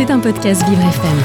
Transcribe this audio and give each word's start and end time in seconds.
C'est 0.00 0.10
un 0.10 0.18
podcast 0.18 0.66
Vivre 0.66 0.80
FM. 0.80 1.18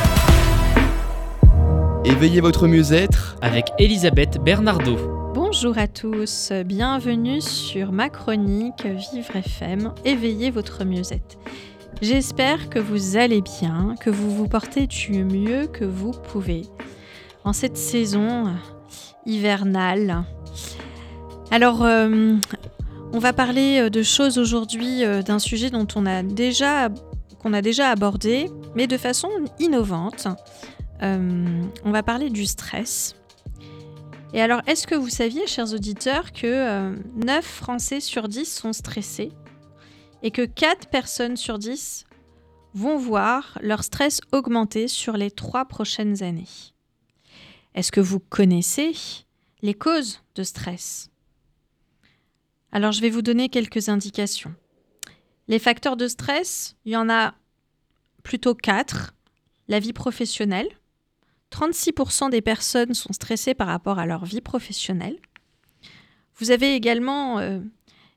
Éveillez 2.04 2.42
votre 2.42 2.68
mieux-être 2.68 3.38
avec 3.42 3.68
Elisabeth 3.80 4.38
Bernardo. 4.44 4.98
Bonjour 5.34 5.78
à 5.78 5.88
tous, 5.88 6.52
bienvenue 6.66 7.40
sur 7.40 7.94
ma 7.94 8.10
chronique 8.10 8.86
Vivre 8.86 9.38
FM, 9.38 9.94
éveillez 10.04 10.52
votre 10.52 10.84
mieux-être. 10.84 11.38
J'espère 12.02 12.70
que 12.70 12.78
vous 12.78 13.16
allez 13.16 13.40
bien, 13.40 13.96
que 14.02 14.10
vous 14.10 14.30
vous 14.30 14.50
portez 14.50 14.88
du 14.88 15.24
mieux 15.24 15.68
que 15.68 15.86
vous 15.86 16.12
pouvez 16.12 16.64
en 17.46 17.54
cette 17.54 17.78
saison 17.78 18.58
hivernale. 19.26 20.26
Alors, 21.50 21.86
euh, 21.86 22.36
on 23.14 23.20
va 23.20 23.32
parler 23.32 23.90
de 23.90 24.04
choses 24.04 24.38
aujourd'hui, 24.38 25.06
euh, 25.06 25.22
d'un 25.22 25.40
sujet 25.40 25.70
dont 25.70 25.88
on 25.96 26.06
a 26.06 26.24
déjà 26.24 26.90
a 27.54 27.62
déjà 27.62 27.90
abordé, 27.90 28.50
mais 28.76 28.88
de 28.88 28.98
façon 28.98 29.30
innovante. 29.60 30.28
on 31.02 31.92
va 31.92 32.04
parler 32.04 32.30
du 32.30 32.46
stress. 32.46 33.16
Et 34.34 34.42
alors, 34.42 34.62
est-ce 34.68 34.86
que 34.88 34.96
vous 34.96 35.10
saviez, 35.10 35.48
chers 35.48 35.74
auditeurs, 35.74 36.34
que 36.34 36.96
9 37.24 37.46
Français 37.46 38.00
sur 38.00 38.28
10 38.28 38.54
sont 38.54 38.74
stressés 38.74 39.32
et 40.24 40.32
que 40.32 40.46
4 40.46 40.90
personnes 40.90 41.38
sur 41.38 41.58
10 41.58 42.06
vont 42.74 42.98
voir 42.98 43.58
leur 43.62 43.84
stress 43.84 44.20
augmenter 44.34 44.88
sur 44.88 45.16
les 45.16 45.32
3 45.32 45.66
prochaines 45.66 46.24
années? 46.24 46.50
Est-ce 47.76 47.92
que 47.92 48.02
vous 48.02 48.20
connaissez 48.20 48.94
les 49.62 49.74
causes 49.74 50.22
de 50.36 50.44
stress? 50.44 51.10
Alors 52.72 52.92
je 52.92 53.02
vais 53.02 53.10
vous 53.10 53.22
donner 53.22 53.48
quelques 53.48 53.88
indications. 53.88 54.54
Les 55.48 55.60
facteurs 55.60 55.98
de 55.98 56.08
stress, 56.08 56.76
il 56.86 56.94
y 56.94 56.98
en 56.98 57.10
a 57.10 57.36
plutôt 58.24 58.56
quatre. 58.56 59.14
La 59.68 59.80
vie 59.80 59.94
professionnelle. 59.94 60.68
36% 61.52 62.30
des 62.30 62.42
personnes 62.42 62.94
sont 62.94 63.14
stressées 63.14 63.54
par 63.54 63.68
rapport 63.68 64.00
à 64.00 64.06
leur 64.06 64.26
vie 64.26 64.42
professionnelle. 64.42 65.18
Vous 66.36 66.52
avez 66.52 66.76
également 66.76 67.40
euh, 67.40 67.60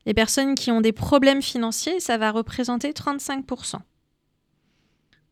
les 0.06 0.14
personnes 0.14 0.54
qui 0.54 0.70
ont 0.70 0.80
des 0.80 0.92
problèmes 0.92 1.42
financiers, 1.42 2.00
ça 2.00 2.16
va 2.16 2.30
représenter 2.30 2.92
35%. 2.92 3.76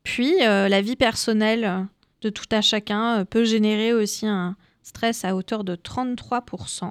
Puis 0.02 0.34
euh, 0.42 0.68
la 0.68 0.82
vie 0.82 0.96
personnelle 0.96 1.88
de 2.20 2.30
tout 2.30 2.44
à 2.50 2.60
chacun 2.60 3.20
euh, 3.20 3.24
peut 3.24 3.44
générer 3.44 3.92
aussi 3.92 4.26
un 4.26 4.56
stress 4.82 5.24
à 5.24 5.34
hauteur 5.34 5.64
de 5.64 5.74
33%. 5.74 6.90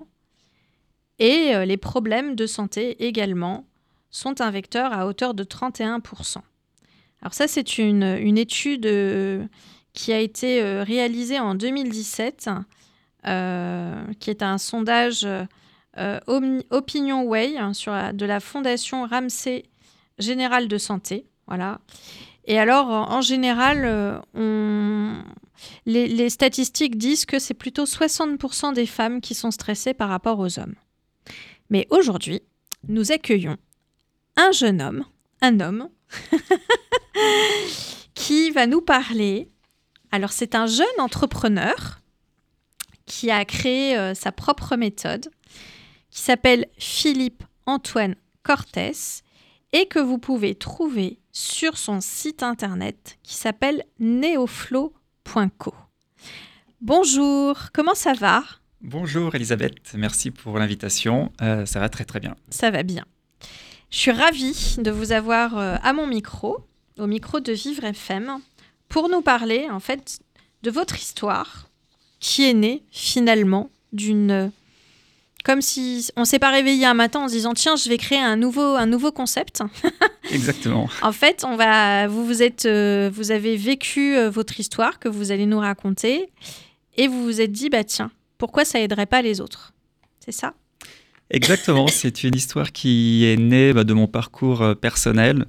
Et 1.20 1.56
euh, 1.56 1.64
les 1.64 1.78
problèmes 1.78 2.36
de 2.36 2.46
santé 2.46 3.06
également 3.06 3.66
sont 4.16 4.40
un 4.40 4.50
vecteur 4.50 4.94
à 4.94 5.08
hauteur 5.08 5.34
de 5.34 5.44
31%. 5.44 6.38
Alors 7.22 7.34
ça, 7.34 7.48
c'est 7.48 7.78
une, 7.78 8.38
étude 8.38 8.86
euh, 8.86 9.46
qui 9.94 10.14
a 10.14 10.20
été 10.20 10.62
euh, 10.62 10.84
réalisée 10.84 11.40
en 11.40 11.54
2017, 11.54 12.50
qui 13.24 14.30
est 14.30 14.42
un 14.42 14.58
sondage 14.58 15.28
Opinion 15.98 17.24
Way 17.24 17.58
hein, 17.58 17.74
sur 17.74 17.92
de 18.14 18.26
la 18.26 18.40
Fondation 18.40 19.06
Ramsey 19.06 19.64
Général 20.18 20.68
de 20.68 20.78
Santé. 20.78 21.26
Voilà. 21.48 21.82
Et 22.46 22.60
alors, 22.60 22.88
en 22.88 23.22
général, 23.22 24.22
les, 25.86 26.08
les 26.08 26.30
statistiques 26.30 26.98
disent 26.98 27.26
que 27.26 27.40
c'est 27.40 27.56
plutôt 27.56 27.86
60% 27.86 28.74
des 28.74 28.86
femmes 28.86 29.20
qui 29.20 29.34
sont 29.34 29.52
stressées 29.52 29.96
par 29.96 30.08
rapport 30.08 30.40
aux 30.40 30.60
hommes. 30.60 30.76
Mais 31.70 31.88
aujourd'hui, 31.90 32.42
nous 32.88 33.12
accueillons 33.12 33.58
un 34.38 34.52
jeune 34.52 34.82
homme, 34.82 35.06
un 35.42 35.60
homme, 35.60 35.90
qui 38.14 38.52
va 38.52 38.68
nous 38.68 38.82
parler. 38.82 39.50
Alors 40.12 40.32
c'est 40.32 40.56
un 40.56 40.66
jeune 40.66 40.86
entrepreneur 41.00 42.02
qui 43.06 43.32
a 43.32 43.46
créé 43.46 43.98
euh, 43.98 44.14
sa 44.14 44.32
propre 44.32 44.76
méthode, 44.76 45.30
qui 46.10 46.22
s'appelle 46.22 46.68
Philippe 46.78 47.44
Antoine 47.66 48.16
Cortès 48.44 49.24
et 49.74 49.88
que 49.88 50.00
vous 50.00 50.18
pouvez 50.18 50.56
trouver 50.56 51.20
sur 51.32 51.78
son 51.78 52.00
site 52.02 52.44
internet 52.44 53.18
qui 53.24 53.36
s'appelle 53.36 53.84
neoflow.co. 54.00 55.74
Bonjour, 56.82 57.58
comment 57.74 57.96
ça 57.96 58.14
va? 58.14 58.44
Bonjour 58.82 59.34
Elisabeth, 59.36 59.94
merci 59.96 60.32
pour 60.32 60.60
l'invitation. 60.60 61.32
Euh, 61.42 61.66
ça 61.66 61.80
va 61.80 61.90
très 61.90 62.06
très 62.06 62.20
bien. 62.20 62.36
Ça 62.50 62.72
va 62.72 62.84
bien. 62.84 63.06
Je 63.92 63.98
suis 63.98 64.12
ravie 64.12 64.76
de 64.78 64.92
vous 64.92 65.12
avoir 65.12 65.58
euh, 65.58 65.76
à 65.82 65.94
mon 65.94 66.08
micro, 66.08 66.58
au 66.98 67.08
micro 67.08 67.40
de 67.40 67.54
Vivre 67.54 67.84
FM, 67.84 68.40
pour 68.90 69.10
nous 69.10 69.22
parler 69.22 69.68
en 69.70 69.80
fait 69.80 70.20
de 70.64 70.72
votre 70.72 70.98
histoire 70.98 71.70
qui 72.20 72.50
est 72.50 72.54
née 72.54 72.84
finalement 72.92 73.70
d'une 73.94 74.52
comme 75.44 75.62
si 75.62 76.10
on 76.16 76.26
s'est 76.26 76.40
pas 76.40 76.50
réveillé 76.50 76.86
un 76.86 76.96
matin 76.96 77.22
en 77.22 77.28
se 77.28 77.34
disant 77.34 77.54
tiens 77.54 77.76
je 77.76 77.88
vais 77.88 77.98
créer 77.98 78.20
un 78.20 78.36
nouveau 78.36 78.76
un 78.76 78.88
nouveau 78.88 79.12
concept. 79.12 79.62
Exactement. 80.32 80.90
en 81.04 81.12
fait 81.12 81.44
on 81.46 81.56
va 81.56 82.08
vous 82.08 82.26
vous 82.26 82.42
êtes 82.42 82.66
euh, 82.66 83.12
vous 83.14 83.32
avez 83.32 83.56
vécu 83.56 84.18
votre 84.28 84.60
histoire 84.60 85.00
que 85.00 85.08
vous 85.08 85.32
allez 85.32 85.46
nous 85.46 85.60
raconter 85.60 86.32
et 86.98 87.08
vous 87.08 87.24
vous 87.24 87.42
êtes 87.42 87.52
dit 87.52 87.70
bah 87.70 87.84
tiens 87.84 88.12
pourquoi 88.38 88.66
ça 88.66 88.80
aiderait 88.80 89.06
pas 89.06 89.22
les 89.22 89.40
autres? 89.42 89.74
C'est 90.20 90.32
ça? 90.32 90.54
Exactement, 91.30 91.88
c'est 91.90 92.24
une 92.24 92.36
histoire 92.36 92.72
qui 92.72 93.26
est 93.26 93.38
née 93.38 93.74
bah, 93.74 93.84
de 93.84 93.94
mon 93.94 94.08
parcours 94.08 94.62
euh, 94.62 94.76
personnel, 94.76 95.46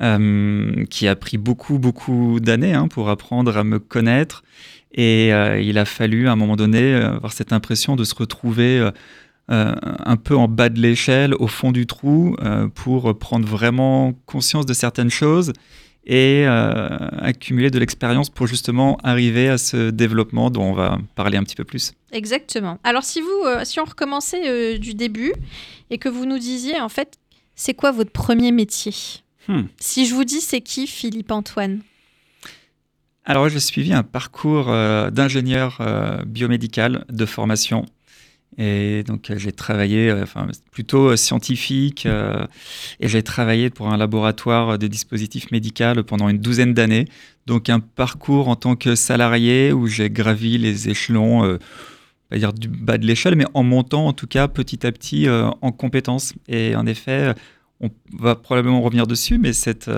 euh, 0.00 0.84
qui 0.86 1.08
a 1.08 1.16
pris 1.16 1.38
beaucoup, 1.38 1.78
beaucoup 1.78 2.40
d'années 2.40 2.74
hein, 2.74 2.88
pour 2.88 3.10
apprendre 3.10 3.56
à 3.56 3.64
me 3.64 3.78
connaître. 3.78 4.42
Et 4.92 5.32
euh, 5.32 5.60
il 5.60 5.78
a 5.78 5.84
fallu, 5.84 6.28
à 6.28 6.32
un 6.32 6.36
moment 6.36 6.56
donné, 6.56 6.94
avoir 6.94 7.32
cette 7.32 7.52
impression 7.52 7.96
de 7.96 8.04
se 8.04 8.14
retrouver 8.14 8.90
un 9.48 10.16
peu 10.16 10.36
en 10.36 10.46
bas 10.46 10.68
de 10.68 10.80
l'échelle, 10.80 11.34
au 11.34 11.48
fond 11.48 11.72
du 11.72 11.86
trou, 11.86 12.36
pour 12.74 13.18
prendre 13.18 13.48
vraiment 13.48 14.14
conscience 14.26 14.64
de 14.64 14.72
certaines 14.72 15.10
choses 15.10 15.52
et 16.10 16.44
euh, 16.44 16.88
accumuler 17.20 17.70
de 17.70 17.78
l'expérience 17.78 18.30
pour 18.30 18.48
justement 18.48 18.98
arriver 19.04 19.48
à 19.48 19.58
ce 19.58 19.90
développement 19.90 20.50
dont 20.50 20.64
on 20.64 20.72
va 20.72 20.98
parler 21.14 21.38
un 21.38 21.44
petit 21.44 21.54
peu 21.54 21.62
plus. 21.62 21.92
Exactement. 22.10 22.78
Alors 22.82 23.04
si 23.04 23.20
vous, 23.20 23.44
euh, 23.46 23.64
si 23.64 23.78
on 23.78 23.84
recommençait 23.84 24.48
euh, 24.48 24.76
du 24.76 24.94
début 24.94 25.32
et 25.88 25.98
que 25.98 26.08
vous 26.08 26.26
nous 26.26 26.38
disiez 26.38 26.80
en 26.80 26.88
fait, 26.88 27.16
c'est 27.54 27.74
quoi 27.74 27.92
votre 27.92 28.10
premier 28.10 28.50
métier? 28.50 28.92
Hmm. 29.46 29.62
Si 29.78 30.04
je 30.04 30.14
vous 30.14 30.24
dis 30.24 30.40
c'est 30.40 30.60
qui 30.60 30.88
Philippe 30.88 31.30
Antoine? 31.30 31.80
Alors, 33.24 33.48
j'ai 33.48 33.60
suivi 33.60 33.92
un 33.92 34.02
parcours 34.02 34.66
d'ingénieur 35.12 35.78
biomédical 36.26 37.04
de 37.10 37.26
formation. 37.26 37.84
Et 38.62 39.02
donc, 39.04 39.30
euh, 39.30 39.38
j'ai 39.38 39.52
travaillé, 39.52 40.10
euh, 40.10 40.22
enfin, 40.22 40.46
plutôt 40.70 41.12
euh, 41.12 41.16
scientifique, 41.16 42.06
et 42.06 43.08
j'ai 43.08 43.22
travaillé 43.22 43.70
pour 43.70 43.88
un 43.88 43.96
laboratoire 43.96 44.78
de 44.78 44.86
dispositifs 44.86 45.50
médicaux 45.50 46.02
pendant 46.06 46.28
une 46.28 46.38
douzaine 46.38 46.74
d'années. 46.74 47.06
Donc, 47.46 47.70
un 47.70 47.80
parcours 47.80 48.48
en 48.48 48.56
tant 48.56 48.76
que 48.76 48.94
salarié 48.94 49.72
où 49.72 49.86
j'ai 49.86 50.10
gravi 50.10 50.58
les 50.58 50.90
échelons, 50.90 51.42
on 51.42 51.58
va 52.30 52.38
dire 52.38 52.52
du 52.52 52.68
bas 52.68 52.98
de 52.98 53.06
l'échelle, 53.06 53.34
mais 53.34 53.46
en 53.54 53.62
montant 53.62 54.06
en 54.06 54.12
tout 54.12 54.26
cas 54.26 54.46
petit 54.46 54.86
à 54.86 54.92
petit 54.92 55.26
en 55.28 55.72
compétences. 55.72 56.34
Et 56.48 56.76
en 56.76 56.86
effet, 56.86 57.34
on 57.80 57.88
va 58.12 58.34
probablement 58.34 58.82
revenir 58.82 59.06
dessus, 59.06 59.38
mais 59.38 59.54
cette, 59.54 59.90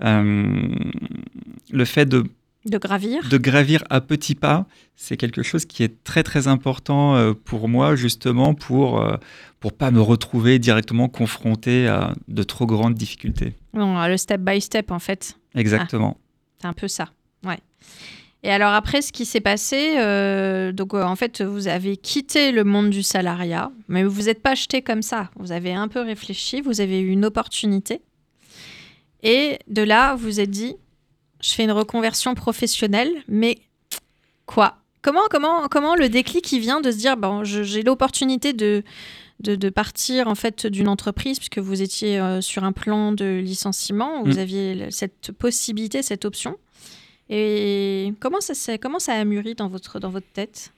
le 0.00 1.84
fait 1.84 2.06
de 2.06 2.24
de 2.66 2.78
gravir 2.78 3.26
De 3.28 3.38
gravir 3.38 3.82
à 3.88 4.00
petits 4.00 4.34
pas, 4.34 4.66
c'est 4.94 5.16
quelque 5.16 5.42
chose 5.42 5.64
qui 5.64 5.82
est 5.82 6.04
très 6.04 6.22
très 6.22 6.46
important 6.46 7.16
euh, 7.16 7.32
pour 7.32 7.68
moi 7.68 7.96
justement 7.96 8.54
pour 8.54 9.00
euh, 9.00 9.16
pour 9.60 9.72
pas 9.72 9.90
me 9.90 10.00
retrouver 10.00 10.58
directement 10.58 11.08
confronté 11.08 11.88
à 11.88 12.14
de 12.28 12.42
trop 12.42 12.66
grandes 12.66 12.94
difficultés. 12.94 13.54
le 13.72 14.16
step 14.16 14.40
by 14.42 14.60
step 14.60 14.90
en 14.90 14.98
fait. 14.98 15.38
Exactement. 15.54 16.16
Ah, 16.18 16.60
c'est 16.60 16.68
un 16.68 16.72
peu 16.74 16.88
ça, 16.88 17.08
ouais. 17.44 17.58
Et 18.42 18.50
alors 18.50 18.72
après, 18.72 19.02
ce 19.02 19.12
qui 19.12 19.26
s'est 19.26 19.40
passé, 19.40 19.98
euh, 19.98 20.72
donc 20.72 20.94
en 20.94 21.16
fait, 21.16 21.42
vous 21.42 21.68
avez 21.68 21.96
quitté 21.98 22.52
le 22.52 22.64
monde 22.64 22.88
du 22.88 23.02
salariat, 23.02 23.70
mais 23.88 24.02
vous 24.02 24.22
n'êtes 24.22 24.42
pas 24.42 24.52
acheté 24.52 24.80
comme 24.80 25.02
ça. 25.02 25.30
Vous 25.36 25.52
avez 25.52 25.74
un 25.74 25.88
peu 25.88 26.00
réfléchi, 26.00 26.62
vous 26.62 26.80
avez 26.80 27.00
eu 27.00 27.08
une 27.08 27.26
opportunité, 27.26 28.00
et 29.22 29.58
de 29.68 29.82
là, 29.82 30.14
vous 30.14 30.24
vous 30.24 30.40
êtes 30.40 30.50
dit, 30.50 30.76
je 31.40 31.52
fais 31.52 31.64
une 31.64 31.72
reconversion 31.72 32.34
professionnelle, 32.34 33.10
mais 33.28 33.58
quoi? 34.46 34.76
Comment, 35.02 35.22
comment, 35.30 35.68
comment 35.68 35.94
le 35.94 36.08
déclic 36.08 36.44
qui 36.44 36.60
vient 36.60 36.80
de 36.80 36.90
se 36.90 36.98
dire 36.98 37.16
bon, 37.16 37.42
j'ai 37.44 37.82
l'opportunité 37.82 38.52
de, 38.52 38.82
de, 39.40 39.70
partir 39.70 40.28
en 40.28 40.34
fait 40.34 40.66
d'une 40.66 40.88
entreprise 40.88 41.38
puisque 41.38 41.58
vous 41.58 41.80
étiez 41.80 42.20
euh, 42.20 42.42
sur 42.42 42.64
un 42.64 42.72
plan 42.72 43.12
de 43.12 43.38
licenciement, 43.38 44.22
vous 44.24 44.34
mm. 44.34 44.38
aviez 44.38 44.90
cette 44.90 45.32
possibilité, 45.32 46.02
cette 46.02 46.26
option. 46.26 46.58
Et 47.30 48.12
comment 48.20 48.40
ça, 48.40 48.76
comment 48.78 48.98
ça 48.98 49.14
a 49.14 49.24
mûri 49.24 49.54
dans 49.54 49.68
votre, 49.68 50.00
dans 50.00 50.10
votre 50.10 50.26
tête? 50.34 50.72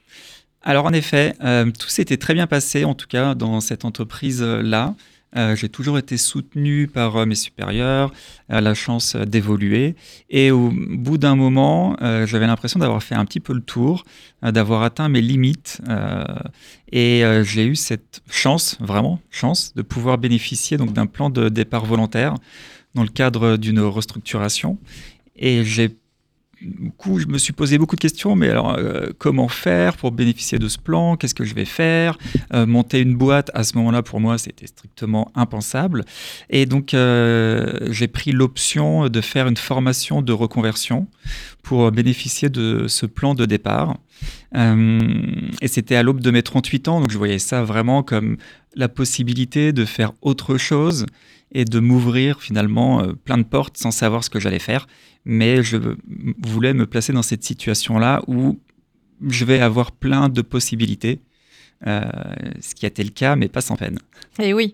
Alors 0.61 0.85
en 0.85 0.93
effet, 0.93 1.35
euh, 1.43 1.69
tout 1.77 1.89
s'était 1.89 2.17
très 2.17 2.33
bien 2.33 2.47
passé, 2.47 2.85
en 2.85 2.93
tout 2.93 3.07
cas 3.07 3.35
dans 3.35 3.59
cette 3.59 3.83
entreprise-là. 3.83 4.95
Euh, 5.35 5.55
j'ai 5.55 5.69
toujours 5.69 5.97
été 5.97 6.17
soutenu 6.17 6.87
par 6.87 7.17
euh, 7.17 7.25
mes 7.25 7.35
supérieurs, 7.35 8.13
euh, 8.51 8.61
la 8.61 8.73
chance 8.73 9.15
d'évoluer. 9.15 9.95
Et 10.29 10.51
au 10.51 10.71
bout 10.71 11.17
d'un 11.17 11.35
moment, 11.35 11.95
j'avais 12.25 12.47
l'impression 12.47 12.79
d'avoir 12.79 13.01
fait 13.01 13.15
un 13.15 13.25
petit 13.25 13.39
peu 13.39 13.53
le 13.53 13.61
tour, 13.61 14.03
d'avoir 14.41 14.83
atteint 14.83 15.09
mes 15.09 15.21
limites. 15.21 15.81
et 16.91 17.23
j'ai 17.43 17.65
eu 17.65 17.75
cette 17.75 18.21
chance, 18.29 18.77
vraiment 18.79 19.19
chance, 19.29 19.73
de 19.75 19.81
pouvoir 19.81 20.17
bénéficier 20.17 20.77
donc 20.77 20.93
d'un 20.93 21.05
plan 21.05 21.29
de 21.29 21.49
départ 21.49 21.85
volontaire 21.85 22.35
dans 22.95 23.03
le 23.03 23.09
cadre 23.09 23.57
d'une 23.57 23.79
restructuration. 23.79 24.77
Et 25.35 25.63
j'ai 25.63 25.95
du 26.63 26.91
coup, 26.91 27.19
je 27.19 27.27
me 27.27 27.37
suis 27.37 27.53
posé 27.53 27.77
beaucoup 27.77 27.95
de 27.95 28.01
questions, 28.01 28.35
mais 28.35 28.49
alors 28.49 28.75
euh, 28.77 29.09
comment 29.17 29.47
faire 29.47 29.97
pour 29.97 30.11
bénéficier 30.11 30.59
de 30.59 30.67
ce 30.67 30.77
plan? 30.77 31.17
Qu'est-ce 31.17 31.35
que 31.35 31.43
je 31.43 31.53
vais 31.53 31.65
faire? 31.65 32.17
Euh, 32.53 32.65
Monter 32.65 32.99
une 33.01 33.15
boîte 33.15 33.51
à 33.53 33.63
ce 33.63 33.77
moment-là, 33.77 34.01
pour 34.01 34.19
moi, 34.19 34.37
c'était 34.37 34.67
strictement 34.67 35.31
impensable. 35.35 36.05
Et 36.49 36.65
donc, 36.65 36.93
euh, 36.93 37.87
j'ai 37.91 38.07
pris 38.07 38.31
l'option 38.31 39.09
de 39.09 39.21
faire 39.21 39.47
une 39.47 39.57
formation 39.57 40.21
de 40.21 40.33
reconversion 40.33 41.07
pour 41.61 41.91
bénéficier 41.91 42.49
de 42.49 42.87
ce 42.87 43.05
plan 43.05 43.35
de 43.35 43.45
départ. 43.45 43.97
et 44.55 45.67
c'était 45.67 45.95
à 45.95 46.03
l'aube 46.03 46.21
de 46.21 46.31
mes 46.31 46.43
38 46.43 46.87
ans, 46.87 47.01
donc 47.01 47.11
je 47.11 47.17
voyais 47.17 47.39
ça 47.39 47.63
vraiment 47.63 48.03
comme 48.03 48.37
la 48.75 48.89
possibilité 48.89 49.73
de 49.73 49.85
faire 49.85 50.13
autre 50.21 50.57
chose 50.57 51.05
et 51.53 51.65
de 51.65 51.79
m'ouvrir 51.79 52.41
finalement 52.41 53.05
plein 53.23 53.37
de 53.37 53.43
portes 53.43 53.77
sans 53.77 53.91
savoir 53.91 54.23
ce 54.23 54.29
que 54.29 54.39
j'allais 54.39 54.59
faire 54.59 54.87
mais 55.25 55.63
je 55.63 55.77
voulais 56.41 56.73
me 56.73 56.85
placer 56.85 57.13
dans 57.13 57.21
cette 57.21 57.43
situation-là 57.43 58.21
où 58.27 58.59
je 59.27 59.45
vais 59.45 59.59
avoir 59.59 59.91
plein 59.91 60.29
de 60.29 60.41
possibilités. 60.41 61.21
Euh, 61.85 62.01
ce 62.61 62.75
qui 62.75 62.85
a 62.85 62.87
été 62.87 63.03
le 63.03 63.09
cas, 63.09 63.35
mais 63.35 63.49
pas 63.49 63.59
sans 63.59 63.75
peine. 63.75 63.99
Et 64.39 64.53
oui. 64.53 64.73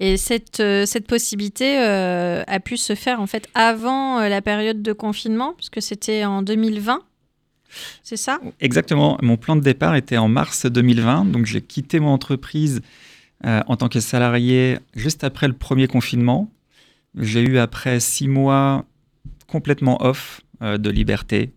Et 0.00 0.16
cette, 0.16 0.60
euh, 0.60 0.86
cette 0.86 1.06
possibilité 1.06 1.78
euh, 1.78 2.42
a 2.46 2.60
pu 2.60 2.78
se 2.78 2.94
faire 2.94 3.20
en 3.20 3.26
fait 3.26 3.46
avant 3.54 4.20
la 4.20 4.40
période 4.40 4.80
de 4.80 4.94
confinement, 4.94 5.52
puisque 5.52 5.82
c'était 5.82 6.24
en 6.24 6.40
2020. 6.40 7.02
C'est 8.02 8.16
ça? 8.16 8.40
Exactement. 8.60 9.18
Mon 9.20 9.36
plan 9.36 9.54
de 9.54 9.60
départ 9.60 9.96
était 9.96 10.16
en 10.16 10.28
mars 10.28 10.64
2020. 10.64 11.26
Donc 11.26 11.44
j'ai 11.44 11.60
quitté 11.60 12.00
mon 12.00 12.08
entreprise 12.08 12.80
en 13.44 13.76
tant 13.76 13.88
que 13.88 14.00
salarié 14.00 14.78
juste 14.94 15.22
après 15.22 15.46
le 15.46 15.54
premier 15.54 15.86
confinement. 15.88 16.50
J'ai 17.16 17.42
eu 17.42 17.58
après 17.58 18.00
six 18.00 18.28
mois 18.28 18.84
complètement 19.46 20.02
off 20.04 20.40
euh, 20.62 20.78
de 20.78 20.90
liberté, 20.90 21.52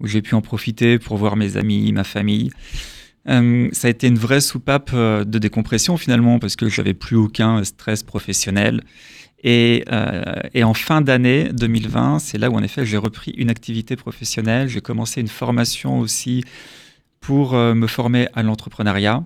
où 0.00 0.06
j'ai 0.06 0.22
pu 0.22 0.34
en 0.34 0.42
profiter 0.42 0.98
pour 0.98 1.16
voir 1.16 1.36
mes 1.36 1.56
amis, 1.56 1.92
ma 1.92 2.04
famille. 2.04 2.50
Euh, 3.28 3.68
ça 3.72 3.88
a 3.88 3.90
été 3.90 4.08
une 4.08 4.18
vraie 4.18 4.40
soupape 4.40 4.90
euh, 4.94 5.24
de 5.24 5.38
décompression 5.38 5.96
finalement, 5.96 6.38
parce 6.38 6.56
que 6.56 6.68
j'avais 6.68 6.94
plus 6.94 7.16
aucun 7.16 7.62
stress 7.64 8.02
professionnel. 8.02 8.82
Et 9.44 9.82
en 10.62 10.74
fin 10.74 11.00
d'année 11.00 11.48
2020, 11.52 12.20
c'est 12.20 12.38
là 12.38 12.48
où 12.48 12.54
en 12.54 12.62
effet 12.62 12.86
j'ai 12.86 12.96
repris 12.96 13.32
une 13.32 13.50
activité 13.50 13.96
professionnelle. 13.96 14.68
J'ai 14.68 14.80
commencé 14.80 15.20
une 15.20 15.26
formation 15.26 15.98
aussi 15.98 16.44
pour 17.18 17.54
me 17.54 17.86
former 17.88 18.28
à 18.34 18.44
l'entrepreneuriat. 18.44 19.24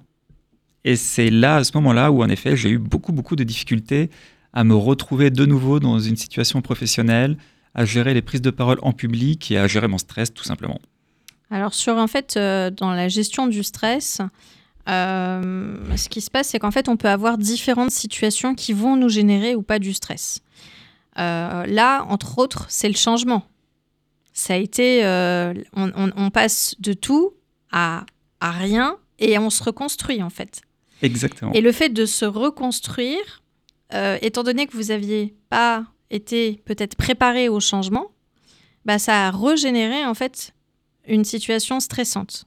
Et 0.87 0.95
c'est 0.95 1.31
là, 1.31 1.57
à 1.57 1.65
ce 1.65 1.73
moment-là, 1.75 2.13
où 2.13 2.23
en 2.23 2.29
effet 2.29 2.57
j'ai 2.57 2.71
eu 2.71 2.79
beaucoup, 2.79 3.13
beaucoup 3.13 3.35
de 3.35 3.43
difficultés 3.43 4.09
à 4.53 4.63
me 4.63 4.75
retrouver 4.75 5.31
de 5.31 5.45
nouveau 5.45 5.81
dans 5.81 5.99
une 5.99 6.17
situation 6.17 6.63
professionnelle, 6.63 7.37
à 7.75 7.85
gérer 7.85 8.15
les 8.15 8.23
prises 8.23 8.41
de 8.41 8.51
parole 8.51 8.79
en 8.83 8.93
public 8.93 9.51
et 9.51 9.59
à 9.59 9.67
gérer 9.67 9.89
mon 9.89 9.99
stress 9.99 10.33
tout 10.33 10.45
simplement 10.45 10.79
Alors 11.51 11.75
sur 11.75 11.97
en 11.97 12.07
fait 12.07 12.37
euh, 12.37 12.71
dans 12.71 12.93
la 12.93 13.09
gestion 13.09 13.49
du 13.49 13.65
stress, 13.65 14.21
euh, 14.89 15.75
ce 15.97 16.09
qui 16.09 16.21
se 16.21 16.31
passe 16.31 16.51
c'est 16.51 16.61
qu'en 16.61 16.71
fait 16.71 16.89
on 16.89 16.97
peut 16.97 17.09
avoir 17.09 17.37
différentes 17.37 17.91
situations 17.91 18.55
qui 18.55 18.73
vont 18.73 18.95
nous 18.95 19.09
générer 19.09 19.57
ou 19.57 19.63
pas 19.63 19.81
du 19.81 19.93
stress. 19.93 20.41
Euh, 21.19 21.67
là 21.67 22.07
entre 22.09 22.39
autres 22.39 22.67
c'est 22.69 22.89
le 22.89 22.95
changement. 22.95 23.43
Ça 24.33 24.55
a 24.55 24.57
été 24.57 25.03
on, 25.75 26.31
passe 26.31 26.77
de 26.79 26.93
tout 26.93 27.33
à, 27.73 28.07
à 28.39 28.53
rien 28.53 28.97
et 29.19 29.37
on 29.37 29.51
se 29.51 29.65
reconstruit 29.65 30.23
en 30.23 30.31
fait. 30.31 30.63
Exactement. 31.03 31.53
Et 31.53 31.61
le 31.61 31.73
fait 31.73 31.91
de 31.91 32.07
se 32.07 32.25
reconstruire, 32.25 33.43
étant 34.21 34.43
donné 34.43 34.67
que 34.67 34.77
vous 34.77 34.91
aviez 34.91 35.35
pas 35.51 35.85
été 36.11 36.61
peut-être 36.65 36.97
préparé 36.97 37.49
au 37.49 37.61
changement, 37.61 38.11
bah, 38.85 38.99
ça 38.99 39.27
a 39.27 39.31
régénéré 39.31 40.05
en 40.05 40.15
fait 40.15 40.55
une 41.09 41.25
situation 41.25 41.81
stressante. 41.81 42.47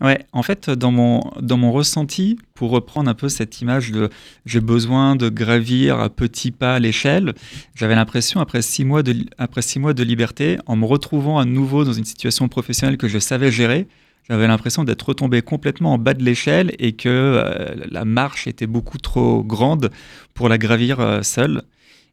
Ouais, 0.00 0.24
en 0.32 0.44
fait, 0.44 0.70
dans 0.70 0.92
mon, 0.92 1.20
dans 1.40 1.56
mon 1.56 1.72
ressenti, 1.72 2.38
pour 2.54 2.70
reprendre 2.70 3.10
un 3.10 3.14
peu 3.14 3.28
cette 3.28 3.60
image 3.60 3.90
de 3.90 4.10
j'ai 4.46 4.60
besoin 4.60 5.16
de 5.16 5.28
gravir 5.28 5.98
à 5.98 6.08
petits 6.08 6.52
pas 6.52 6.78
l'échelle, 6.78 7.34
j'avais 7.74 7.96
l'impression, 7.96 8.40
après 8.40 8.62
six, 8.62 8.84
mois 8.84 9.02
de, 9.02 9.26
après 9.38 9.60
six 9.60 9.80
mois 9.80 9.94
de 9.94 10.04
liberté, 10.04 10.58
en 10.66 10.76
me 10.76 10.86
retrouvant 10.86 11.40
à 11.40 11.44
nouveau 11.44 11.84
dans 11.84 11.92
une 11.92 12.04
situation 12.04 12.48
professionnelle 12.48 12.96
que 12.96 13.08
je 13.08 13.18
savais 13.18 13.50
gérer, 13.50 13.88
j'avais 14.28 14.46
l'impression 14.46 14.84
d'être 14.84 15.02
retombé 15.02 15.42
complètement 15.42 15.94
en 15.94 15.98
bas 15.98 16.14
de 16.14 16.22
l'échelle 16.22 16.74
et 16.78 16.92
que 16.92 17.08
euh, 17.08 17.74
la 17.90 18.04
marche 18.04 18.46
était 18.46 18.66
beaucoup 18.66 18.98
trop 18.98 19.42
grande 19.42 19.90
pour 20.34 20.48
la 20.48 20.58
gravir 20.58 21.00
euh, 21.00 21.22
seule. 21.22 21.62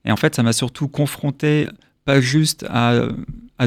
Et 0.06 0.12
en 0.12 0.16
fait, 0.16 0.36
ça 0.36 0.44
m'a 0.44 0.54
surtout 0.54 0.88
confronté 0.88 1.68
pas 2.06 2.22
juste 2.22 2.66
à, 2.70 3.08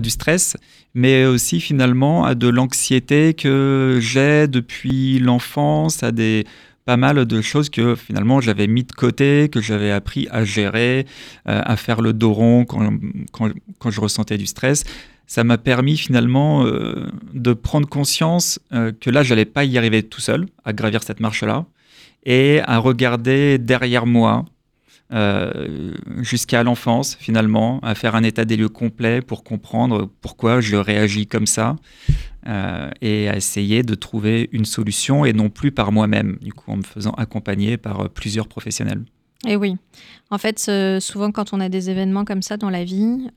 du 0.01 0.11
stress, 0.11 0.57
mais 0.95 1.27
aussi 1.27 1.61
finalement 1.61 2.25
à 2.25 2.35
de 2.35 2.49
l'anxiété 2.49 3.35
que 3.35 3.99
j'ai 4.01 4.47
depuis 4.47 5.19
l'enfance, 5.19 6.03
à 6.03 6.13
des 6.13 6.47
pas 6.85 6.97
mal 6.97 7.27
de 7.27 7.41
choses 7.43 7.69
que 7.69 7.97
finalement 7.97 8.41
j'avais 8.41 8.67
mis 8.67 8.85
de 8.85 8.93
côté, 8.93 9.51
que 9.53 9.61
j'avais 9.61 9.91
appris 9.91 10.27
à 10.31 10.45
gérer, 10.45 11.05
euh, 11.49 11.61
à 11.65 11.77
faire 11.77 12.01
le 12.01 12.15
dos 12.15 12.33
rond 12.33 12.65
quand, 12.65 12.93
quand, 13.33 13.91
je 13.91 14.01
ressentais 14.01 14.39
du 14.39 14.47
stress. 14.47 14.85
Ça 15.29 15.45
m'a 15.45 15.59
permis 15.59 15.99
finalement 15.99 16.65
euh, 16.65 17.07
de 17.35 17.53
prendre 17.53 17.87
conscience 17.87 18.59
euh, 18.73 18.93
que 18.99 19.11
là, 19.11 19.23
j'allais 19.23 19.45
pas 19.45 19.63
y 19.65 19.77
arriver 19.77 20.03
tout 20.03 20.23
seul, 20.23 20.47
à 20.65 20.73
gravir 20.73 21.03
cette 21.03 21.21
marche-là, 21.21 21.67
et 22.25 22.63
à 22.65 22.79
regarder 22.79 23.59
derrière 23.59 24.07
moi, 24.07 24.47
euh, 25.13 25.93
jusqu'à 26.23 26.63
l'enfance 26.63 27.15
finalement, 27.21 27.79
à 27.81 27.95
faire 27.95 28.15
un 28.15 28.23
état 28.23 28.47
des 28.47 28.57
lieux 28.57 28.71
complet 28.71 29.21
pour 29.21 29.45
comprendre 29.45 30.11
pourquoi 30.23 30.63
je 30.63 30.77
réagis 30.77 31.27
comme 31.27 31.47
ça 31.47 31.77
et 33.03 33.29
à 33.29 33.37
essayer 33.37 33.83
de 33.83 33.95
trouver 33.95 34.49
une 34.53 34.65
solution 34.65 35.27
et 35.27 35.35
non 35.35 35.51
plus 35.51 35.71
par 35.71 35.93
moi-même, 35.93 36.39
du 36.41 36.55
coup 36.55 36.71
en 36.71 36.79
me 36.79 36.83
faisant 36.83 37.11
accompagner 37.11 37.77
par 37.77 38.09
plusieurs 38.09 38.49
professionnels. 38.49 39.03
Et 39.47 39.55
oui, 39.55 39.77
en 40.31 40.39
fait, 40.39 40.71
souvent 41.01 41.31
quand 41.31 41.53
on 41.53 41.61
a 41.61 41.69
des 41.69 41.91
événements 41.91 42.25
comme 42.25 42.41
ça 42.41 42.57
dans 42.57 42.71
la 42.71 42.85
vie, 42.85 43.29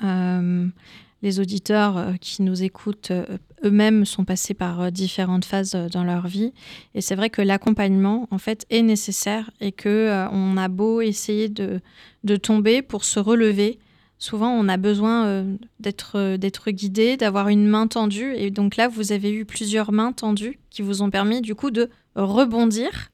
les 1.21 1.39
auditeurs 1.39 1.97
euh, 1.97 2.13
qui 2.19 2.41
nous 2.41 2.63
écoutent 2.63 3.11
euh, 3.11 3.25
eux-mêmes 3.63 4.05
sont 4.05 4.25
passés 4.25 4.53
par 4.53 4.81
euh, 4.81 4.89
différentes 4.89 5.45
phases 5.45 5.75
dans 5.91 6.03
leur 6.03 6.27
vie. 6.27 6.51
Et 6.95 7.01
c'est 7.01 7.15
vrai 7.15 7.29
que 7.29 7.41
l'accompagnement, 7.41 8.27
en 8.31 8.37
fait, 8.37 8.65
est 8.69 8.81
nécessaire 8.81 9.51
et 9.59 9.71
que 9.71 10.27
on 10.31 10.57
a 10.57 10.67
beau 10.67 11.01
essayer 11.01 11.47
de, 11.49 11.79
de, 12.23 12.35
tomber 12.35 12.81
pour 12.81 13.03
se 13.05 13.19
relever. 13.19 13.79
Souvent, 14.17 14.51
on 14.51 14.67
a 14.67 14.77
besoin 14.77 15.45
d'être 15.79 16.37
d'être 16.37 16.69
guidé, 16.71 17.17
d'avoir 17.17 17.49
une 17.49 17.67
main 17.67 17.87
tendue. 17.87 18.33
Et 18.35 18.51
donc 18.51 18.77
là, 18.77 18.87
vous 18.87 19.11
avez 19.11 19.31
eu 19.31 19.45
plusieurs 19.45 19.91
mains 19.91 20.11
tendues 20.11 20.59
qui 20.69 20.81
vous 20.81 21.01
ont 21.01 21.09
permis, 21.09 21.41
du 21.41 21.55
coup, 21.55 21.71
de 21.71 21.89
rebondir 22.15 23.11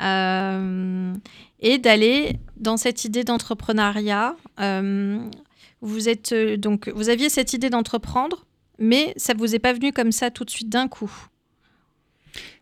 et 0.00 1.78
d'aller 1.78 2.36
dans 2.56 2.76
cette 2.76 3.04
idée 3.04 3.24
d'entrepreneuriat 3.24 4.36
vous 5.82 6.08
êtes 6.08 6.32
euh, 6.32 6.56
donc 6.56 6.90
vous 6.94 7.10
aviez 7.10 7.28
cette 7.28 7.52
idée 7.52 7.68
d'entreprendre, 7.68 8.46
mais 8.78 9.12
ça 9.16 9.34
vous 9.36 9.54
est 9.54 9.58
pas 9.58 9.74
venu 9.74 9.92
comme 9.92 10.12
ça 10.12 10.30
tout 10.30 10.44
de 10.44 10.50
suite 10.50 10.70
d'un 10.70 10.88
coup. 10.88 11.12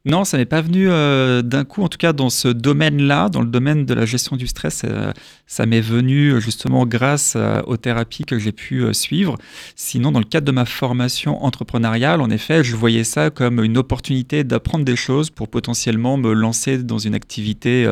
Non, 0.06 0.24
ça 0.24 0.38
n'est 0.38 0.46
pas 0.46 0.62
venu 0.62 0.88
euh, 0.88 1.42
d'un 1.42 1.64
coup, 1.64 1.82
en 1.82 1.88
tout 1.88 1.98
cas 1.98 2.14
dans 2.14 2.30
ce 2.30 2.48
domaine-là, 2.48 3.28
dans 3.28 3.42
le 3.42 3.46
domaine 3.46 3.84
de 3.84 3.94
la 3.94 4.06
gestion 4.06 4.34
du 4.34 4.46
stress, 4.46 4.82
euh, 4.84 5.12
ça 5.46 5.66
m'est 5.66 5.82
venu 5.82 6.40
justement 6.40 6.86
grâce 6.86 7.36
aux 7.66 7.76
thérapies 7.76 8.24
que 8.24 8.38
j'ai 8.38 8.50
pu 8.50 8.92
suivre. 8.94 9.36
Sinon, 9.76 10.10
dans 10.10 10.18
le 10.18 10.24
cadre 10.24 10.46
de 10.46 10.52
ma 10.52 10.64
formation 10.64 11.44
entrepreneuriale, 11.44 12.22
en 12.22 12.30
effet, 12.30 12.64
je 12.64 12.74
voyais 12.74 13.04
ça 13.04 13.28
comme 13.30 13.62
une 13.62 13.76
opportunité 13.76 14.42
d'apprendre 14.42 14.86
des 14.86 14.96
choses 14.96 15.28
pour 15.28 15.48
potentiellement 15.48 16.16
me 16.16 16.32
lancer 16.32 16.78
dans 16.78 16.98
une 16.98 17.14
activité 17.14 17.84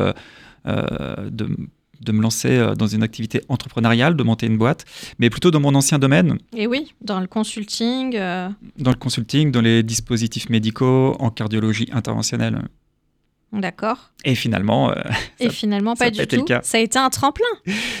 de 0.65 1.47
de 2.01 2.11
me 2.11 2.21
lancer 2.21 2.49
euh, 2.49 2.75
dans 2.75 2.87
une 2.87 3.03
activité 3.03 3.41
entrepreneuriale, 3.49 4.15
de 4.15 4.23
monter 4.23 4.45
une 4.45 4.57
boîte, 4.57 4.85
mais 5.19 5.29
plutôt 5.29 5.51
dans 5.51 5.59
mon 5.59 5.75
ancien 5.75 5.99
domaine. 5.99 6.37
Et 6.55 6.67
oui, 6.67 6.93
dans 7.01 7.19
le 7.19 7.27
consulting. 7.27 8.15
Euh. 8.15 8.49
Dans 8.77 8.91
le 8.91 8.97
consulting, 8.97 9.51
dans 9.51 9.61
les 9.61 9.83
dispositifs 9.83 10.49
médicaux, 10.49 11.15
en 11.19 11.29
cardiologie 11.29 11.89
interventionnelle. 11.91 12.61
D'accord. 13.51 14.11
Et 14.25 14.35
finalement. 14.35 14.91
Euh, 14.91 14.95
Et 15.39 15.49
finalement, 15.49 15.95
pas 15.95 16.11
du 16.11 16.25
tout. 16.27 16.45
Ça 16.61 16.77
a 16.77 16.81
été 16.81 16.99
un 16.99 17.09
tremplin. 17.09 17.45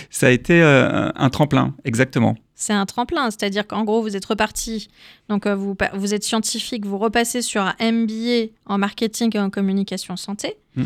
Ça 0.09 0.27
a 0.27 0.29
été 0.29 0.61
un 0.61 1.29
tremplin, 1.29 1.73
exactement. 1.85 2.35
C'est 2.53 2.73
un 2.73 2.85
tremplin, 2.85 3.31
c'est-à-dire 3.31 3.65
qu'en 3.65 3.85
gros, 3.85 4.01
vous 4.01 4.17
êtes 4.17 4.25
reparti, 4.25 4.89
donc 5.29 5.47
vous, 5.47 5.77
vous 5.93 6.13
êtes 6.13 6.23
scientifique, 6.23 6.85
vous 6.85 6.97
repassez 6.97 7.41
sur 7.41 7.61
un 7.61 7.73
MBA 7.79 8.51
en 8.65 8.77
marketing 8.77 9.31
et 9.35 9.39
en 9.39 9.49
communication 9.49 10.17
santé. 10.17 10.57
Hmm. 10.75 10.83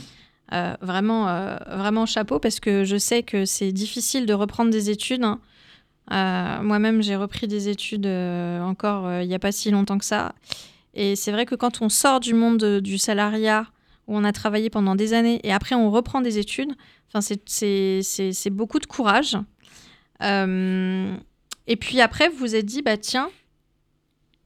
Euh, 0.51 0.75
vraiment, 0.81 1.29
euh, 1.29 1.55
vraiment 1.67 2.05
chapeau 2.05 2.37
parce 2.37 2.59
que 2.59 2.83
je 2.83 2.97
sais 2.97 3.23
que 3.23 3.45
c'est 3.45 3.71
difficile 3.71 4.25
de 4.25 4.33
reprendre 4.33 4.69
des 4.71 4.89
études. 4.89 5.23
hein. 5.23 5.39
Euh, 6.11 6.61
Moi-même, 6.61 7.01
j'ai 7.01 7.15
repris 7.15 7.47
des 7.47 7.69
études 7.69 8.05
euh, 8.05 8.61
encore 8.61 9.09
il 9.21 9.27
n'y 9.27 9.33
a 9.33 9.39
pas 9.39 9.51
si 9.53 9.71
longtemps 9.71 9.97
que 9.97 10.05
ça. 10.05 10.33
Et 10.93 11.15
c'est 11.15 11.31
vrai 11.31 11.45
que 11.45 11.55
quand 11.55 11.81
on 11.81 11.89
sort 11.89 12.19
du 12.19 12.33
monde 12.33 12.57
de- 12.57 12.79
du 12.81 12.97
salariat, 12.97 13.65
où 14.07 14.17
on 14.17 14.23
a 14.25 14.33
travaillé 14.33 14.69
pendant 14.69 14.95
des 14.95 15.13
années, 15.13 15.39
et 15.43 15.53
après 15.53 15.75
on 15.75 15.89
reprend 15.89 16.19
des 16.21 16.37
études, 16.37 16.73
c'est- 17.47 18.49
beaucoup 18.51 18.79
de 18.79 18.85
courage. 18.85 19.37
Et 20.21 21.75
puis 21.77 22.01
après, 22.01 22.27
vous 22.29 22.37
vous 22.37 22.55
êtes 22.55 22.65
dit, 22.65 22.81
bah 22.81 22.97
tiens, 22.97 23.29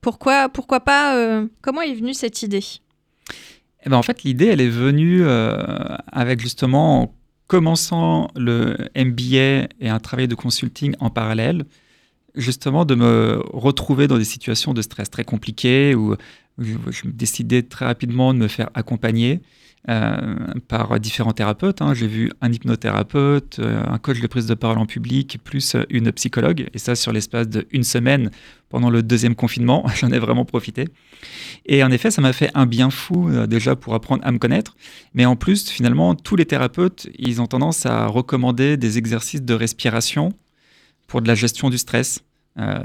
pourquoi, 0.02 0.48
pourquoi 0.50 0.80
pas, 0.80 1.42
comment 1.62 1.82
est 1.82 1.96
venue 1.96 2.14
cette 2.14 2.44
idée? 2.44 2.64
Eh 3.88 3.90
ben, 3.90 3.96
en 3.96 4.04
fait, 4.04 4.24
l'idée, 4.24 4.48
elle 4.48 4.60
est 4.60 4.68
venue 4.68 5.22
euh, 5.24 5.64
avec 6.12 6.42
justement 6.42 7.04
en 7.04 7.16
commençant 7.48 8.30
le 8.36 8.76
MBA 8.98 9.70
et 9.80 9.88
un 9.88 10.00
travail 10.00 10.28
de 10.28 10.36
consulting 10.36 10.94
en 11.00 11.10
parallèle, 11.10 11.64
justement 12.36 12.84
de 12.84 12.96
me 12.96 13.42
retrouver 13.54 14.08
dans 14.08 14.18
des 14.18 14.26
situations 14.26 14.74
de 14.74 14.82
stress 14.82 15.10
très 15.10 15.24
compliquées 15.24 15.96
où 15.96 16.18
je, 16.58 16.74
je 16.92 17.08
me 17.08 17.14
décidais 17.14 17.62
très 17.64 17.86
rapidement 17.86 18.34
de 18.34 18.40
me 18.40 18.50
faire 18.50 18.70
accompagner 18.74 19.40
euh, 19.90 20.36
par 20.68 21.00
différents 21.00 21.32
thérapeutes. 21.32 21.82
hein. 21.82 21.94
J'ai 21.94 22.08
vu 22.08 22.32
un 22.42 22.52
hypnothérapeute, 22.52 23.60
euh, 23.60 23.82
un 23.88 23.98
coach 23.98 24.20
de 24.20 24.28
prise 24.28 24.46
de 24.46 24.54
parole 24.54 24.78
en 24.80 24.86
public, 24.86 25.40
plus 25.44 25.76
euh, 25.76 25.84
une 25.90 26.12
psychologue, 26.12 26.68
et 26.74 26.78
ça 26.78 26.96
sur 26.96 27.14
l'espace 27.14 27.48
d'une 27.48 27.84
semaine 27.84 28.30
pendant 28.68 28.90
le 28.90 29.02
deuxième 29.02 29.34
confinement. 29.34 29.86
J'en 29.96 30.12
ai 30.12 30.20
vraiment 30.20 30.44
profité. 30.44 30.90
Et 31.66 31.84
en 31.84 31.92
effet, 31.92 32.12
ça 32.12 32.22
m'a 32.22 32.34
fait 32.34 32.52
un 32.54 32.66
bien 32.66 32.90
fou 32.90 33.30
déjà 33.48 33.78
pour 33.78 33.94
apprendre 33.94 34.26
à 34.26 34.32
me 34.32 34.40
connaître. 34.40 34.76
Mais 35.14 35.26
en 35.26 35.38
plus, 35.38 35.70
finalement, 35.70 36.16
tous 36.16 36.36
les 36.36 36.46
thérapeutes, 36.46 37.08
ils 37.18 37.42
ont 37.42 37.48
tendance 37.48 37.86
à 37.86 38.08
recommander 38.08 38.76
des 38.76 38.98
exercices 38.98 39.42
de 39.42 39.54
respiration 39.54 40.34
pour 41.08 41.22
de 41.22 41.28
la 41.28 41.36
gestion 41.36 41.70
du 41.70 41.78
stress. 41.78 42.24
Euh, 42.60 42.80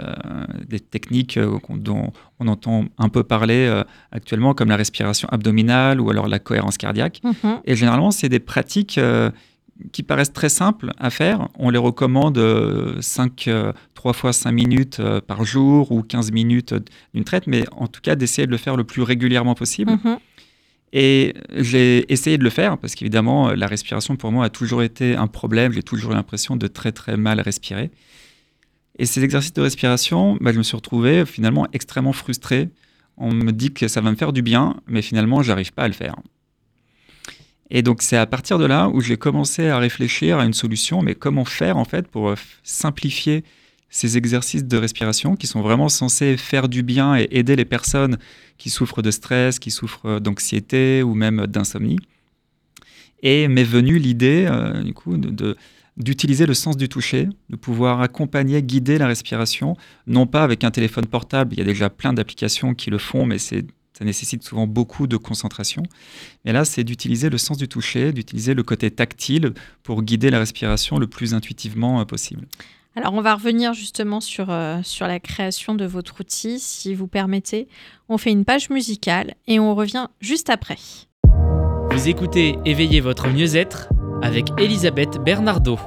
des 0.69 0.81
techniques 0.81 1.39
euh, 1.39 1.59
dont 1.71 2.13
on 2.39 2.49
entend 2.49 2.85
un 2.99 3.09
peu 3.09 3.23
parler 3.23 3.67
euh, 3.67 3.85
actuellement, 4.11 4.53
comme 4.53 4.69
la 4.69 4.77
respiration 4.77 5.29
abdominale 5.31 5.99
ou 5.99 6.11
alors 6.11 6.29
la 6.29 6.39
cohérence 6.39 6.77
cardiaque. 6.77 7.23
Et 7.65 7.75
généralement, 7.75 8.11
c'est 8.11 8.29
des 8.29 8.39
pratiques 8.39 9.01
qui 9.93 10.03
paraissent 10.03 10.33
très 10.33 10.51
simples 10.51 10.93
à 10.99 11.09
faire. 11.09 11.49
On 11.59 11.71
les 11.71 11.79
recommande 11.79 12.37
euh, 12.37 13.01
5, 13.01 13.49
3 13.95 14.13
fois 14.13 14.35
5 14.35 14.53
minutes 14.53 15.01
par 15.27 15.45
jour 15.45 15.91
ou 15.91 16.03
15 16.03 16.33
minutes 16.33 16.75
d'une 17.15 17.25
traite, 17.25 17.47
mais 17.47 17.65
en 17.73 17.87
tout 17.87 18.03
cas 18.03 18.15
d'essayer 18.15 18.47
de 18.47 18.53
le 18.53 18.59
faire 18.59 18.77
le 18.77 18.85
plus 18.85 19.03
régulièrement 19.03 19.55
possible. 19.55 19.93
Mhm. 19.93 20.19
Et 20.93 21.35
j'ai 21.57 22.13
essayé 22.13 22.37
de 22.37 22.45
le 22.45 22.51
faire 22.51 22.77
parce 22.77 22.95
qu'évidemment, 22.95 23.53
la 23.53 23.67
respiration 23.67 24.17
pour 24.17 24.31
moi 24.33 24.45
a 24.45 24.51
toujours 24.51 24.83
été 24.83 25.17
un 25.17 25.29
problème. 25.29 25.73
J'ai 25.73 25.83
toujours 25.83 26.13
eu 26.13 26.15
l'impression 26.15 26.57
de 26.57 26.67
très 26.67 26.93
très 26.93 27.17
mal 27.17 27.41
respirer. 27.41 27.91
Et 29.03 29.05
ces 29.05 29.25
exercices 29.25 29.53
de 29.53 29.61
respiration, 29.63 30.39
bah, 30.41 30.53
je 30.53 30.59
me 30.59 30.63
suis 30.63 30.77
retrouvé 30.77 31.27
finalement 31.27 31.67
extrêmement 31.73 32.13
frustré. 32.13 32.69
On 33.17 33.33
me 33.33 33.51
dit 33.51 33.73
que 33.73 33.89
ça 33.89 34.01
va 34.01 34.13
me 34.13 34.15
faire 34.15 34.33
du 34.33 34.43
bien, 34.43 34.77
mais 34.87 35.03
finalement, 35.03 35.43
j'arrive 35.43 35.73
pas 35.73 35.83
à 35.83 35.89
le 35.89 35.93
faire. 35.93 36.15
Et 37.69 37.83
donc, 37.83 38.01
c'est 38.01 38.17
à 38.17 38.27
partir 38.27 38.61
de 38.61 38.65
là 38.65 38.89
où 38.89 39.01
j'ai 39.01 39.17
commencé 39.17 39.67
à 39.67 39.79
réfléchir 39.79 40.39
à 40.39 40.45
une 40.45 40.53
solution, 40.53 41.03
mais 41.03 41.17
comment 41.17 41.45
faire 41.45 41.79
en 41.79 41.85
fait 41.85 42.07
pour 42.07 42.29
euh, 42.29 42.37
simplifier 42.63 43.43
ces 43.91 44.17
exercices 44.17 44.67
de 44.67 44.77
respiration 44.77 45.35
qui 45.35 45.49
sont 45.49 45.63
vraiment 45.63 45.89
censés 45.89 46.37
faire 46.37 46.69
du 46.69 46.85
bien 46.85 47.17
et 47.17 47.27
aider 47.33 47.57
les 47.57 47.65
personnes 47.65 48.19
qui 48.57 48.71
souffrent 48.71 49.03
de 49.03 49.11
stress, 49.11 49.59
qui 49.59 49.73
souffrent 49.73 50.07
euh, 50.07 50.21
d'anxiété 50.21 51.03
ou 51.03 51.15
même 51.15 51.49
d'insomnie. 51.49 51.99
Et 53.25 53.49
m'est 53.49 53.65
venue 53.65 53.99
l'idée, 53.99 54.47
euh, 54.49 54.81
du 54.81 54.95
coup, 54.95 55.17
de, 55.17 55.57
d'utiliser 55.97 56.47
le 56.47 56.55
sens 56.55 56.77
du 56.77 56.89
toucher, 56.89 57.29
de 57.51 57.57
pouvoir 57.57 58.01
accompagner, 58.01 58.63
guider 58.63 58.99
la 58.99 59.07
respiration, 59.07 59.77
non 60.07 60.27
pas 60.27 60.43
avec 60.43 60.65
un 60.65 60.71
téléphone 60.71 61.07
portable, 61.07 61.55
il 61.55 61.59
y 61.59 61.63
a 61.63 61.65
déjà 61.65 61.91
plein 61.91 62.13
d'applications 62.13 62.75
qui 62.75 62.91
le 62.91 62.99
font, 62.99 63.27
mais 63.27 63.39
c'est, 63.39 63.65
ça 63.97 64.05
nécessite 64.05 64.43
souvent 64.43 64.67
beaucoup 64.67 65.07
de 65.07 65.17
concentration. 65.17 65.83
Mais 66.45 66.53
là, 66.53 66.65
c'est 66.65 66.85
d'utiliser 66.85 67.29
le 67.29 67.39
sens 67.39 67.59
du 67.59 67.69
toucher, 67.69 68.13
d'utiliser 68.13 68.55
le 68.55 68.63
côté 68.63 68.91
tactile 68.91 69.53
pour 69.83 70.03
guider 70.03 70.31
la 70.31 70.39
respiration 70.39 70.99
le 70.99 71.07
plus 71.07 71.35
intuitivement 71.35 72.01
euh, 72.01 72.05
possible. 72.05 72.47
Alors, 72.95 73.15
on 73.15 73.23
va 73.23 73.35
revenir 73.35 73.73
justement 73.73 74.21
sur, 74.21 74.51
euh, 74.51 74.81
sur 74.83 75.07
la 75.07 75.19
création 75.19 75.75
de 75.75 75.87
votre 75.87 76.21
outil, 76.21 76.59
si 76.59 76.95
vous 76.95 77.07
permettez. 77.07 77.69
On 78.09 78.19
fait 78.19 78.31
une 78.31 78.45
page 78.45 78.69
musicale 78.69 79.35
et 79.47 79.59
on 79.59 79.75
revient 79.75 80.09
juste 80.21 80.51
après. 80.51 80.77
Vous 81.91 82.09
écoutez 82.09 82.59
Éveillez 82.65 83.01
votre 83.01 83.29
mieux-être 83.29 83.89
avec 84.23 84.47
Elisabeth 84.59 85.19
Bernardo. 85.19 85.79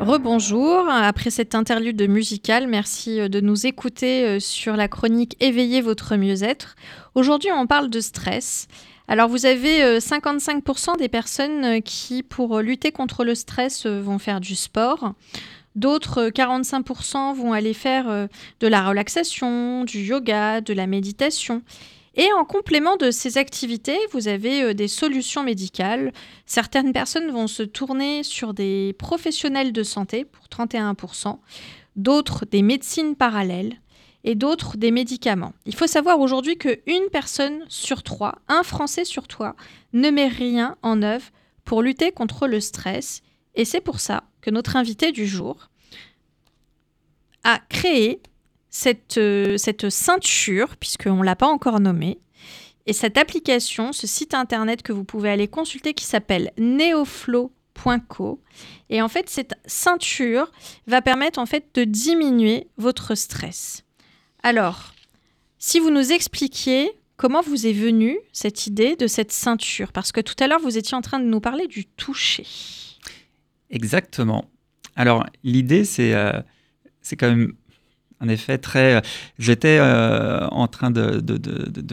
Rebonjour, 0.00 0.88
après 0.88 1.30
cette 1.30 1.54
interlude 1.54 2.00
musicale, 2.08 2.66
merci 2.66 3.20
euh, 3.20 3.28
de 3.28 3.40
nous 3.40 3.66
écouter 3.66 4.24
euh, 4.24 4.40
sur 4.40 4.76
la 4.76 4.88
chronique 4.88 5.36
Éveillez 5.40 5.82
votre 5.82 6.16
mieux-être. 6.16 6.76
Aujourd'hui, 7.14 7.50
on 7.52 7.66
parle 7.66 7.90
de 7.90 8.00
stress. 8.00 8.66
Alors, 9.08 9.28
vous 9.28 9.44
avez 9.44 9.82
euh, 9.82 9.98
55% 9.98 10.96
des 10.96 11.08
personnes 11.08 11.64
euh, 11.64 11.80
qui, 11.80 12.22
pour 12.22 12.58
euh, 12.58 12.62
lutter 12.62 12.92
contre 12.92 13.24
le 13.24 13.34
stress, 13.34 13.84
euh, 13.84 14.00
vont 14.00 14.18
faire 14.18 14.40
du 14.40 14.54
sport. 14.54 15.14
D'autres, 15.76 16.28
euh, 16.28 16.30
45%, 16.30 17.34
vont 17.34 17.52
aller 17.52 17.74
faire 17.74 18.08
euh, 18.08 18.26
de 18.60 18.68
la 18.68 18.88
relaxation, 18.88 19.84
du 19.84 20.00
yoga, 20.00 20.60
de 20.60 20.72
la 20.72 20.86
méditation. 20.86 21.62
Et 22.16 22.28
en 22.32 22.44
complément 22.44 22.96
de 22.96 23.10
ces 23.10 23.38
activités, 23.38 23.98
vous 24.12 24.26
avez 24.26 24.62
euh, 24.62 24.74
des 24.74 24.88
solutions 24.88 25.44
médicales. 25.44 26.12
Certaines 26.44 26.92
personnes 26.92 27.30
vont 27.30 27.46
se 27.46 27.62
tourner 27.62 28.22
sur 28.24 28.52
des 28.52 28.94
professionnels 28.98 29.72
de 29.72 29.82
santé 29.82 30.24
pour 30.24 30.46
31%, 30.46 31.38
d'autres 31.96 32.46
des 32.46 32.62
médecines 32.62 33.14
parallèles 33.14 33.80
et 34.24 34.34
d'autres 34.34 34.76
des 34.76 34.90
médicaments. 34.90 35.52
Il 35.66 35.74
faut 35.74 35.86
savoir 35.86 36.20
aujourd'hui 36.20 36.58
qu'une 36.58 37.08
personne 37.12 37.64
sur 37.68 38.02
trois, 38.02 38.36
un 38.48 38.64
Français 38.64 39.04
sur 39.04 39.28
trois, 39.28 39.54
ne 39.92 40.10
met 40.10 40.28
rien 40.28 40.76
en 40.82 41.02
œuvre 41.02 41.26
pour 41.64 41.80
lutter 41.80 42.10
contre 42.10 42.48
le 42.48 42.60
stress. 42.60 43.22
Et 43.54 43.64
c'est 43.64 43.80
pour 43.80 44.00
ça 44.00 44.24
que 44.40 44.50
notre 44.50 44.76
invité 44.76 45.12
du 45.12 45.26
jour 45.26 45.70
a 47.44 47.58
créé 47.68 48.20
cette, 48.70 49.18
euh, 49.18 49.56
cette 49.58 49.90
ceinture, 49.90 50.76
puisqu'on 50.76 51.16
ne 51.16 51.24
l'a 51.24 51.36
pas 51.36 51.48
encore 51.48 51.80
nommée, 51.80 52.18
et 52.86 52.92
cette 52.92 53.18
application, 53.18 53.92
ce 53.92 54.06
site 54.06 54.34
internet 54.34 54.82
que 54.82 54.92
vous 54.92 55.04
pouvez 55.04 55.30
aller 55.30 55.48
consulter 55.48 55.94
qui 55.94 56.04
s'appelle 56.04 56.50
neoflow.co. 56.58 58.40
Et 58.88 59.02
en 59.02 59.08
fait, 59.08 59.28
cette 59.28 59.54
ceinture 59.66 60.50
va 60.86 61.02
permettre 61.02 61.38
en 61.38 61.46
fait 61.46 61.66
de 61.74 61.84
diminuer 61.84 62.68
votre 62.78 63.14
stress. 63.14 63.84
Alors, 64.42 64.94
si 65.58 65.78
vous 65.78 65.90
nous 65.90 66.12
expliquiez 66.12 66.90
comment 67.16 67.42
vous 67.42 67.66
est 67.66 67.74
venue 67.74 68.18
cette 68.32 68.66
idée 68.66 68.96
de 68.96 69.06
cette 69.06 69.30
ceinture, 69.30 69.92
parce 69.92 70.10
que 70.10 70.22
tout 70.22 70.34
à 70.40 70.46
l'heure 70.46 70.60
vous 70.60 70.78
étiez 70.78 70.96
en 70.96 71.02
train 71.02 71.20
de 71.20 71.26
nous 71.26 71.40
parler 71.40 71.66
du 71.66 71.84
toucher. 71.84 72.46
Exactement. 73.68 74.50
Alors, 74.96 75.26
l'idée, 75.44 75.84
c'est 75.84 76.14
euh, 76.14 76.32
quand 77.18 77.28
même 77.28 77.52
en 78.20 78.28
effet 78.28 78.58
très. 78.58 78.96
euh, 78.96 79.00
J'étais 79.38 79.78
euh, 79.80 80.46
en 80.48 80.68
train 80.68 80.90
de, 80.90 81.22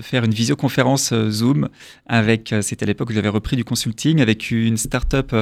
faire 0.02 0.24
une 0.24 0.34
visioconférence 0.34 1.12
euh, 1.14 1.30
Zoom 1.30 1.70
avec. 2.06 2.54
C'était 2.62 2.84
à 2.84 2.88
l'époque 2.88 3.10
où 3.10 3.14
j'avais 3.14 3.30
repris 3.30 3.56
du 3.56 3.64
consulting 3.64 4.22
avec 4.22 4.52
une 4.52 4.78
start-up 4.78 5.34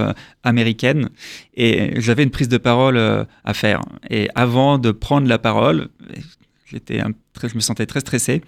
américaine 0.44 1.10
et 1.56 2.00
j'avais 2.00 2.24
une 2.24 2.32
prise 2.32 2.50
de 2.50 2.58
parole 2.58 2.98
à 2.98 3.54
faire. 3.54 3.82
Et 4.10 4.30
avant 4.36 4.78
de 4.78 4.92
prendre 4.92 5.28
la 5.28 5.38
parole, 5.38 5.90
j'étais 6.66 7.00
un- 7.00 7.12
je 7.42 7.56
me 7.56 7.60
sentais 7.60 7.86
très 7.86 8.00
stressé. 8.00 8.42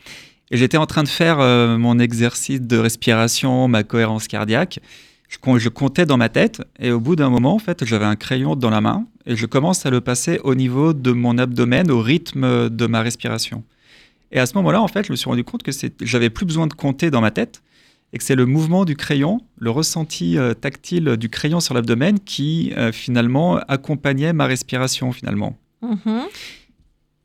Et 0.49 0.57
j'étais 0.57 0.77
en 0.77 0.85
train 0.85 1.03
de 1.03 1.09
faire 1.09 1.37
mon 1.77 1.99
exercice 1.99 2.61
de 2.61 2.77
respiration, 2.77 3.67
ma 3.67 3.83
cohérence 3.83 4.27
cardiaque. 4.27 4.79
Je, 5.27 5.37
com- 5.37 5.59
je 5.59 5.69
comptais 5.69 6.05
dans 6.05 6.17
ma 6.17 6.29
tête 6.29 6.61
et 6.79 6.91
au 6.91 6.99
bout 6.99 7.15
d'un 7.15 7.29
moment, 7.29 7.53
en 7.53 7.59
fait, 7.59 7.83
j'avais 7.85 8.05
un 8.05 8.15
crayon 8.15 8.55
dans 8.55 8.69
la 8.69 8.81
main 8.81 9.05
et 9.25 9.35
je 9.35 9.45
commence 9.45 9.85
à 9.85 9.89
le 9.89 9.99
passer 9.99 10.39
au 10.43 10.55
niveau 10.55 10.93
de 10.93 11.11
mon 11.11 11.37
abdomen, 11.37 11.91
au 11.91 12.01
rythme 12.01 12.69
de 12.69 12.87
ma 12.87 13.01
respiration. 13.01 13.63
Et 14.31 14.39
à 14.39 14.45
ce 14.45 14.55
moment-là, 14.55 14.81
en 14.81 14.87
fait, 14.87 15.05
je 15.05 15.11
me 15.11 15.17
suis 15.17 15.29
rendu 15.29 15.43
compte 15.43 15.63
que 15.63 15.71
j'avais 16.01 16.29
plus 16.29 16.45
besoin 16.45 16.67
de 16.67 16.73
compter 16.73 17.11
dans 17.11 17.21
ma 17.21 17.31
tête 17.31 17.61
et 18.13 18.17
que 18.17 18.23
c'est 18.23 18.35
le 18.35 18.45
mouvement 18.45 18.85
du 18.85 18.95
crayon, 18.95 19.41
le 19.57 19.69
ressenti 19.69 20.37
euh, 20.37 20.53
tactile 20.53 21.17
du 21.17 21.27
crayon 21.27 21.59
sur 21.59 21.73
l'abdomen 21.73 22.19
qui 22.19 22.73
euh, 22.77 22.93
finalement 22.93 23.57
accompagnait 23.67 24.31
ma 24.31 24.45
respiration 24.45 25.11
finalement. 25.11 25.57
Mhm. 25.81 26.23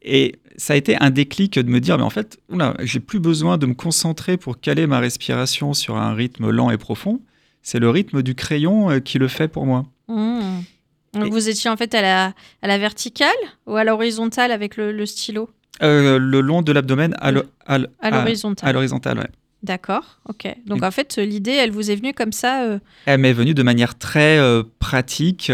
Et 0.03 0.35
ça 0.57 0.73
a 0.73 0.77
été 0.77 0.97
un 0.97 1.11
déclic 1.11 1.57
de 1.59 1.71
me 1.71 1.79
dire, 1.79 1.97
mais 1.99 2.05
en 2.05 2.11
fait, 2.11 2.41
j'ai 2.81 2.99
plus 2.99 3.21
besoin 3.21 3.59
de 3.59 3.67
me 3.67 3.75
concentrer 3.75 4.37
pour 4.37 4.61
caler 4.61 4.89
ma 4.89 4.99
respiration 4.99 5.73
sur 5.73 5.97
un 5.97 6.15
rythme 6.15 6.51
lent 6.51 6.71
et 6.71 6.79
profond. 6.79 7.21
C'est 7.63 7.79
le 7.79 7.89
rythme 7.91 8.23
du 8.23 8.35
crayon 8.35 8.91
euh, 8.91 8.99
qui 9.01 9.19
le 9.19 9.29
fait 9.29 9.49
pour 9.49 9.67
moi. 9.67 9.85
Donc 10.09 11.27
Et- 11.27 11.31
vous 11.31 11.49
étiez 11.49 11.71
en 11.71 11.77
fait 11.77 11.95
à 11.95 12.03
la, 12.03 12.33
à 12.63 12.67
la 12.67 12.79
verticale 12.79 13.29
ou 13.67 13.77
à 13.77 13.85
l'horizontale 13.85 14.51
avec 14.53 14.77
le, 14.77 14.93
le 14.93 15.07
stylo? 15.07 15.51
Euh, 15.83 16.19
le 16.19 16.41
long 16.41 16.63
de 16.63 16.73
l'abdomen 16.73 17.15
à 17.19 17.31
l'horizontale. 17.33 18.69
à 18.69 18.73
l'horizontale, 18.73 19.19
ouais. 19.19 19.29
D'accord, 19.63 20.19
ok. 20.29 20.53
Donc 20.67 20.83
en 20.83 20.91
fait, 20.91 21.17
l'idée, 21.19 21.53
elle 21.53 21.71
vous 21.71 21.91
est 21.91 21.95
venue 21.95 22.13
comme 22.13 22.33
ça 22.33 22.65
euh, 22.65 22.79
Elle 23.07 23.21
m'est 23.21 23.33
venue 23.33 23.55
de 23.55 23.63
manière 23.63 23.97
très 23.97 24.37
euh, 24.39 24.65
pratique. 24.81 25.53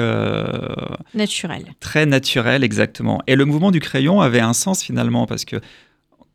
naturelle. 1.14 1.66
Très 1.80 2.06
naturelle, 2.06 2.64
exactement. 2.64 3.20
Et 3.26 3.36
le 3.36 3.44
mouvement 3.44 3.70
du 3.70 3.80
crayon 3.80 4.20
avait 4.20 4.40
un 4.40 4.54
sens 4.54 4.82
finalement, 4.82 5.26
parce 5.26 5.44
que 5.44 5.56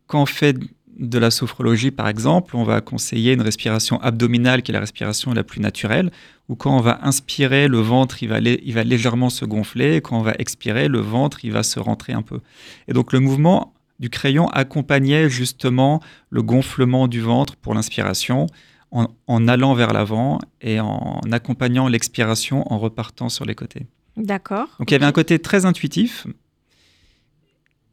quand 0.06 0.22
on 0.22 0.26
fait 0.26 0.56
de 0.98 1.18
la 1.18 1.30
sophrologie, 1.30 1.90
par 1.90 2.08
exemple, 2.08 2.56
on 2.56 2.64
va 2.64 2.80
conseiller 2.80 3.32
une 3.32 3.42
respiration 3.42 4.00
abdominale 4.00 4.62
qui 4.62 4.70
est 4.70 4.74
la 4.74 4.80
respiration 4.80 5.32
la 5.32 5.42
plus 5.42 5.60
naturelle, 5.60 6.10
ou 6.48 6.56
quand 6.56 6.76
on 6.76 6.80
va 6.80 7.00
inspirer, 7.02 7.68
le 7.68 7.78
ventre 7.78 8.22
il 8.22 8.28
va, 8.28 8.38
lé- 8.40 8.60
il 8.64 8.74
va 8.74 8.84
légèrement 8.84 9.30
se 9.30 9.44
gonfler, 9.44 9.96
et 9.96 10.00
quand 10.00 10.18
on 10.18 10.22
va 10.22 10.34
expirer, 10.38 10.88
le 10.88 11.00
ventre 11.00 11.44
il 11.44 11.52
va 11.52 11.62
se 11.62 11.80
rentrer 11.80 12.12
un 12.12 12.22
peu. 12.22 12.40
Et 12.88 12.92
donc 12.92 13.12
le 13.12 13.20
mouvement 13.20 13.72
du 13.98 14.10
crayon 14.10 14.48
accompagnait 14.48 15.28
justement 15.28 16.00
le 16.30 16.42
gonflement 16.42 17.08
du 17.08 17.20
ventre 17.20 17.56
pour 17.56 17.74
l'inspiration, 17.74 18.46
en, 18.90 19.08
en 19.26 19.48
allant 19.48 19.74
vers 19.74 19.92
l'avant 19.92 20.38
et 20.60 20.78
en 20.78 21.20
accompagnant 21.32 21.88
l'expiration 21.88 22.72
en 22.72 22.78
repartant 22.78 23.28
sur 23.28 23.44
les 23.44 23.56
côtés. 23.56 23.86
D'accord. 24.16 24.68
Donc 24.78 24.90
il 24.90 24.94
y 24.94 24.94
avait 24.94 25.06
un 25.06 25.12
côté 25.12 25.40
très 25.40 25.64
intuitif. 25.64 26.28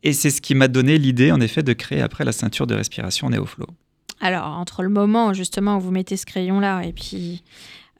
Et 0.03 0.13
c'est 0.13 0.29
ce 0.31 0.41
qui 0.41 0.55
m'a 0.55 0.67
donné 0.67 0.97
l'idée, 0.97 1.31
en 1.31 1.39
effet, 1.41 1.63
de 1.63 1.73
créer 1.73 2.01
après 2.01 2.25
la 2.25 2.31
ceinture 2.31 2.67
de 2.67 2.73
respiration 2.75 3.29
NeoFlow. 3.29 3.67
Alors, 4.19 4.45
entre 4.57 4.83
le 4.83 4.89
moment 4.89 5.33
justement 5.33 5.77
où 5.77 5.79
vous 5.81 5.91
mettez 5.91 6.15
ce 6.17 6.25
crayon-là 6.25 6.81
et 6.83 6.93
puis 6.93 7.43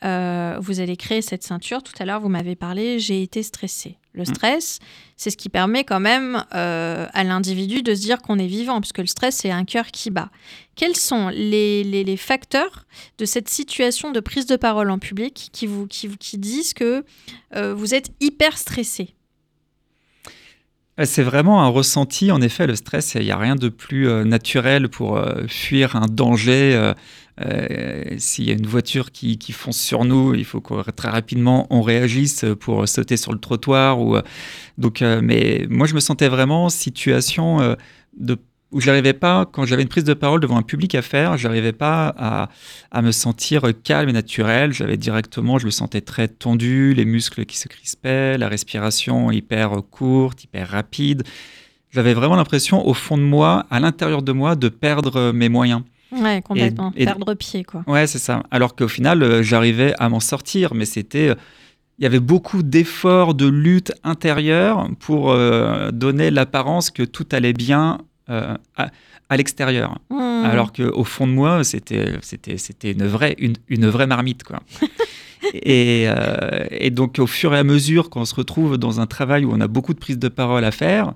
euh, 0.04 0.58
vous 0.60 0.80
allez 0.80 0.98
créer 0.98 1.22
cette 1.22 1.44
ceinture, 1.44 1.84
tout 1.84 1.94
à 2.00 2.06
l'heure 2.06 2.20
vous 2.20 2.30
m'avez 2.30 2.56
parlé, 2.56 3.00
j'ai 3.00 3.22
été 3.22 3.44
stressée. 3.44 3.98
Le 4.14 4.26
stress, 4.26 4.80
c'est 5.16 5.30
ce 5.30 5.38
qui 5.38 5.48
permet 5.48 5.84
quand 5.84 6.00
même 6.02 6.44
euh, 6.54 7.08
à 7.14 7.24
l'individu 7.24 7.82
de 7.82 7.96
se 7.96 8.02
dire 8.02 8.22
qu'on 8.22 8.40
est 8.40 8.48
vivant, 8.48 8.82
puisque 8.82 8.98
le 8.98 9.06
stress, 9.06 9.38
c'est 9.38 9.52
un 9.52 9.64
cœur 9.64 9.88
qui 9.88 10.10
bat. 10.10 10.30
Quels 10.76 10.98
sont 10.98 11.30
les, 11.30 11.84
les- 11.86 12.04
les 12.04 12.18
facteurs 12.18 12.86
de 13.20 13.26
cette 13.26 13.48
situation 13.48 14.12
de 14.12 14.20
prise 14.20 14.48
de 14.48 14.58
parole 14.58 14.90
en 14.90 15.00
public 15.00 15.50
qui, 15.54 15.66
vous, 15.66 15.88
qui, 15.88 16.10
disent 16.38 16.74
que 16.74 17.06
euh, 17.56 17.74
vous 17.74 17.94
êtes 17.94 18.10
hyper 18.20 18.58
stressé 18.58 19.14
C'est 21.04 21.24
vraiment 21.24 21.64
un 21.64 21.68
ressenti, 21.70 22.32
en 22.32 22.42
effet, 22.42 22.68
le 22.68 22.76
stress, 22.76 23.16
il 23.16 23.24
n'y 23.24 23.32
a 23.32 23.38
rien 23.38 23.56
de 23.56 23.70
plus 23.70 24.08
euh, 24.08 24.24
naturel 24.24 24.90
pour 24.90 25.18
euh, 25.18 25.48
fuir 25.48 25.96
un 25.96 26.06
danger. 26.06 26.76
euh, 26.76 26.94
euh, 27.40 28.04
S'il 28.20 28.46
y 28.46 28.52
a 28.52 28.54
une 28.54 28.68
voiture 28.68 29.12
qui, 29.12 29.38
qui 29.38 29.52
fonce 29.54 29.80
sur 29.80 30.04
nous, 30.06 30.36
il 30.36 30.46
faut 30.46 30.62
que 30.62 30.92
très 30.92 31.10
rapidement 31.10 31.66
on 31.70 31.82
réagisse 31.82 32.46
pour 32.60 32.88
sauter 32.88 33.18
sur 33.18 33.32
le 33.32 33.40
trottoir. 33.40 34.00
Ou, 34.02 34.18
euh, 34.18 34.22
donc, 34.78 35.02
euh, 35.02 35.22
mais 35.24 35.66
moi, 35.70 35.88
je 35.88 35.96
me 35.96 36.02
sentais 36.02 36.28
vraiment 36.28 36.66
en 36.66 36.70
situation 36.70 37.62
euh, 37.62 37.76
de, 38.18 38.38
où 38.72 38.80
j'arrivais 38.80 39.14
pas, 39.14 39.46
quand 39.52 39.66
j'avais 39.66 39.82
une 39.82 39.88
prise 39.90 40.04
de 40.06 40.14
parole 40.14 40.40
devant 40.40 40.58
un 40.58 40.62
public 40.64 40.96
à 40.96 41.02
faire, 41.02 41.38
j'arrivais 41.38 41.74
pas 41.74 42.14
à, 42.18 42.50
à 42.92 43.02
me 43.02 43.12
sentir 43.12 43.64
calme 43.84 44.10
et 44.10 44.14
naturel. 44.14 44.72
J'avais 44.74 44.98
directement, 44.98 45.58
je 45.60 45.66
me 45.66 45.72
sentais 45.72 46.02
très 46.02 46.28
tendu, 46.28 46.94
les 46.94 47.06
muscles 47.06 47.46
qui 47.46 47.58
se 47.58 47.68
crispaient, 47.68 48.38
la 48.38 48.48
respiration 48.48 49.32
hyper 49.32 49.72
courte, 49.92 50.44
hyper 50.44 50.70
rapide. 50.70 51.24
J'avais 51.90 52.14
vraiment 52.14 52.36
l'impression, 52.38 52.88
au 52.88 52.94
fond 52.94 53.18
de 53.18 53.24
moi, 53.24 53.66
à 53.70 53.80
l'intérieur 53.82 54.22
de 54.22 54.32
moi, 54.32 54.56
de 54.56 54.70
perdre 54.70 55.32
mes 55.34 55.50
moyens. 55.50 55.82
Ouais, 56.14 56.42
complètement. 56.42 56.94
et- 56.96 57.06
Perdre 57.06 57.34
pied, 57.34 57.64
quoi. 57.64 57.84
Ouais, 57.88 58.08
c'est 58.08 58.20
ça. 58.20 58.44
Alors 58.52 58.76
qu'au 58.76 58.88
final, 58.88 59.22
euh, 59.24 59.44
j'arrivais 59.44 59.94
à 60.00 60.08
m'en 60.10 60.20
sortir, 60.20 60.74
mais 60.74 60.86
c'était. 60.86 61.30
euh, 61.30 61.36
Il 62.00 62.04
y 62.04 62.08
avait 62.08 62.20
beaucoup 62.20 62.64
d'efforts, 62.64 63.34
de 63.36 63.46
lutte 63.48 63.94
intérieure 64.04 64.88
pour 65.00 65.32
euh, 65.32 65.92
donner 65.92 66.32
l'apparence 66.32 66.90
que 66.90 67.04
tout 67.04 67.28
allait 67.32 67.54
bien 67.54 68.00
euh, 68.32 68.56
à, 68.78 68.90
à 69.30 69.38
l'extérieur. 69.38 70.00
Hmm. 70.10 70.44
Alors 70.46 70.74
qu'au 70.74 71.04
fond 71.04 71.28
de 71.28 71.32
moi, 71.32 71.64
c'était 71.64 72.18
c'était 72.22 72.58
c'était 72.58 72.92
une 72.92 73.06
vraie 73.06 73.36
une, 73.38 73.56
une 73.70 73.88
vraie 73.88 74.08
marmite 74.08 74.44
quoi. 74.44 74.62
et, 75.54 76.06
euh, 76.08 76.66
et 76.70 76.90
donc 76.90 77.20
au 77.20 77.28
fur 77.28 77.54
et 77.54 77.58
à 77.58 77.64
mesure 77.64 78.10
qu'on 78.10 78.26
se 78.26 78.36
retrouve 78.36 78.78
dans 78.78 79.00
un 79.00 79.08
travail 79.08 79.46
où 79.46 79.52
on 79.54 79.62
a 79.62 79.68
beaucoup 79.68 79.94
de 79.94 80.00
prise 80.00 80.20
de 80.20 80.28
parole 80.28 80.64
à 80.66 80.72
faire, 80.72 81.14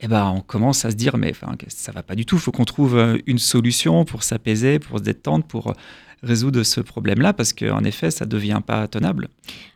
eh 0.00 0.08
ben 0.08 0.32
on 0.34 0.40
commence 0.40 0.84
à 0.84 0.90
se 0.90 0.96
dire 0.96 1.16
mais 1.16 1.32
ça 1.68 1.92
va 1.92 2.02
pas 2.02 2.14
du 2.14 2.26
tout. 2.26 2.36
Il 2.36 2.40
faut 2.40 2.52
qu'on 2.52 2.64
trouve 2.64 2.96
euh, 2.96 3.18
une 3.26 3.38
solution 3.38 4.04
pour 4.04 4.22
s'apaiser, 4.22 4.78
pour 4.78 4.98
se 4.98 5.04
détendre, 5.04 5.44
pour 5.44 5.74
résoudre 6.22 6.62
ce 6.62 6.80
problème-là 6.80 7.32
parce 7.32 7.52
qu'en 7.52 7.84
effet 7.84 8.10
ça 8.10 8.26
devient 8.26 8.60
pas 8.66 8.86
tenable. 8.88 9.28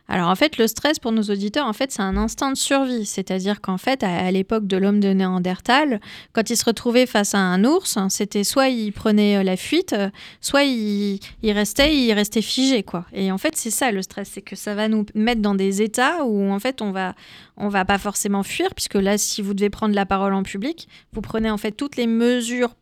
Alors 0.07 0.29
en 0.29 0.35
fait, 0.35 0.57
le 0.57 0.67
stress 0.67 0.99
pour 0.99 1.11
nos 1.11 1.23
auditeurs, 1.23 1.65
en 1.65 1.73
fait, 1.73 1.91
c'est 1.91 2.01
un 2.01 2.15
instinct 2.15 2.51
de 2.51 2.57
survie. 2.57 3.05
C'est-à-dire 3.05 3.59
qu'en 3.59 3.77
fait, 3.77 4.03
à, 4.03 4.25
à 4.27 4.31
l'époque 4.31 4.67
de 4.67 4.77
l'homme 4.77 4.99
de 4.99 5.09
Néandertal, 5.09 5.99
quand 6.33 6.49
il 6.49 6.57
se 6.57 6.65
retrouvait 6.65 7.07
face 7.07 7.33
à 7.33 7.39
un 7.39 7.63
ours, 7.63 7.97
c'était 8.09 8.43
soit 8.43 8.69
il 8.69 8.91
prenait 8.91 9.37
euh, 9.37 9.43
la 9.43 9.57
fuite, 9.57 9.93
euh, 9.93 10.09
soit 10.41 10.63
il, 10.63 11.19
il 11.41 11.51
restait, 11.53 11.95
il 11.95 12.13
restait 12.13 12.43
figé, 12.43 12.83
quoi. 12.83 13.05
Et 13.13 13.31
en 13.31 13.39
fait, 13.39 13.55
c'est 13.55 13.71
ça 13.71 13.91
le 13.91 14.03
stress, 14.03 14.29
c'est 14.31 14.43
que 14.43 14.55
ça 14.55 14.75
va 14.75 14.87
nous 14.87 15.05
mettre 15.15 15.41
dans 15.41 15.55
des 15.55 15.81
états 15.81 16.23
où 16.23 16.51
en 16.51 16.59
fait, 16.59 16.83
on 16.83 16.91
va, 16.91 17.15
on 17.57 17.69
va 17.69 17.83
pas 17.83 17.97
forcément 17.97 18.43
fuir, 18.43 18.75
puisque 18.75 18.95
là, 18.95 19.17
si 19.17 19.41
vous 19.41 19.55
devez 19.55 19.71
prendre 19.71 19.95
la 19.95 20.05
parole 20.05 20.35
en 20.35 20.43
public, 20.43 20.87
vous 21.13 21.21
prenez 21.21 21.49
en 21.49 21.57
fait 21.57 21.71
toutes 21.71 21.95
les 21.95 22.07
mesures 22.07 22.75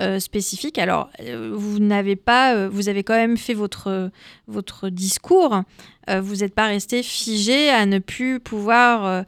euh, 0.00 0.18
spécifiques. 0.20 0.78
Alors, 0.78 1.10
euh, 1.20 1.52
vous 1.54 1.78
n'avez 1.78 2.16
pas, 2.16 2.54
euh, 2.54 2.68
vous 2.68 2.88
avez 2.88 3.04
quand 3.04 3.14
même 3.14 3.36
fait 3.36 3.52
votre 3.52 4.10
votre 4.48 4.88
discours. 4.88 5.62
Vous 6.08 6.36
n'êtes 6.36 6.54
pas 6.54 6.66
resté 6.66 7.04
figé 7.04 7.70
à 7.70 7.86
ne 7.86 8.00
plus 8.00 8.40
pouvoir 8.40 9.24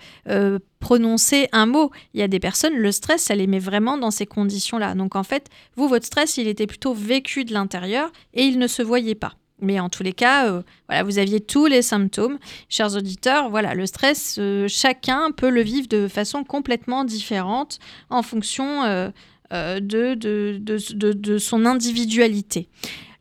prononcer 0.81 1.48
un 1.53 1.66
mot. 1.66 1.92
Il 2.12 2.20
y 2.20 2.22
a 2.24 2.29
des 2.29 2.40
personnes, 2.40 2.74
le 2.74 2.90
stress, 2.90 3.22
ça 3.22 3.37
les 3.37 3.46
met 3.46 3.61
vraiment 3.61 3.96
dans 3.96 4.11
ces 4.11 4.27
conditions-là. 4.27 4.96
Donc 4.96 5.14
en 5.14 5.22
fait, 5.22 5.48
vous, 5.77 5.87
votre 5.87 6.05
stress, 6.05 6.37
il 6.37 6.48
était 6.48 6.66
plutôt 6.66 6.92
vécu 6.92 7.44
de 7.44 7.53
l'intérieur 7.53 8.11
et 8.33 8.42
il 8.42 8.59
ne 8.59 8.66
se 8.66 8.83
voyait 8.83 9.14
pas. 9.14 9.35
Mais 9.61 9.79
en 9.79 9.88
tous 9.88 10.03
les 10.03 10.12
cas, 10.12 10.62
voilà, 10.88 11.05
vous 11.05 11.18
aviez 11.18 11.40
tous 11.40 11.66
les 11.66 11.81
symptômes. 11.81 12.38
Chers 12.68 12.96
auditeurs, 12.96 13.50
voilà, 13.50 13.74
le 13.74 13.87
stress, 13.87 14.40
chacun 14.66 15.31
peut 15.31 15.50
le 15.50 15.62
vivre 15.62 15.87
de 15.87 16.09
façon 16.09 16.42
complètement 16.42 17.05
différente 17.05 17.79
en 18.11 18.22
fonction 18.22 19.12
de, 19.50 20.14
de, 20.14 20.59
de, 20.61 20.78
de- 20.94 21.12
de 21.12 21.38
son 21.38 21.66
individualité. 21.66 22.68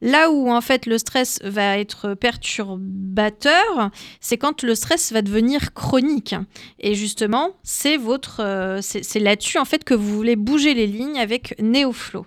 Là 0.02 0.32
où 0.32 0.52
en 0.52 0.60
fait 0.60 0.86
le 0.86 0.98
stress 0.98 1.40
va 1.44 1.78
être 1.78 2.14
perturbateur, 2.14 3.90
c'est 4.20 4.38
quand 4.38 4.62
le 4.64 4.76
stress 4.76 5.14
va 5.14 5.22
devenir 5.22 5.74
chronique. 5.74 6.36
Et 6.80 6.94
justement, 6.94 7.52
c'est 7.64 7.96
votre, 7.96 8.42
euh, 8.42 8.80
c'est 8.82 9.20
là-dessus 9.20 9.60
en 9.60 9.66
fait 9.66 9.86
que 9.86 9.94
vous 9.94 10.14
voulez 10.14 10.36
bouger 10.36 10.74
les 10.74 10.88
lignes 10.88 11.20
avec 11.20 11.56
NeoFlow. 11.62 12.26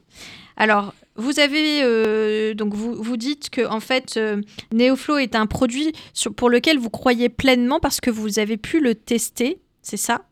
Alors, 0.56 0.94
vous 1.16 1.38
avez 1.38 1.82
euh, 1.82 2.54
donc 2.54 2.72
vous, 2.72 2.94
vous 2.94 3.18
dites 3.18 3.50
que 3.50 3.66
en 3.66 3.80
fait 3.80 4.16
euh, 4.16 4.40
NeoFlow 4.72 5.18
est 5.18 5.34
un 5.34 5.46
produit 5.46 5.92
pour 6.36 6.48
lequel 6.48 6.78
vous 6.78 6.90
croyez 6.90 7.28
pleinement 7.28 7.78
parce 7.78 8.00
que 8.00 8.10
vous 8.10 8.38
avez 8.38 8.56
pu 8.56 8.80
le 8.80 8.94
tester, 8.94 9.58
c'est 9.82 9.98
ça? 9.98 10.22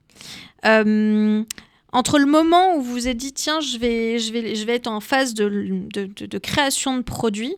Euh, 0.65 1.43
entre 1.95 2.19
le 2.19 2.27
moment 2.27 2.77
où 2.77 2.83
vous 2.83 2.93
vous 2.93 3.09
êtes 3.09 3.17
dit 3.17 3.33
tiens 3.33 3.61
je 3.61 3.79
vais, 3.79 4.19
je 4.19 4.33
vais, 4.33 4.57
je 4.57 4.67
vais 4.67 4.75
être 4.75 4.89
en 4.89 5.01
phase 5.01 5.33
de, 5.33 5.49
de, 5.95 6.39
création 6.39 6.97
de 6.99 7.03
produits, 7.03 7.55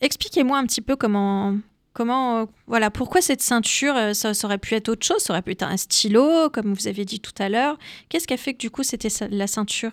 expliquez-moi 0.00 0.58
un 0.58 0.66
petit 0.66 0.82
peu 0.82 0.96
comment 0.96 1.56
comment 1.94 2.38
euh, 2.38 2.44
voilà 2.66 2.90
pourquoi 2.90 3.22
cette 3.22 3.40
ceinture 3.40 3.94
euh, 3.96 4.12
ça, 4.12 4.32
aurait 4.42 4.58
pu 4.58 4.74
être 4.74 4.88
autre 4.88 5.06
chose, 5.06 5.22
ça 5.22 5.32
aurait 5.32 5.42
pu 5.42 5.52
être 5.52 5.62
un 5.62 5.76
stylo 5.76 6.50
comme 6.50 6.74
vous 6.74 6.88
avez 6.88 7.04
dit 7.04 7.20
tout 7.20 7.32
à 7.38 7.48
l'heure. 7.48 7.78
Qu'est-ce 8.08 8.26
qui 8.26 8.34
a 8.34 8.36
fait 8.36 8.54
que 8.54 8.58
du 8.58 8.70
coup 8.70 8.82
c'était 8.82 9.08
la 9.30 9.46
ceinture? 9.46 9.92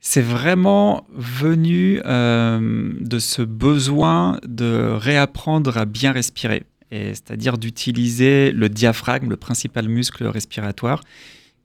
C'est 0.00 0.22
vraiment 0.22 1.06
venu 1.14 2.02
euh, 2.04 2.92
de 3.00 3.18
ce 3.20 3.40
besoin 3.40 4.38
de 4.44 4.90
réapprendre 4.98 5.78
à 5.78 5.86
bien 5.86 6.12
respirer, 6.12 6.64
c'est-à-dire 6.90 7.56
d'utiliser 7.56 8.50
le 8.50 8.68
diaphragme, 8.68 9.30
le 9.30 9.36
principal 9.36 9.88
muscle 9.88 10.26
respiratoire. 10.26 11.00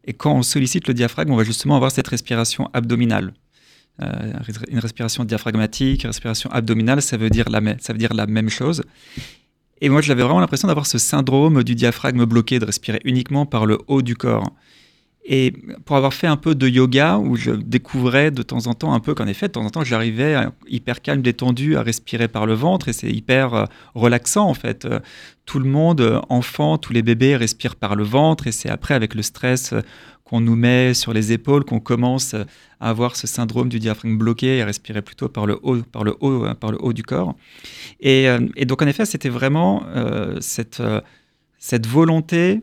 Et 0.08 0.14
quand 0.14 0.34
on 0.34 0.42
sollicite 0.42 0.88
le 0.88 0.94
diaphragme, 0.94 1.32
on 1.32 1.36
va 1.36 1.44
justement 1.44 1.76
avoir 1.76 1.92
cette 1.92 2.08
respiration 2.08 2.70
abdominale. 2.74 3.34
Euh, 4.02 4.34
une 4.70 4.80
respiration 4.80 5.26
diaphragmatique, 5.26 6.04
respiration 6.04 6.50
abdominale, 6.52 7.02
ça 7.02 7.18
veut 7.18 7.30
dire 7.30 7.50
la, 7.50 7.62
ça 7.80 7.94
veut 7.94 8.00
dire 8.00 8.14
la 8.14 8.26
même 8.26 8.50
chose. 8.50 8.84
Et 9.82 9.90
moi, 9.90 10.02
j'avais 10.02 10.24
vraiment 10.24 10.40
l'impression 10.40 10.68
d'avoir 10.68 10.88
ce 10.88 10.98
syndrome 10.98 11.64
du 11.64 11.76
diaphragme 11.76 12.26
bloqué, 12.26 12.60
de 12.60 12.66
respirer 12.66 13.00
uniquement 13.04 13.46
par 13.46 13.66
le 13.66 13.80
haut 13.88 14.02
du 14.02 14.16
corps. 14.16 14.52
Et 15.30 15.54
pour 15.84 15.98
avoir 15.98 16.14
fait 16.14 16.26
un 16.26 16.38
peu 16.38 16.56
de 16.56 16.70
yoga, 16.70 17.18
où 17.18 17.36
je 17.36 17.52
découvrais 17.52 18.32
de 18.32 18.42
temps 18.44 18.68
en 18.68 18.74
temps 18.74 18.94
un 18.94 19.02
peu 19.02 19.14
qu'en 19.14 19.28
effet, 19.28 19.48
de 19.48 19.52
temps 19.52 19.66
en 19.66 19.70
temps, 19.70 19.84
j'arrivais 19.84 20.38
hyper 20.70 21.02
calme, 21.02 21.22
détendu, 21.22 21.76
à 21.76 21.84
respirer 21.84 22.30
par 22.30 22.46
le 22.46 22.54
ventre, 22.54 22.88
et 22.88 22.94
c'est 22.94 23.12
hyper 23.12 23.54
euh, 23.54 23.66
relaxant 23.94 24.50
en 24.50 24.54
fait. 24.54 24.86
Euh, 24.86 25.02
tout 25.46 25.60
le 25.60 25.70
monde, 25.70 26.00
euh, 26.00 26.22
enfant, 26.30 26.78
tous 26.78 26.94
les 26.94 27.02
bébés 27.02 27.36
respirent 27.36 27.76
par 27.76 27.98
le 27.98 28.06
ventre, 28.06 28.48
et 28.48 28.54
c'est 28.54 28.70
après 28.70 28.94
avec 28.94 29.16
le 29.16 29.22
stress 29.22 29.74
qu'on 30.24 30.40
nous 30.40 30.56
met 30.56 30.94
sur 30.94 31.12
les 31.12 31.34
épaules 31.34 31.66
qu'on 31.66 31.82
commence 31.82 32.34
à 32.34 32.90
avoir 32.90 33.18
ce 33.18 33.28
syndrome 33.28 33.68
du 33.68 33.80
diaphragme 33.80 34.18
bloqué 34.18 34.58
et 34.58 34.62
à 34.62 34.66
respirer 34.66 35.02
plutôt 35.02 35.28
par 35.28 35.46
le 35.46 35.60
haut, 35.62 35.82
par 35.92 36.06
le 36.06 36.16
haut, 36.22 36.46
par 36.56 36.72
le 36.72 36.78
haut 36.82 36.94
du 36.94 37.04
corps. 37.04 37.36
Et, 38.00 38.28
donc 38.66 38.82
en 38.82 38.88
effet, 38.88 39.06
c'était 39.06 39.30
vraiment 39.30 39.84
cette 40.42 40.82
volonté 41.88 42.62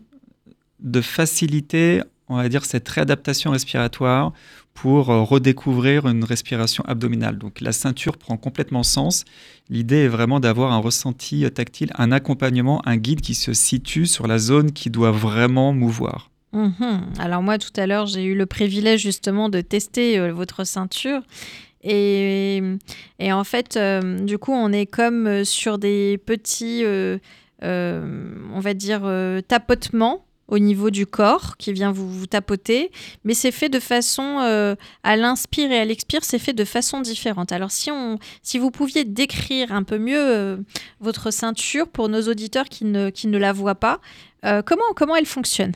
de 0.81 1.01
faciliter 1.01 2.03
on 2.29 2.37
va 2.37 2.49
dire, 2.49 2.65
cette 2.65 2.89
réadaptation 2.89 3.51
respiratoire 3.51 4.33
pour 4.73 5.11
euh, 5.11 5.23
redécouvrir 5.23 6.07
une 6.07 6.25
respiration 6.25 6.85
abdominale. 6.87 7.39
Donc 7.39 7.61
la 7.61 7.73
ceinture 7.73 8.17
prend 8.17 8.37
complètement 8.37 8.83
sens. 8.83 9.25
L'idée 9.71 10.05
est 10.05 10.09
vraiment 10.09 10.41
d'avoir 10.41 10.73
un 10.73 10.79
ressenti 10.79 11.49
tactile, 11.53 11.93
un 11.97 12.13
accompagnement, 12.13 12.83
un 12.87 12.97
guide 12.97 13.21
qui 13.21 13.35
se 13.35 13.53
situe 13.53 14.07
sur 14.07 14.27
la 14.27 14.39
zone 14.39 14.73
qui 14.73 14.91
doit 14.91 15.13
vraiment 15.13 15.73
mouvoir. 15.73 16.31
Mhm. 16.53 17.07
Alors 17.19 17.43
moi, 17.43 17.59
tout 17.59 17.73
à 17.77 17.87
l'heure, 17.87 18.07
j'ai 18.07 18.25
eu 18.25 18.35
le 18.35 18.47
privilège 18.47 19.01
justement 19.01 19.49
de 19.49 19.61
tester 19.61 20.19
euh, 20.19 20.33
votre 20.33 20.65
ceinture. 20.65 21.23
Et, 21.87 22.63
en 23.21 23.45
fait, 23.45 23.77
euh, 23.77 24.19
du 24.21 24.39
coup, 24.39 24.53
on 24.53 24.73
est 24.73 24.87
comme 24.87 25.45
sur 25.45 25.77
des 25.77 26.17
petits, 26.17 26.83
on 27.63 28.61
va 28.61 28.73
dire, 28.73 29.03
tapotements 29.47 30.25
au 30.49 30.59
niveau 30.59 30.91
du 30.91 31.07
corps 31.07 31.57
qui 31.57 31.73
vient 31.73 31.93
vous, 31.93 32.27
tapoter, 32.27 32.91
mais 33.25 33.35
c'est 33.35 33.51
fait 33.51 33.69
de 33.69 33.81
façon, 33.81 34.39
euh, 34.41 34.75
à 35.03 35.17
l'inspire 35.17 35.71
et 35.71 35.79
à 35.79 35.85
l'expire, 35.85 36.25
c'est 36.25 36.39
fait 36.39 36.53
de 36.53 36.65
façon 36.65 37.01
différente. 37.01 37.53
Alors 37.53 37.71
si, 37.71 37.91
on, 37.91 38.19
si 38.43 38.59
vous 38.59 38.71
pouviez 38.71 39.05
décrire 39.05 39.73
un 39.73 39.83
peu 39.83 39.99
mieux 39.99 40.21
euh, 40.21 40.57
votre 41.01 41.31
ceinture 41.31 41.89
pour 41.89 42.09
nos 42.09 42.23
auditeurs 42.23 42.67
qui 42.67 42.85
ne, 42.85 43.11
qui 43.11 43.27
ne 43.27 43.39
la 43.39 43.53
voient 43.53 43.75
pas, 43.75 44.01
euh, 44.45 44.63
comment, 44.63 44.85
comment 44.95 45.17
elle 45.17 45.27
fonctionne? 45.27 45.73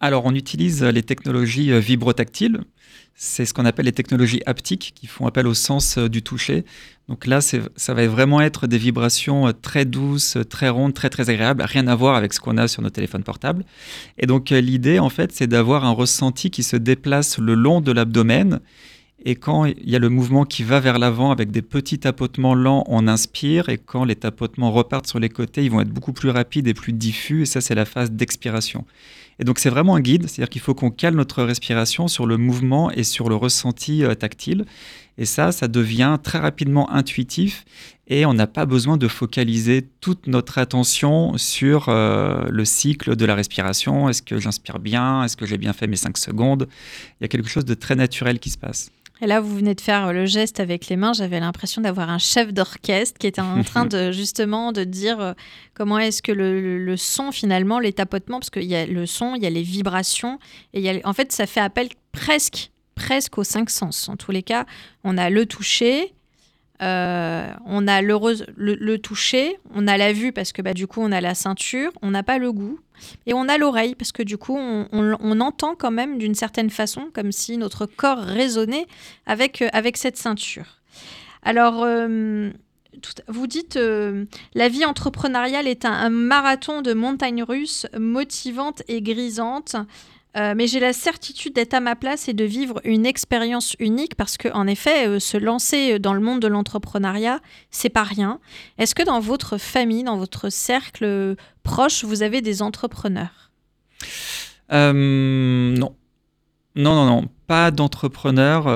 Alors 0.00 0.24
on 0.24 0.34
utilise 0.34 0.82
les 0.82 1.02
technologies 1.02 1.78
vibrotactiles. 1.78 2.62
C'est 3.14 3.44
ce 3.44 3.52
qu'on 3.52 3.66
appelle 3.66 3.84
les 3.84 3.92
technologies 3.92 4.40
haptiques 4.46 4.92
qui 4.94 5.06
font 5.06 5.26
appel 5.26 5.46
au 5.46 5.52
sens 5.52 5.98
du 5.98 6.22
toucher. 6.22 6.64
Donc 7.10 7.26
là, 7.26 7.40
ça 7.40 7.92
va 7.92 8.06
vraiment 8.06 8.40
être 8.40 8.68
des 8.68 8.78
vibrations 8.78 9.48
euh, 9.48 9.52
très 9.52 9.84
douces, 9.84 10.38
très 10.48 10.68
rondes, 10.68 10.94
très 10.94 11.10
très 11.10 11.28
agréables, 11.28 11.60
rien 11.64 11.88
à 11.88 11.96
voir 11.96 12.14
avec 12.14 12.32
ce 12.32 12.38
qu'on 12.38 12.56
a 12.56 12.68
sur 12.68 12.82
nos 12.82 12.90
téléphones 12.90 13.24
portables. 13.24 13.64
Et 14.16 14.26
donc 14.26 14.52
euh, 14.52 14.60
l'idée, 14.60 15.00
en 15.00 15.08
fait, 15.08 15.32
c'est 15.32 15.48
d'avoir 15.48 15.84
un 15.84 15.90
ressenti 15.90 16.50
qui 16.50 16.62
se 16.62 16.76
déplace 16.76 17.38
le 17.38 17.54
long 17.54 17.80
de 17.80 17.90
l'abdomen. 17.90 18.60
Et 19.24 19.34
quand 19.34 19.64
il 19.64 19.90
y 19.90 19.96
a 19.96 19.98
le 19.98 20.08
mouvement 20.08 20.44
qui 20.44 20.62
va 20.62 20.78
vers 20.78 21.00
l'avant 21.00 21.32
avec 21.32 21.50
des 21.50 21.62
petits 21.62 21.98
tapotements 21.98 22.54
lents, 22.54 22.84
on 22.86 23.08
inspire. 23.08 23.68
Et 23.70 23.76
quand 23.76 24.04
les 24.04 24.16
tapotements 24.16 24.70
repartent 24.70 25.08
sur 25.08 25.18
les 25.18 25.28
côtés, 25.28 25.64
ils 25.64 25.70
vont 25.70 25.80
être 25.80 25.90
beaucoup 25.90 26.12
plus 26.12 26.30
rapides 26.30 26.68
et 26.68 26.74
plus 26.74 26.92
diffus. 26.92 27.42
Et 27.42 27.46
ça, 27.46 27.60
c'est 27.60 27.74
la 27.74 27.84
phase 27.84 28.12
d'expiration. 28.12 28.86
Et 29.40 29.44
donc, 29.44 29.58
c'est 29.58 29.68
vraiment 29.68 29.96
un 29.96 30.00
guide. 30.00 30.28
C'est-à-dire 30.28 30.48
qu'il 30.48 30.62
faut 30.62 30.74
qu'on 30.74 30.90
cale 30.90 31.14
notre 31.14 31.42
respiration 31.42 32.08
sur 32.08 32.24
le 32.26 32.36
mouvement 32.36 32.90
et 32.90 33.02
sur 33.02 33.28
le 33.28 33.34
ressenti 33.34 34.04
euh, 34.04 34.14
tactile. 34.14 34.64
Et 35.20 35.26
ça, 35.26 35.52
ça 35.52 35.68
devient 35.68 36.16
très 36.22 36.38
rapidement 36.38 36.90
intuitif 36.90 37.66
et 38.06 38.24
on 38.24 38.32
n'a 38.32 38.46
pas 38.46 38.64
besoin 38.64 38.96
de 38.96 39.06
focaliser 39.06 39.86
toute 40.00 40.26
notre 40.26 40.56
attention 40.56 41.36
sur 41.36 41.90
euh, 41.90 42.46
le 42.48 42.64
cycle 42.64 43.14
de 43.14 43.26
la 43.26 43.34
respiration. 43.34 44.08
Est-ce 44.08 44.22
que 44.22 44.38
j'inspire 44.38 44.78
bien? 44.78 45.22
Est-ce 45.22 45.36
que 45.36 45.44
j'ai 45.44 45.58
bien 45.58 45.74
fait 45.74 45.86
mes 45.86 45.96
5 45.96 46.16
secondes? 46.16 46.68
Il 47.20 47.24
y 47.24 47.26
a 47.26 47.28
quelque 47.28 47.50
chose 47.50 47.66
de 47.66 47.74
très 47.74 47.96
naturel 47.96 48.38
qui 48.38 48.48
se 48.48 48.56
passe. 48.56 48.90
Et 49.20 49.26
là, 49.26 49.42
vous 49.42 49.54
venez 49.54 49.74
de 49.74 49.80
faire 49.82 50.14
le 50.14 50.24
geste 50.24 50.58
avec 50.58 50.88
les 50.88 50.96
mains. 50.96 51.12
J'avais 51.12 51.38
l'impression 51.38 51.82
d'avoir 51.82 52.08
un 52.08 52.16
chef 52.16 52.54
d'orchestre 52.54 53.18
qui 53.18 53.26
était 53.26 53.42
en 53.42 53.62
train 53.62 53.84
de 53.84 54.12
justement 54.12 54.72
de 54.72 54.84
dire 54.84 55.20
euh, 55.20 55.32
comment 55.74 55.98
est-ce 55.98 56.22
que 56.22 56.32
le, 56.32 56.96
son 56.96 57.30
finalement, 57.30 57.78
les 57.78 57.92
tapotements, 57.92 58.38
parce 58.38 58.48
qu'il 58.48 58.64
y 58.64 58.74
a 58.74 58.86
le 58.86 59.04
son, 59.04 59.34
il 59.34 59.42
y 59.42 59.46
a 59.46 59.50
les 59.50 59.62
vibrations, 59.62 60.38
et 60.72 60.78
il 60.80 60.84
y 60.84 60.88
a, 60.88 60.94
en 61.04 61.12
fait, 61.12 61.30
ça 61.30 61.46
fait 61.46 61.60
appel 61.60 61.90
presque 62.10 62.70
presque 63.00 63.38
aux 63.38 63.44
cinq 63.44 63.70
sens. 63.70 64.10
En 64.10 64.16
tous 64.16 64.30
les 64.30 64.42
cas, 64.42 64.66
on 65.04 65.16
a 65.16 65.30
le 65.30 65.46
toucher, 65.46 66.12
euh, 66.82 67.50
on 67.64 67.88
a 67.88 68.02
le, 68.02 68.14
le, 68.56 68.98
toucher, 68.98 69.58
on 69.74 69.88
a 69.88 69.96
la 69.96 70.12
vue 70.12 70.32
parce 70.32 70.52
que 70.52 70.60
bah, 70.60 70.74
du 70.74 70.86
coup 70.86 71.00
on 71.00 71.10
a 71.10 71.22
la 71.22 71.34
ceinture, 71.34 71.92
on 72.02 72.10
n'a 72.10 72.22
pas 72.22 72.36
le 72.36 72.52
goût, 72.52 72.78
et 73.24 73.32
on 73.32 73.48
a 73.48 73.56
l'oreille 73.56 73.94
parce 73.94 74.12
que 74.12 74.22
du 74.22 74.36
coup 74.36 74.56
on, 74.58 75.40
entend 75.40 75.74
quand 75.76 75.90
même 75.90 76.18
d'une 76.18 76.34
certaine 76.34 76.68
façon 76.68 77.08
comme 77.14 77.32
si 77.32 77.56
notre 77.56 77.86
corps 77.86 78.18
résonnait 78.18 78.86
avec, 79.24 79.62
euh, 79.62 79.68
avec 79.72 79.96
cette 79.96 80.18
ceinture. 80.18 80.82
Alors, 81.42 81.82
euh, 81.82 82.50
vous 83.28 83.46
dites 83.46 83.78
la 84.54 84.68
vie 84.68 84.84
entrepreneuriale 84.84 85.66
est 85.66 85.86
un, 85.86 85.92
un 85.92 86.10
marathon 86.10 86.82
de 86.82 86.92
montagnes 86.92 87.44
russes 87.44 87.86
motivante 87.98 88.82
et 88.88 89.00
grisante. 89.00 89.76
Euh, 90.36 90.54
mais 90.56 90.68
j'ai 90.68 90.78
la 90.78 90.92
certitude 90.92 91.54
d'être 91.54 91.74
à 91.74 91.80
ma 91.80 91.96
place 91.96 92.28
et 92.28 92.34
de 92.34 92.44
vivre 92.44 92.80
une 92.84 93.04
expérience 93.04 93.74
unique 93.80 94.14
parce 94.14 94.36
que, 94.36 94.48
en 94.52 94.66
effet, 94.68 95.08
euh, 95.08 95.18
se 95.18 95.36
lancer 95.36 95.98
dans 95.98 96.14
le 96.14 96.20
monde 96.20 96.40
de 96.40 96.46
l'entrepreneuriat, 96.46 97.40
c'est 97.70 97.88
pas 97.88 98.04
rien. 98.04 98.38
Est-ce 98.78 98.94
que 98.94 99.02
dans 99.02 99.18
votre 99.18 99.58
famille, 99.58 100.04
dans 100.04 100.16
votre 100.16 100.48
cercle 100.48 101.34
proche, 101.64 102.04
vous 102.04 102.22
avez 102.22 102.42
des 102.42 102.62
entrepreneurs? 102.62 103.50
Euh, 104.72 104.92
Non. 105.76 105.96
Non, 106.76 106.94
non, 106.94 107.06
non, 107.06 107.28
pas 107.48 107.72
d'entrepreneurs 107.72 108.66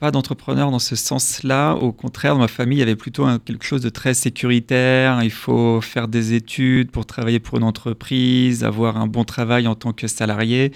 pas 0.00 0.10
d'entrepreneur 0.10 0.70
dans 0.70 0.78
ce 0.78 0.96
sens-là. 0.96 1.74
Au 1.74 1.92
contraire, 1.92 2.32
dans 2.32 2.40
ma 2.40 2.48
famille, 2.48 2.78
il 2.78 2.80
y 2.80 2.82
avait 2.82 2.96
plutôt 2.96 3.26
quelque 3.44 3.64
chose 3.64 3.82
de 3.82 3.90
très 3.90 4.14
sécuritaire. 4.14 5.22
Il 5.22 5.30
faut 5.30 5.82
faire 5.82 6.08
des 6.08 6.32
études 6.32 6.90
pour 6.90 7.04
travailler 7.04 7.38
pour 7.38 7.58
une 7.58 7.64
entreprise, 7.64 8.64
avoir 8.64 8.96
un 8.96 9.06
bon 9.06 9.24
travail 9.24 9.68
en 9.68 9.74
tant 9.74 9.92
que 9.92 10.08
salarié. 10.08 10.72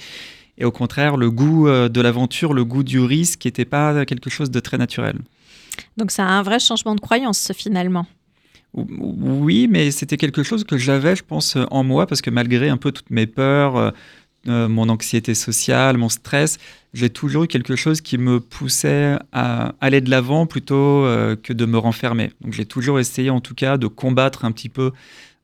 Et 0.59 0.67
au 0.67 0.71
contraire, 0.71 1.17
le 1.17 1.31
goût 1.31 1.67
euh, 1.67 1.89
de 1.89 2.01
l'aventure, 2.03 2.53
le 2.53 2.65
goût 2.65 2.85
du 2.85 3.01
risque 3.01 3.47
n'était 3.47 3.65
pas 3.65 4.05
quelque 4.05 4.29
chose 4.29 4.51
de 4.51 4.61
très 4.61 4.77
naturel. 4.77 5.19
Donc 5.97 6.11
ça 6.11 6.27
a 6.27 6.31
un 6.31 6.43
vrai 6.43 6.61
changement 6.61 6.95
de 6.95 7.01
croyance 7.01 7.51
finalement. 7.57 8.07
Oui, 8.75 9.69
mais 9.71 9.91
c'était 9.91 10.17
quelque 10.17 10.43
chose 10.43 10.65
que 10.65 10.77
j'avais, 10.77 11.17
je 11.17 11.23
pense, 11.23 11.57
en 11.71 11.85
moi, 11.85 12.07
parce 12.07 12.21
que 12.21 12.31
malgré 12.31 12.69
un 12.69 12.77
peu 12.77 12.93
toutes 12.93 13.11
mes 13.11 13.27
peurs, 13.27 13.95
euh, 14.48 14.68
mon 14.68 14.88
anxiété 14.88 15.35
sociale, 15.35 15.96
mon 15.96 16.09
stress, 16.09 16.59
j'ai 16.92 17.11
toujours 17.11 17.44
eu 17.44 17.46
quelque 17.48 17.76
chose 17.76 18.00
qui 18.00 18.18
me 18.18 18.40
poussait 18.40 19.16
à 19.33 19.74
aller 19.80 20.00
de 20.00 20.11
l'avant 20.11 20.46
plutôt 20.46 21.04
euh, 21.04 21.35
que 21.37 21.52
de 21.52 21.64
me 21.64 21.78
renfermer. 21.78 22.33
Donc 22.40 22.52
j'ai 22.52 22.66
toujours 22.66 23.00
essayé 23.00 23.30
en 23.30 23.40
tout 23.40 23.54
cas 23.54 23.78
de 23.78 23.87
combattre 23.87 24.44
un 24.44 24.52
petit 24.52 24.68
peu 24.68 24.92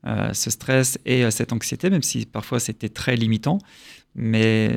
euh, 0.05 0.33
ce 0.33 0.49
stress 0.49 0.99
et 1.05 1.29
cette 1.31 1.51
anxiété, 1.51 1.89
même 1.89 2.03
si 2.03 2.25
parfois 2.25 2.59
c'était 2.59 2.89
très 2.89 3.15
limitant. 3.15 3.57
Mais 4.13 4.71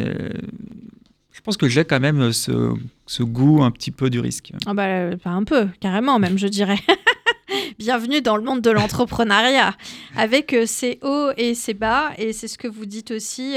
je 1.33 1.41
pense 1.41 1.57
que 1.57 1.69
j'ai 1.69 1.85
quand 1.85 2.01
même 2.01 2.33
ce, 2.33 3.23
goût 3.23 3.63
un 3.63 3.71
petit 3.71 3.91
peu 3.91 4.09
du 4.09 4.21
risque. 4.21 4.53
Ah 4.67 4.75
bah, 4.75 5.11
un 5.25 5.45
peu, 5.45 5.69
carrément 5.81 6.19
même, 6.19 6.39
je 6.39 6.47
dirais. 6.47 6.79
Bienvenue 7.79 8.21
dans 8.23 8.37
le 8.37 8.43
monde 8.43 8.61
de 8.61 8.71
l'entrepreneuriat, 8.71 9.75
avec 10.17 10.57
ses 10.67 10.99
hauts 11.03 11.31
et 11.37 11.55
ses 11.55 11.75
bas, 11.75 12.13
et 12.19 12.33
c'est 12.33 12.49
ce 12.49 12.59
que 12.59 12.69
vous 12.69 12.87
dites 12.87 13.11
aussi. 13.11 13.57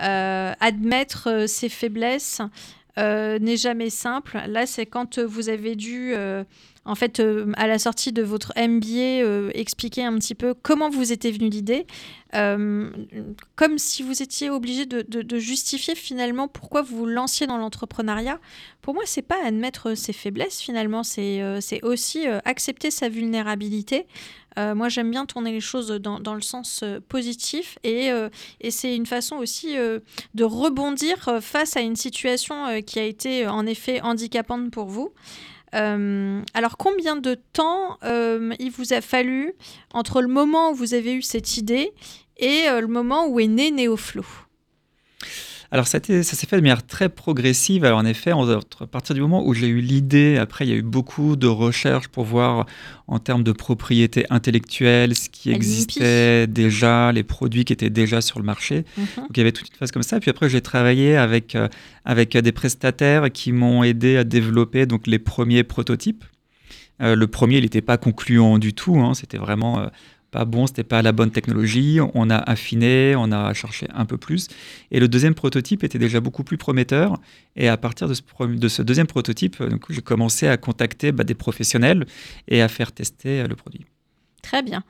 Euh, 0.00 0.52
admettre 0.60 1.28
euh, 1.28 1.46
ses 1.48 1.68
faiblesses 1.68 2.40
euh, 2.98 3.40
n'est 3.40 3.56
jamais 3.56 3.90
simple. 3.90 4.40
Là, 4.46 4.64
c'est 4.64 4.86
quand 4.86 5.18
vous 5.18 5.48
avez 5.48 5.74
dû, 5.74 6.14
en 6.88 6.94
fait, 6.94 7.22
à 7.54 7.66
la 7.66 7.78
sortie 7.78 8.12
de 8.12 8.22
votre 8.22 8.52
MBA, 8.56 9.52
expliquer 9.54 10.04
un 10.04 10.16
petit 10.18 10.34
peu 10.34 10.54
comment 10.54 10.90
vous 10.90 11.12
était 11.12 11.30
venue 11.30 11.48
l'idée, 11.48 11.86
comme 12.32 13.78
si 13.78 14.02
vous 14.02 14.22
étiez 14.22 14.50
obligé 14.50 14.86
de, 14.86 15.38
justifier 15.38 15.94
finalement 15.94 16.48
pourquoi 16.48 16.82
vous 16.82 16.98
vous 16.98 17.06
lanciez 17.06 17.46
dans 17.46 17.58
l'entrepreneuriat. 17.58 18.40
Pour 18.82 18.94
moi, 18.94 19.04
c'est 19.06 19.22
pas 19.22 19.36
admettre 19.44 19.94
ses 19.94 20.12
faiblesses 20.12 20.60
finalement, 20.60 21.02
c'est 21.02 21.80
aussi 21.82 22.26
accepter 22.44 22.90
sa 22.90 23.08
vulnérabilité. 23.08 24.06
Euh, 24.58 24.74
moi, 24.74 24.88
j'aime 24.88 25.10
bien 25.10 25.24
tourner 25.24 25.52
les 25.52 25.60
choses 25.60 25.88
dans, 25.88 26.34
le 26.34 26.40
sens 26.40 26.80
euh, 26.82 27.00
positif 27.08 27.78
euh, 27.86 28.28
et 28.60 28.70
c'est 28.70 28.94
une 28.94 29.06
façon 29.06 29.36
aussi 29.36 29.76
de 29.76 30.44
rebondir 30.44 31.38
face 31.40 31.76
à 31.76 31.80
une 31.80 31.96
situation 31.96 32.82
qui 32.82 32.98
a 32.98 33.04
été 33.04 33.46
en 33.46 33.66
effet 33.66 34.00
handicapante 34.00 34.70
pour 34.70 34.86
vous. 34.86 35.12
Alors, 35.72 36.76
combien 36.78 37.16
de 37.16 37.34
temps 37.52 37.98
il 38.02 38.70
vous 38.70 38.92
a 38.92 39.00
fallu 39.00 39.54
entre 39.92 40.22
le 40.22 40.28
moment 40.28 40.70
où 40.70 40.74
vous 40.74 40.94
avez 40.94 41.14
eu 41.14 41.22
cette 41.22 41.56
idée 41.56 41.92
et 42.36 42.66
le 42.68 42.86
moment 42.86 43.26
où 43.26 43.40
est 43.40 43.48
né 43.48 43.70
Néoflow 43.70 44.24
alors 45.70 45.86
ça, 45.86 45.98
ça 46.02 46.22
s'est 46.22 46.46
fait 46.46 46.56
de 46.56 46.62
manière 46.62 46.86
très 46.86 47.10
progressive. 47.10 47.84
Alors 47.84 47.98
en 47.98 48.06
effet, 48.06 48.30
à 48.30 48.86
partir 48.86 49.14
du 49.14 49.20
moment 49.20 49.46
où 49.46 49.52
j'ai 49.52 49.66
eu 49.66 49.80
l'idée, 49.80 50.38
après 50.38 50.66
il 50.66 50.70
y 50.70 50.72
a 50.72 50.76
eu 50.76 50.82
beaucoup 50.82 51.36
de 51.36 51.46
recherches 51.46 52.08
pour 52.08 52.24
voir 52.24 52.64
en 53.06 53.18
termes 53.18 53.42
de 53.42 53.52
propriété 53.52 54.24
intellectuelle 54.30 55.14
ce 55.14 55.28
qui 55.28 55.50
existait 55.50 56.46
déjà, 56.46 57.12
les 57.12 57.22
produits 57.22 57.66
qui 57.66 57.74
étaient 57.74 57.90
déjà 57.90 58.22
sur 58.22 58.38
le 58.38 58.46
marché. 58.46 58.86
Mhm. 58.96 59.06
Donc 59.16 59.30
il 59.34 59.38
y 59.38 59.40
avait 59.42 59.52
toute 59.52 59.68
une 59.68 59.76
phase 59.76 59.90
comme 59.90 60.02
ça. 60.02 60.20
Puis 60.20 60.30
après 60.30 60.48
j'ai 60.48 60.62
travaillé 60.62 61.16
avec, 61.16 61.54
euh, 61.54 61.68
avec 62.06 62.34
des 62.34 62.52
prestataires 62.52 63.30
qui 63.30 63.52
m'ont 63.52 63.82
aidé 63.82 64.16
à 64.16 64.24
développer 64.24 64.86
donc, 64.86 65.06
les 65.06 65.18
premiers 65.18 65.64
prototypes. 65.64 66.24
Euh, 67.00 67.14
le 67.14 67.26
premier, 67.28 67.58
il 67.58 67.62
n'était 67.62 67.82
pas 67.82 67.96
concluant 67.96 68.58
du 68.58 68.72
tout. 68.72 68.98
Hein. 68.98 69.14
C'était 69.14 69.38
vraiment... 69.38 69.80
Euh, 69.80 69.86
pas 70.30 70.44
bon, 70.44 70.66
c'était 70.66 70.84
pas 70.84 71.02
la 71.02 71.12
bonne 71.12 71.30
technologie. 71.30 71.98
On 72.14 72.30
a 72.30 72.36
affiné, 72.36 73.14
on 73.16 73.32
a 73.32 73.54
cherché 73.54 73.86
un 73.94 74.04
peu 74.04 74.16
plus. 74.16 74.48
Et 74.90 75.00
le 75.00 75.08
deuxième 75.08 75.34
prototype 75.34 75.84
était 75.84 75.98
déjà 75.98 76.20
beaucoup 76.20 76.44
plus 76.44 76.58
prometteur. 76.58 77.18
Et 77.56 77.68
à 77.68 77.76
partir 77.76 78.08
de 78.08 78.14
ce, 78.14 78.22
de 78.44 78.68
ce 78.68 78.82
deuxième 78.82 79.06
prototype, 79.06 79.62
j'ai 79.88 80.02
commencé 80.02 80.46
à 80.46 80.56
contacter 80.56 81.12
bah, 81.12 81.24
des 81.24 81.34
professionnels 81.34 82.06
et 82.46 82.62
à 82.62 82.68
faire 82.68 82.92
tester 82.92 83.40
euh, 83.40 83.46
le 83.46 83.56
produit. 83.56 83.86
Très 84.42 84.62
bien. 84.62 84.82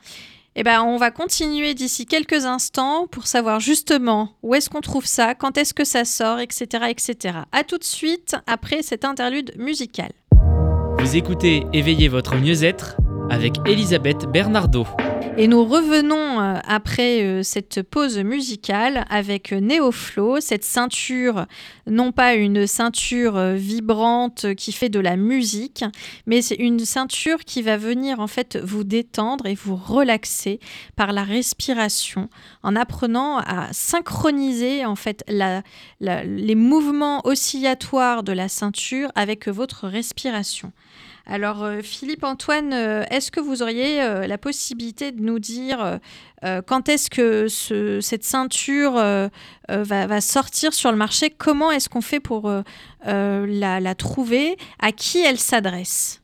Eh 0.57 0.65
ben, 0.65 0.83
on 0.83 0.97
va 0.97 1.13
continuer 1.13 1.75
d'ici 1.75 2.05
quelques 2.05 2.45
instants 2.45 3.07
pour 3.07 3.29
savoir 3.29 3.61
justement 3.61 4.33
où 4.43 4.57
est-ce 4.57 4.69
qu'on 4.69 4.81
trouve 4.81 5.07
ça, 5.07 5.37
quand 5.37 5.57
est-ce 5.57 5.73
que 5.73 5.85
ça 5.85 6.05
sort, 6.05 6.41
etc., 6.41 6.87
etc. 6.89 7.39
À 7.53 7.63
tout 7.63 7.79
de 7.79 7.85
suite 7.85 8.35
après 8.49 8.83
cette 8.83 9.05
interlude 9.05 9.53
musicale. 9.57 10.11
Vous 10.99 11.17
écoutez 11.17 11.63
Éveillez 11.73 12.09
votre 12.09 12.35
mieux-être 12.35 12.97
avec 13.31 13.57
Elisabeth 13.67 14.27
Bernardo. 14.27 14.87
Et 15.41 15.47
nous 15.47 15.65
revenons 15.65 16.41
euh, 16.41 16.59
après 16.67 17.23
euh, 17.23 17.43
cette 17.45 17.83
pause 17.83 18.19
musicale 18.19 19.05
avec 19.09 19.53
Neoflow, 19.53 20.41
cette 20.41 20.65
ceinture, 20.65 21.47
non 21.87 22.11
pas 22.11 22.35
une 22.35 22.67
ceinture 22.67 23.37
euh, 23.37 23.55
vibrante 23.55 24.53
qui 24.57 24.73
fait 24.73 24.89
de 24.89 24.99
la 24.99 25.17
musique, 25.17 25.85
mais 26.27 26.43
c'est 26.43 26.57
une 26.57 26.81
ceinture 26.81 27.45
qui 27.45 27.63
va 27.63 27.77
venir 27.77 28.19
en 28.19 28.27
fait 28.27 28.59
vous 28.61 28.83
détendre 28.83 29.47
et 29.47 29.55
vous 29.55 29.77
relaxer 29.77 30.59
par 30.97 31.13
la 31.13 31.23
respiration 31.23 32.29
en 32.65 32.75
apprenant 32.75 33.39
à 33.39 33.73
synchroniser 33.73 34.85
en 34.85 34.97
fait 34.97 35.23
les 36.01 36.55
mouvements 36.57 37.25
oscillatoires 37.25 38.25
de 38.25 38.33
la 38.33 38.49
ceinture 38.49 39.13
avec 39.15 39.47
votre 39.47 39.87
respiration. 39.87 40.73
Alors, 41.31 41.63
euh, 41.63 41.83
Philippe 41.83 42.25
Antoine, 42.25 42.73
euh, 42.73 43.05
est-ce 43.11 43.31
que 43.31 43.39
vous 43.39 43.63
auriez 43.63 44.03
euh, 44.03 44.27
la 44.27 44.39
possibilité 44.39 45.13
de 45.13 45.21
nous 45.21 45.39
dire 45.39 46.01
quand 46.67 46.89
est-ce 46.89 47.11
que 47.11 47.49
cette 48.01 48.23
ceinture 48.23 48.93
va, 49.69 50.21
sortir 50.21 50.73
sur 50.73 50.93
le 50.93 50.97
marché? 50.97 51.31
Comment 51.31 51.73
est-ce 51.73 51.89
qu'on 51.89 52.01
fait 52.01 52.21
pour 52.21 52.49
la, 53.05 53.95
trouver? 53.97 54.57
À 54.79 54.93
qui 54.93 55.19
elle 55.19 55.39
s'adresse? 55.39 56.23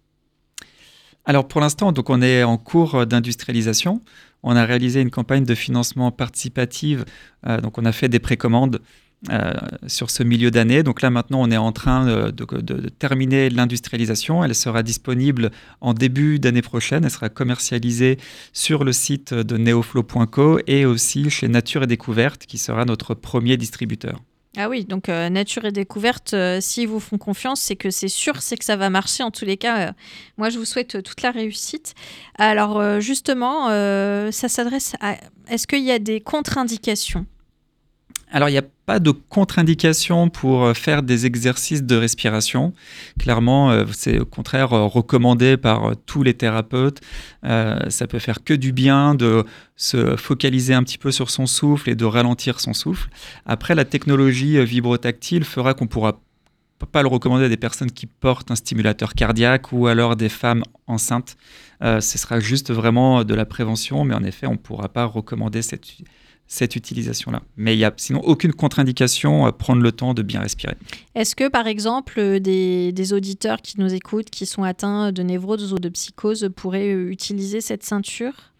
Alors 1.25 1.49
pour 1.49 1.61
l'instant, 1.61 1.91
donc 1.91 2.11
on 2.11 2.23
est 2.23 2.45
en 2.45 2.59
cours 2.59 3.07
d'industrialisation. 3.07 4.01
On 4.45 4.55
a 4.55 4.65
réalisé 4.65 5.01
une 5.01 5.11
campagne 5.11 5.43
de 5.43 5.55
financement 5.57 6.13
participative. 6.13 7.05
donc 7.45 7.77
on 7.77 7.85
a 7.85 7.91
fait 7.91 8.09
des 8.09 8.21
précommandes 8.21 8.81
euh, 9.31 9.55
sur 9.87 10.11
ce 10.11 10.23
milieu 10.23 10.51
d'année. 10.51 10.83
Donc 10.83 11.01
là 11.01 11.09
maintenant, 11.09 11.41
on 11.41 11.51
est 11.51 11.57
en 11.57 11.73
train 11.73 12.31
de, 12.31 12.89
terminer 12.91 13.49
l'industrialisation. 13.49 14.45
Elle 14.45 14.55
sera 14.55 14.83
disponible 14.83 15.51
en 15.81 15.95
début 15.95 16.39
d'année 16.39 16.61
prochaine. 16.61 17.05
Elle 17.05 17.11
sera 17.11 17.31
commercialisée 17.31 18.19
sur 18.53 18.85
le 18.85 18.93
site 18.93 19.33
de 19.33 19.57
neoflow.co 19.57 20.59
et 20.67 20.85
aussi 20.85 21.31
chez 21.31 21.49
Nature 21.49 21.85
et 21.85 21.87
Découverte, 21.87 22.45
qui 22.45 22.59
sera 22.59 22.85
notre 22.85 23.15
premier 23.15 23.57
distributeur. 23.57 24.21
Ah 24.57 24.69
oui, 24.69 24.85
donc 24.85 25.09
euh, 25.09 25.31
Nature 25.31 25.65
et 25.65 25.73
Découverte, 25.73 26.35
euh, 26.35 26.61
s'ils 26.61 26.87
vous 26.87 27.01
font 27.01 27.19
confiance, 27.19 27.61
c'est 27.61 27.75
que 27.75 27.91
c'est 27.91 28.09
sûr, 28.09 28.41
c'est 28.41 28.57
que 28.57 28.65
ça 28.65 28.77
va 28.77 28.91
marcher. 28.91 29.23
En 29.23 29.31
tous 29.31 29.47
les 29.47 29.57
cas, 29.57 29.95
moi, 30.37 30.51
je 30.51 30.59
vous 30.59 30.65
souhaite 30.67 31.03
toute 31.03 31.23
la 31.23 31.31
réussite. 31.31 31.95
Alors 32.39 33.01
justement, 33.01 33.69
ça 34.31 34.49
s'adresse 34.49 34.95
à... 35.01 35.17
Est-ce 35.49 35.67
qu'il 35.67 35.83
y 35.83 35.91
a 35.91 35.99
des 35.99 36.21
contre-indications? 36.21 37.27
Alors, 38.35 38.49
il 38.49 38.53
n'y 38.53 38.59
a 38.59 38.65
pas 38.85 38.99
de 38.99 39.13
contre-indication 39.13 40.29
pour 40.29 40.65
euh, 40.65 40.75
faire 40.75 41.05
des 41.05 41.25
exercices 41.25 41.85
de 41.85 41.95
respiration. 41.95 42.73
Clairement, 43.17 43.71
euh, 43.71 43.85
c'est 43.93 44.19
au 44.19 44.25
contraire 44.25 44.73
euh, 44.73 44.87
recommandé 44.87 45.57
par 45.57 45.93
tous 46.05 46.25
les 46.25 46.35
thérapeutes. 46.35 47.01
ça 47.45 48.07
peut 48.09 48.19
faire 48.19 48.43
que 48.43 48.53
du 48.53 48.73
bien 48.73 49.15
de 49.15 49.45
se 49.77 50.17
focaliser 50.17 50.75
un 50.75 50.83
petit 50.83 50.99
peu 50.99 51.13
sur 51.13 51.31
son 51.31 51.47
souffle 51.47 51.89
et 51.89 51.95
de 51.95 52.05
ralentir 52.05 52.59
son 52.59 52.73
souffle. 52.73 53.09
Après, 53.47 53.77
la 53.77 53.85
technologie 53.85 54.65
vibrotactile 54.65 55.45
fera 55.45 55.75
qu'on 55.75 55.87
pourra 55.87 56.21
pas 56.91 57.03
le 57.03 57.09
recommander 57.09 57.45
à 57.45 57.49
des 57.49 57.57
personnes 57.57 57.93
qui 57.93 58.07
portent 58.07 58.51
un 58.51 58.57
stimulateur 58.57 59.15
cardiaque 59.15 59.71
ou 59.71 59.87
alors 59.87 60.17
des 60.17 60.29
femmes 60.29 60.65
enceintes. 60.89 61.37
ce 61.81 62.19
sera 62.19 62.41
juste 62.41 62.73
vraiment 62.73 63.23
de 63.23 63.35
la 63.35 63.47
prévention, 63.47 64.05
mais 64.05 64.15
en 64.15 64.25
effet, 64.25 64.49
on 64.49 64.53
ne 64.53 64.65
pourra 64.69 64.89
pas 64.89 65.05
recommander 65.05 65.63
cette 65.63 65.85
cette 66.55 66.77
utilisation-là. 66.77 67.43
Mais 67.57 67.75
il 67.75 67.79
n'y 67.79 67.85
a 67.85 67.93
sinon 67.97 68.21
aucune 68.21 68.53
contre-indication 68.53 69.45
à 69.45 69.53
prendre 69.53 69.83
le 69.83 69.93
temps 69.93 70.15
de 70.15 70.23
bien 70.23 70.41
respirer. 70.41 70.77
Est-ce 71.15 71.35
que, 71.35 71.49
par 71.49 71.67
exemple, 71.67 72.15
euh, 72.19 72.39
des, 72.39 73.13
auditeurs 73.13 73.61
qui 73.61 73.81
nous 73.81 73.93
écoutent, 73.93 74.31
qui 74.31 74.47
sont 74.47 74.63
atteints 74.63 75.13
de 75.13 75.23
névrose 75.23 75.73
ou 75.73 75.79
de 75.79 75.89
psychose, 75.89 76.49
pourraient 76.55 76.95
euh, 76.95 77.11
utiliser 77.11 77.61
cette 77.61 77.83
ceinture? 77.83 78.54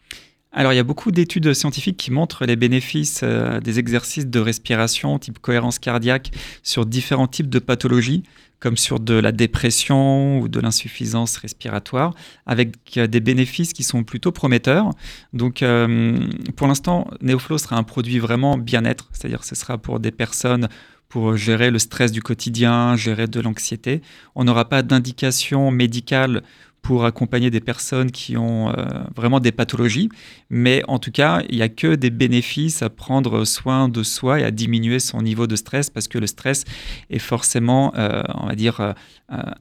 Alors, 0.57 0.73
il 0.73 0.77
y 0.77 0.79
a 0.79 0.85
beaucoup 0.85 1.11
d'études 1.11 1.53
scientifiques 1.53 1.97
qui 1.97 2.13
montrent 2.13 2.47
les 2.47 2.55
bénéfices 2.55 3.21
euh, 3.25 3.61
des 3.61 3.81
exercices 3.81 4.27
de 4.27 4.39
respiration 4.39 5.19
type 5.19 5.41
cohérence 5.41 5.81
cardiaque 5.81 6.31
sur 6.63 6.87
différents 6.87 7.27
types 7.27 7.51
de 7.51 7.59
pathologies 7.59 8.23
comme 8.61 8.77
sur 8.79 8.99
de 8.99 9.13
la 9.13 9.31
dépression 9.31 10.39
ou 10.39 10.49
de 10.49 10.59
l'insuffisance 10.59 11.37
respiratoire, 11.37 12.15
avec 12.47 12.97
euh, 12.97 13.07
des 13.07 13.21
bénéfices 13.21 13.75
qui 13.75 13.83
sont 13.83 14.05
plutôt 14.05 14.33
prometteurs. 14.33 14.89
Donc, 15.35 15.63
euh, 15.63 16.17
pour 16.57 16.67
l'instant, 16.67 17.07
NeoFlow 17.21 17.59
sera 17.59 17.77
un 17.77 17.83
produit 17.83 18.19
vraiment 18.19 18.57
bien-être, 18.57 19.11
c'est-à-dire 19.13 19.41
que 19.41 19.47
ce 19.47 19.55
sera 19.55 19.77
pour 19.77 20.01
des 20.01 20.13
personnes 20.13 20.69
pour 21.11 21.37
gérer 21.37 21.71
le 21.71 21.79
stress 21.79 22.11
du 22.11 22.23
quotidien, 22.23 22.97
gérer 22.97 23.27
de 23.27 23.39
l'anxiété. 23.39 24.01
On 24.35 24.45
n'aura 24.45 24.69
pas 24.69 24.83
d'indication 24.83 25.71
médicale 25.71 26.43
pour 26.85 27.07
accompagner 27.07 27.51
des 27.51 27.61
personnes 27.61 28.11
qui 28.11 28.37
ont 28.37 28.69
euh, 28.69 28.75
vraiment 29.17 29.41
des 29.41 29.53
pathologies. 29.53 30.11
Mais 30.51 30.83
en 30.87 30.99
tout 30.99 31.11
cas, 31.11 31.43
il 31.49 31.57
n'y 31.57 31.63
a 31.63 31.71
que 31.71 31.95
des 31.95 32.11
bénéfices 32.11 32.83
à 32.83 32.91
prendre 32.91 33.47
soin 33.47 33.89
de 33.89 34.03
soi 34.03 34.41
et 34.41 34.45
à 34.45 34.51
diminuer 34.51 34.99
son 34.99 35.23
niveau 35.23 35.47
de 35.47 35.57
stress 35.57 35.89
parce 35.89 36.09
que 36.09 36.19
le 36.19 36.27
stress 36.27 36.65
est 37.09 37.19
forcément, 37.19 37.95
euh, 37.97 38.23
on 38.35 38.47
va 38.47 38.55
dire, 38.55 38.81
euh, 38.81 38.93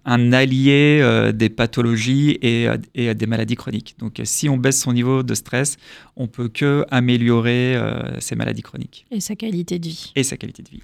un 0.04 0.34
allié 0.34 1.32
des 1.34 1.50
pathologies 1.50 2.32
et, 2.42 2.68
et, 2.94 3.16
des 3.16 3.26
maladies 3.26 3.56
chroniques. 3.56 3.96
Donc 4.00 4.20
si 4.26 4.50
on 4.50 4.58
baisse 4.58 4.82
son 4.82 4.92
niveau 4.92 5.24
de 5.24 5.34
stress, 5.34 5.78
on 6.18 6.28
peut 6.28 6.50
que 6.50 6.86
améliorer 6.92 7.78
ces 8.20 8.36
maladies 8.36 8.62
chroniques. 8.62 9.06
Et 9.10 9.22
sa 9.22 9.38
qualité 9.38 9.80
de 9.80 9.88
vie. 9.88 10.12
Et 10.18 10.24
sa 10.24 10.36
qualité 10.36 10.62
de 10.62 10.70
vie. 10.70 10.82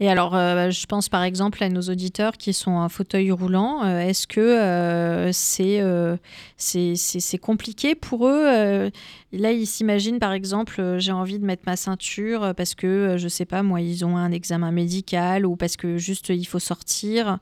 Et 0.00 0.08
alors, 0.08 0.36
euh, 0.36 0.70
je 0.70 0.86
pense 0.86 1.08
par 1.08 1.24
exemple 1.24 1.62
à 1.62 1.68
nos 1.68 1.80
auditeurs 1.82 2.36
qui 2.36 2.52
sont 2.52 2.70
en 2.70 2.88
fauteuil 2.88 3.32
roulant. 3.32 3.84
Euh, 3.84 4.00
est-ce 4.00 4.28
que 4.28 4.40
euh, 4.40 5.32
c'est 5.32 6.94
c'est 6.96 7.38
compliqué 7.38 7.94
pour 7.96 8.28
eux 8.28 8.90
Là, 9.32 9.52
ils 9.52 9.66
s'imaginent 9.66 10.20
par 10.20 10.32
exemple, 10.32 10.96
j'ai 10.98 11.12
envie 11.12 11.38
de 11.38 11.44
mettre 11.44 11.64
ma 11.66 11.76
ceinture 11.76 12.54
parce 12.56 12.74
que, 12.74 13.16
je 13.18 13.28
sais 13.28 13.44
pas, 13.44 13.62
moi, 13.62 13.80
ils 13.80 14.04
ont 14.04 14.16
un 14.16 14.30
examen 14.30 14.70
médical 14.70 15.44
ou 15.44 15.56
parce 15.56 15.76
que 15.76 15.98
juste 15.98 16.28
il 16.30 16.46
faut 16.46 16.60
sortir. 16.60 17.38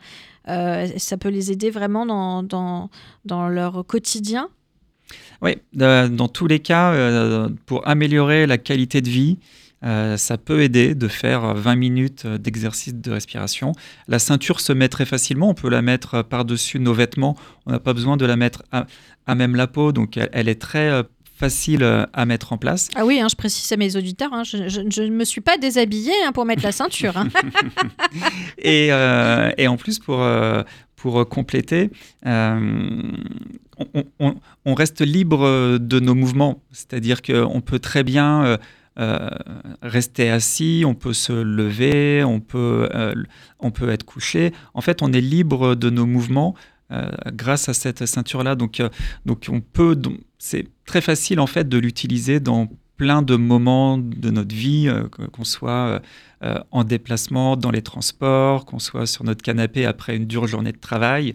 ça 0.47 1.17
peut 1.19 1.29
les 1.29 1.53
aider 1.53 1.71
vraiment 1.71 2.07
dans, 2.07 2.43
dans, 2.43 2.91
dans 3.25 3.49
leur 3.49 3.85
quotidien? 3.87 4.49
Oui, 5.43 5.59
dans 5.75 6.29
tous 6.29 6.47
les 6.47 6.61
cas, 6.61 7.49
pour 7.67 7.87
améliorer 7.87 8.47
la 8.47 8.59
qualité 8.59 9.03
de 9.03 9.11
vie, 9.11 9.39
euh, 9.87 10.17
ça 10.17 10.37
peut 10.37 10.63
aider 10.63 10.95
de 10.95 11.09
faire 11.09 11.55
20 11.55 11.77
minutes 11.77 12.27
d'exercice 12.27 12.95
de 12.95 13.11
respiration. 13.11 13.73
La 14.09 14.19
ceinture 14.19 14.61
se 14.61 14.73
met 14.73 14.89
très 14.89 15.07
facilement, 15.07 15.51
on 15.51 15.55
peut 15.55 15.69
la 15.69 15.81
mettre 15.81 16.23
par-dessus 16.23 16.81
nos 16.81 16.93
vêtements, 16.93 17.37
on 17.67 17.73
n'a 17.73 17.79
pas 17.79 17.93
besoin 17.93 18.17
de 18.17 18.27
la 18.27 18.37
mettre 18.37 18.65
à, 18.73 19.35
même 19.35 19.55
la 19.55 19.67
peau, 19.67 19.93
donc 19.93 20.19
elle, 20.33 20.49
est 20.49 20.61
très 20.61 20.91
euh, 20.91 21.03
facile 21.37 21.85
euh, 21.85 22.05
à 22.13 22.27
mettre 22.27 22.53
en 22.53 22.59
place. 22.59 22.89
Ah 22.97 23.07
oui, 23.07 23.21
hein, 23.21 23.29
je 23.31 23.37
précise 23.37 23.71
à 23.73 23.77
mes 23.77 23.95
auditeurs, 23.97 24.33
hein, 24.33 24.43
je 24.45 25.03
ne 25.03 25.11
me 25.11 25.25
suis 25.25 25.41
pas 25.41 25.57
déshabillée 25.57 26.13
hein, 26.27 26.33
pour 26.33 26.45
mettre 26.47 26.65
la 26.65 26.73
ceinture. 26.73 27.15
et, 28.59 28.89
et, 28.89 29.69
en 29.69 29.77
plus, 29.77 30.01
pour, 30.01 30.27
pour 30.97 31.29
compléter, 31.29 31.91
on, 33.79 34.35
on, 34.65 34.75
reste 34.75 35.01
libre 35.01 35.79
de 35.79 36.01
nos 36.01 36.15
mouvements, 36.15 36.63
c'est-à-dire 36.73 37.23
qu'on 37.23 37.61
peut 37.61 37.79
très 37.79 38.03
bien 38.05 38.45
euh, 38.45 38.57
rester 39.83 40.31
assis, 40.31 40.85
on 40.87 40.95
peut 40.95 41.13
se 41.13 41.33
lever, 41.33 42.25
on 42.25 42.41
peut, 42.41 42.89
euh, 42.95 43.15
on 43.61 43.71
peut 43.71 43.91
être 43.91 44.05
couché. 44.05 44.53
En 44.75 44.81
fait, 44.81 45.03
on 45.03 45.13
est 45.13 45.21
libre 45.21 45.75
de 45.75 45.91
nos 45.91 46.07
mouvements 46.07 46.55
euh, 46.91 47.11
grâce 47.33 47.69
à 47.69 47.75
cette 47.75 48.07
ceinture-là. 48.07 48.55
Donc, 48.55 48.83
donc 49.27 49.47
on 49.51 49.61
peut, 49.61 50.01
c'est 50.39 50.69
très 50.87 51.01
facile 51.01 51.41
en 51.41 51.47
fait 51.47 51.69
de 51.69 51.79
l'utiliser 51.79 52.41
dans 52.41 52.69
plein 52.97 53.21
de 53.21 53.37
moments 53.37 53.99
de 53.99 54.31
notre 54.31 54.55
vie, 54.55 54.91
qu'on 55.33 55.45
soit 55.45 56.01
en 56.71 56.83
déplacement, 56.83 57.59
dans 57.59 57.71
les 57.71 57.83
transports, 57.83 58.65
qu'on 58.65 58.79
soit 58.79 59.07
sur 59.07 59.23
notre 59.25 59.43
canapé 59.43 59.85
après 59.85 60.17
une 60.17 60.25
dure 60.25 60.47
journée 60.47 60.73
de 60.73 60.79
travail. 60.79 61.35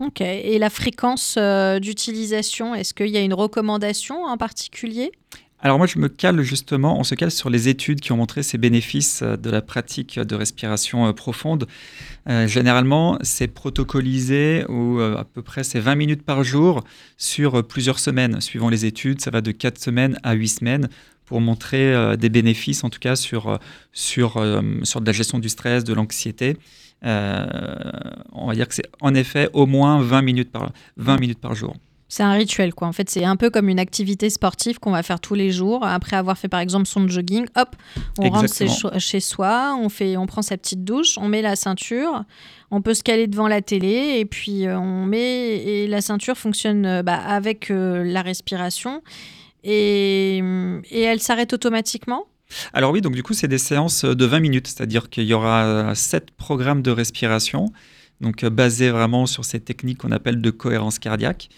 Ok. 0.00 0.22
Et 0.22 0.58
la 0.58 0.70
fréquence 0.70 1.36
d'utilisation, 1.82 2.74
est-ce 2.74 2.94
qu'il 2.94 3.08
y 3.08 3.18
a 3.18 3.20
une 3.20 3.34
recommandation 3.34 4.24
en 4.24 4.38
particulier? 4.38 5.12
Alors 5.60 5.78
moi, 5.78 5.88
je 5.88 5.98
me 5.98 6.08
cale 6.08 6.40
justement, 6.42 7.00
on 7.00 7.04
se 7.04 7.16
cale 7.16 7.32
sur 7.32 7.50
les 7.50 7.68
études 7.68 8.00
qui 8.00 8.12
ont 8.12 8.16
montré 8.16 8.44
ces 8.44 8.58
bénéfices 8.58 9.22
euh, 9.22 9.36
de 9.36 9.50
la 9.50 9.60
pratique 9.60 10.18
de 10.18 10.36
respiration 10.36 11.08
euh, 11.08 11.12
profonde. 11.12 11.66
Euh, 12.28 12.46
généralement, 12.46 13.18
c'est 13.22 13.48
protocolisé 13.48 14.64
ou 14.68 15.00
à 15.00 15.24
peu 15.24 15.42
près 15.42 15.64
c'est 15.64 15.80
20 15.80 15.96
minutes 15.96 16.22
par 16.22 16.44
jour 16.44 16.84
sur 17.16 17.66
plusieurs 17.66 17.98
semaines. 17.98 18.40
Suivant 18.40 18.68
les 18.68 18.84
études, 18.84 19.20
ça 19.20 19.30
va 19.30 19.40
de 19.40 19.50
4 19.50 19.78
semaines 19.78 20.18
à 20.22 20.34
8 20.34 20.48
semaines 20.48 20.88
pour 21.24 21.40
montrer 21.40 22.16
des 22.16 22.28
bénéfices, 22.30 22.84
en 22.84 22.90
tout 22.90 23.00
cas 23.00 23.16
sur, 23.16 23.58
de 23.58 25.04
la 25.04 25.12
gestion 25.12 25.38
du 25.38 25.48
stress, 25.48 25.84
de 25.84 25.92
l'anxiété. 25.92 26.56
on 27.02 28.46
va 28.46 28.54
dire 28.54 28.68
que 28.68 28.74
c'est 28.74 28.88
en 29.00 29.14
effet 29.14 29.48
au 29.52 29.66
moins 29.66 30.00
20 30.00 30.22
minutes 30.22 30.50
par, 30.50 30.72
20 30.96 31.18
minutes 31.18 31.40
par 31.40 31.54
jour. 31.54 31.76
C'est 32.10 32.22
un 32.22 32.32
rituel, 32.32 32.72
quoi. 32.72 32.88
En 32.88 32.92
fait, 32.92 33.10
c'est 33.10 33.24
un 33.24 33.36
peu 33.36 33.50
comme 33.50 33.68
une 33.68 33.78
activité 33.78 34.30
sportive 34.30 34.78
qu'on 34.78 34.92
va 34.92 35.02
faire 35.02 35.20
tous 35.20 35.34
les 35.34 35.50
jours. 35.50 35.84
Après 35.84 36.16
avoir 36.16 36.38
fait, 36.38 36.48
par 36.48 36.60
exemple, 36.60 36.86
son 36.86 37.06
jogging, 37.06 37.46
hop, 37.54 37.76
on 38.18 38.30
rentre 38.30 38.48
chez, 38.98 39.20
soi, 39.20 39.76
on, 39.78 39.90
fait, 39.90 40.16
on 40.16 40.26
prend 40.26 40.40
sa 40.40 40.56
petite 40.56 40.84
douche, 40.84 41.18
on 41.18 41.28
met 41.28 41.42
la 41.42 41.54
ceinture, 41.54 42.24
on 42.70 42.80
peut 42.80 42.94
se 42.94 43.02
caler 43.02 43.26
devant 43.26 43.46
la 43.46 43.60
télé, 43.60 44.16
et 44.18 44.24
puis 44.24 44.66
euh, 44.66 44.78
on 44.78 45.04
met. 45.04 45.58
Et 45.58 45.86
la 45.86 46.00
ceinture 46.00 46.38
fonctionne 46.38 46.86
euh, 46.86 47.02
bah, 47.02 47.16
avec 47.18 47.70
euh, 47.70 48.02
la 48.04 48.22
respiration. 48.22 49.02
Et, 49.62 50.38
et 50.90 51.02
elle 51.02 51.20
s'arrête 51.20 51.52
automatiquement? 51.52 52.24
Alors 52.72 52.92
oui, 52.92 53.02
donc 53.02 53.14
du 53.14 53.22
coup, 53.22 53.34
c'est 53.34 53.48
des 53.48 53.58
séances 53.58 54.06
de 54.06 54.24
20 54.24 54.40
minutes, 54.40 54.68
c'est-à-dire 54.68 55.10
qu'il 55.10 55.24
y 55.24 55.34
aura 55.34 55.94
7 55.94 56.30
programmes 56.30 56.80
de 56.80 56.90
respiration, 56.90 57.66
donc 58.22 58.46
basés 58.46 58.88
vraiment 58.88 59.26
sur 59.26 59.44
ces 59.44 59.60
techniques 59.60 59.98
qu'on 59.98 60.12
appelle 60.12 60.40
de 60.40 60.50
cohérence 60.50 60.98
cardiaque. 60.98 61.50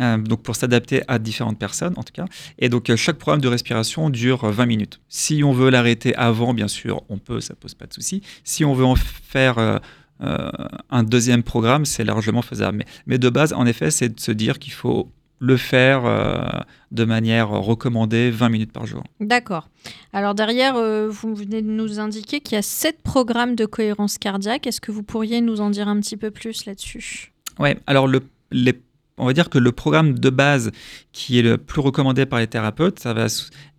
Euh, 0.00 0.16
donc 0.18 0.42
pour 0.42 0.56
s'adapter 0.56 1.02
à 1.06 1.18
différentes 1.20 1.58
personnes 1.58 1.94
en 1.96 2.02
tout 2.02 2.12
cas. 2.12 2.24
Et 2.58 2.68
donc 2.68 2.90
euh, 2.90 2.96
chaque 2.96 3.16
programme 3.16 3.40
de 3.40 3.46
respiration 3.48 4.10
dure 4.10 4.44
20 4.50 4.66
minutes. 4.66 5.00
Si 5.08 5.44
on 5.44 5.52
veut 5.52 5.70
l'arrêter 5.70 6.14
avant, 6.16 6.52
bien 6.52 6.66
sûr, 6.68 7.02
on 7.08 7.18
peut, 7.18 7.40
ça 7.40 7.54
pose 7.54 7.74
pas 7.74 7.86
de 7.86 7.92
souci. 7.92 8.20
Si 8.42 8.64
on 8.64 8.74
veut 8.74 8.84
en 8.84 8.96
faire 8.96 9.58
euh, 9.58 9.78
euh, 10.20 10.50
un 10.90 11.02
deuxième 11.04 11.42
programme, 11.44 11.84
c'est 11.84 12.02
largement 12.04 12.42
faisable. 12.42 12.78
Mais, 12.78 12.86
mais 13.06 13.18
de 13.18 13.28
base, 13.30 13.52
en 13.52 13.66
effet, 13.66 13.90
c'est 13.92 14.08
de 14.14 14.18
se 14.20 14.32
dire 14.32 14.58
qu'il 14.58 14.72
faut 14.72 15.12
le 15.38 15.56
faire 15.56 16.04
euh, 16.06 16.42
de 16.90 17.04
manière 17.04 17.50
recommandée 17.50 18.30
20 18.30 18.48
minutes 18.48 18.72
par 18.72 18.86
jour. 18.86 19.04
D'accord. 19.20 19.68
Alors 20.12 20.34
derrière, 20.34 20.74
euh, 20.76 21.08
vous 21.08 21.34
venez 21.34 21.60
de 21.62 21.68
nous 21.68 22.00
indiquer 22.00 22.40
qu'il 22.40 22.54
y 22.56 22.58
a 22.58 22.62
sept 22.62 23.00
programmes 23.02 23.54
de 23.54 23.66
cohérence 23.66 24.18
cardiaque. 24.18 24.66
Est-ce 24.66 24.80
que 24.80 24.90
vous 24.90 25.02
pourriez 25.02 25.40
nous 25.40 25.60
en 25.60 25.70
dire 25.70 25.86
un 25.86 26.00
petit 26.00 26.16
peu 26.16 26.30
plus 26.30 26.64
là-dessus? 26.66 27.32
Ouais, 27.60 27.76
alors 27.86 28.06
le, 28.08 28.22
les- 28.50 28.80
on 29.18 29.26
va 29.26 29.32
dire 29.32 29.48
que 29.50 29.58
le 29.58 29.72
programme 29.72 30.18
de 30.18 30.30
base 30.30 30.70
qui 31.12 31.38
est 31.38 31.42
le 31.42 31.58
plus 31.58 31.80
recommandé 31.80 32.26
par 32.26 32.38
les 32.38 32.46
thérapeutes, 32.46 32.98
ça 32.98 33.12
va 33.12 33.26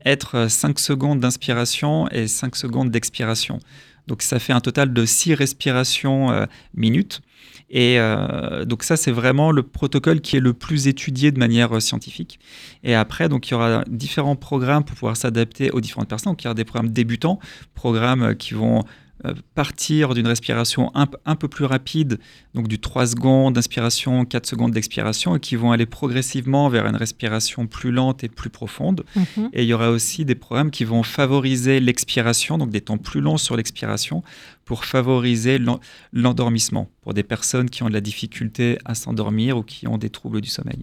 être 0.06 0.50
5 0.50 0.80
secondes 0.80 1.20
d'inspiration 1.20 2.08
et 2.10 2.28
5 2.28 2.56
secondes 2.56 2.92
d'expiration. 2.92 3.60
Donc 4.08 4.22
ça 4.22 4.40
fait 4.40 4.54
un 4.54 4.60
total 4.60 4.94
de 4.94 5.06
6 5.06 5.34
respirations 5.34 6.32
euh, 6.32 6.46
minutes. 6.76 7.22
Et 7.70 8.00
euh, 8.00 8.64
donc 8.66 8.84
ça, 8.84 8.96
c'est 8.96 9.12
vraiment 9.12 9.52
le 9.52 9.64
protocole 9.64 10.22
qui 10.22 10.38
est 10.38 10.40
le 10.40 10.54
plus 10.54 10.88
étudié 10.88 11.32
de 11.32 11.40
manière 11.40 11.76
euh, 11.76 11.80
scientifique. 11.80 12.40
Et 12.84 12.94
après, 12.94 13.28
donc 13.28 13.48
il 13.48 13.52
y 13.52 13.54
aura 13.56 13.84
différents 13.88 14.36
programmes 14.36 14.84
pour 14.84 14.96
pouvoir 14.96 15.18
s'adapter 15.18 15.72
aux 15.72 15.82
différentes 15.82 16.08
personnes. 16.08 16.34
Donc 16.34 16.44
il 16.44 16.46
y 16.46 16.48
aura 16.48 16.54
des 16.54 16.66
programmes 16.66 16.92
débutants, 16.92 17.40
programmes 17.74 18.24
euh, 18.24 18.34
qui 18.34 18.54
vont 18.54 18.80
euh, 18.80 18.82
partir 19.56 20.14
d'une 20.14 20.28
respiration 20.28 20.92
un, 20.94 21.36
peu 21.36 21.48
plus 21.48 21.66
rapide, 21.66 22.20
donc 22.54 22.68
du 22.68 22.80
3 22.80 23.08
secondes 23.08 23.56
d'inspiration, 23.56 24.26
4 24.26 24.46
secondes 24.46 24.72
d'expiration, 24.72 25.36
et 25.36 25.40
qui 25.40 25.56
vont 25.56 25.72
aller 25.72 25.86
progressivement 25.86 26.70
vers 26.70 26.86
une 26.86 26.96
respiration 26.96 27.68
plus 27.68 27.92
lente 27.92 28.24
et 28.24 28.30
plus 28.30 28.50
profonde. 28.50 29.04
Mhm. 29.16 29.50
Et 29.54 29.64
il 29.64 29.68
y 29.68 29.74
aura 29.74 29.90
aussi 29.90 30.26
des 30.26 30.36
programmes 30.36 30.72
qui 30.72 30.84
vont 30.84 31.04
favoriser 31.04 31.80
l'expiration, 31.80 32.58
donc 32.58 32.70
des 32.70 32.82
temps 32.82 32.98
plus 32.98 33.22
longs 33.22 33.38
sur 33.38 33.56
l'expiration, 33.56 34.24
pour 34.66 34.86
favoriser 34.86 35.58
l'en- 35.60 35.80
l'endormissement 36.14 36.90
pour 37.02 37.14
des 37.14 37.24
personnes 37.24 37.70
qui 37.70 37.84
ont 37.84 37.88
de 37.90 37.94
la 37.94 38.02
difficulté 38.02 38.78
à 38.86 38.96
s'endormir 38.96 39.58
ou 39.58 39.64
qui 39.64 39.88
ont 39.88 39.98
des 39.98 40.10
troubles 40.10 40.42
du 40.42 40.50
sommeil. 40.50 40.80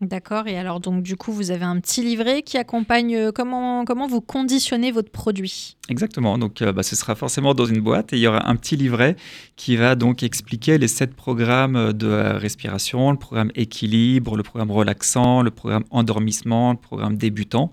D'accord. 0.00 0.48
Et 0.48 0.58
alors 0.58 0.80
donc 0.80 1.02
du 1.02 1.16
coup, 1.16 1.32
vous 1.32 1.50
avez 1.50 1.64
un 1.64 1.78
petit 1.80 2.02
livret 2.02 2.42
qui 2.42 2.58
accompagne 2.58 3.14
euh, 3.16 3.32
comment 3.32 3.84
comment 3.84 4.06
vous 4.06 4.20
conditionnez 4.20 4.90
votre 4.90 5.10
produit? 5.10 5.76
Exactement, 5.88 6.36
donc 6.36 6.62
euh, 6.62 6.72
bah, 6.72 6.82
ce 6.82 6.96
sera 6.96 7.14
forcément 7.14 7.54
dans 7.54 7.64
une 7.64 7.80
boîte 7.80 8.12
et 8.12 8.16
il 8.16 8.20
y 8.20 8.26
aura 8.26 8.48
un 8.48 8.56
petit 8.56 8.76
livret 8.76 9.16
qui 9.56 9.76
va 9.76 9.94
donc 9.94 10.22
expliquer 10.22 10.78
les 10.78 10.88
sept 10.88 11.14
programmes 11.14 11.92
de 11.92 12.08
respiration, 12.08 13.12
le 13.12 13.18
programme 13.18 13.52
équilibre, 13.54 14.36
le 14.36 14.42
programme 14.42 14.72
relaxant, 14.72 15.42
le 15.42 15.50
programme 15.50 15.84
endormissement, 15.90 16.72
le 16.72 16.78
programme 16.78 17.16
débutant. 17.16 17.70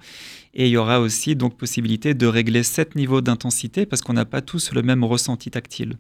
Et 0.53 0.67
il 0.67 0.71
y 0.71 0.77
aura 0.77 0.99
aussi 0.99 1.35
donc 1.35 1.55
possibilité 1.55 2.13
de 2.13 2.27
régler 2.27 2.63
sept 2.63 2.95
niveaux 2.95 3.21
d'intensité 3.21 3.85
parce 3.85 4.01
qu'on 4.01 4.13
n'a 4.13 4.25
pas 4.25 4.41
tous 4.41 4.73
le 4.73 4.81
même 4.81 5.03
ressenti 5.03 5.49
tactile. 5.49 5.97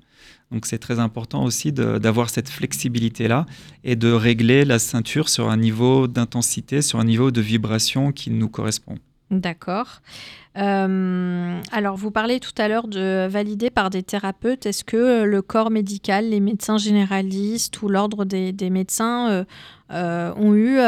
Donc 0.51 0.65
c'est 0.65 0.77
très 0.77 0.99
important 0.99 1.43
aussi 1.45 1.71
d'avoir 1.71 2.29
cette 2.29 2.49
flexibilité-là 2.49 3.45
et 3.83 3.95
de 3.95 4.11
régler 4.11 4.65
la 4.65 4.79
ceinture 4.79 5.29
sur 5.29 5.49
un 5.49 5.57
niveau 5.57 6.07
d'intensité, 6.07 6.81
sur 6.81 6.99
un 6.99 7.05
niveau 7.05 7.31
de 7.31 7.39
vibration 7.39 8.11
qui 8.11 8.29
nous 8.29 8.49
correspond. 8.49 8.97
D'accord. 9.31 10.01
Euh, 10.57 11.61
alors, 11.71 11.95
vous 11.95 12.11
parlez 12.11 12.41
tout 12.41 12.51
à 12.57 12.67
l'heure 12.67 12.89
de 12.89 13.25
valider 13.27 13.69
par 13.69 13.89
des 13.89 14.03
thérapeutes. 14.03 14.65
Est-ce 14.65 14.83
que 14.83 14.97
euh, 14.97 15.25
le 15.25 15.41
corps 15.41 15.71
médical, 15.71 16.29
les 16.29 16.41
médecins 16.41 16.77
généralistes 16.77 17.81
ou 17.81 17.87
l'ordre 17.87 18.25
des, 18.25 18.69
médecins 18.69 19.45
euh, 19.91 20.33
ont 20.35 20.53
eu, 20.53 20.79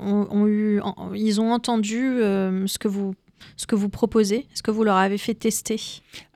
ont, 0.00 1.14
ils 1.14 1.40
ont 1.40 1.52
entendu 1.52 2.18
ce 2.18 2.78
que 2.78 2.88
vous 2.88 3.14
ce 3.56 3.66
que 3.66 3.74
vous 3.74 3.88
proposez 3.88 4.46
Est-ce 4.52 4.62
que 4.62 4.70
vous 4.70 4.84
leur 4.84 4.96
avez 4.96 5.18
fait 5.18 5.34
tester 5.34 5.80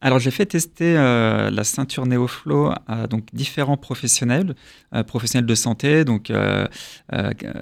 Alors 0.01 0.19
j'ai 0.19 0.31
fait 0.31 0.47
tester 0.47 0.97
euh, 0.97 1.51
la 1.51 1.64
ceinture 1.64 2.07
NeoFlow 2.07 2.73
à 2.87 3.07
donc 3.07 3.27
différents 3.33 3.77
professionnels, 3.77 4.55
euh, 4.95 5.03
professionnels 5.03 5.47
de 5.47 5.55
santé, 5.55 6.05
donc 6.05 6.31
euh, 6.31 6.66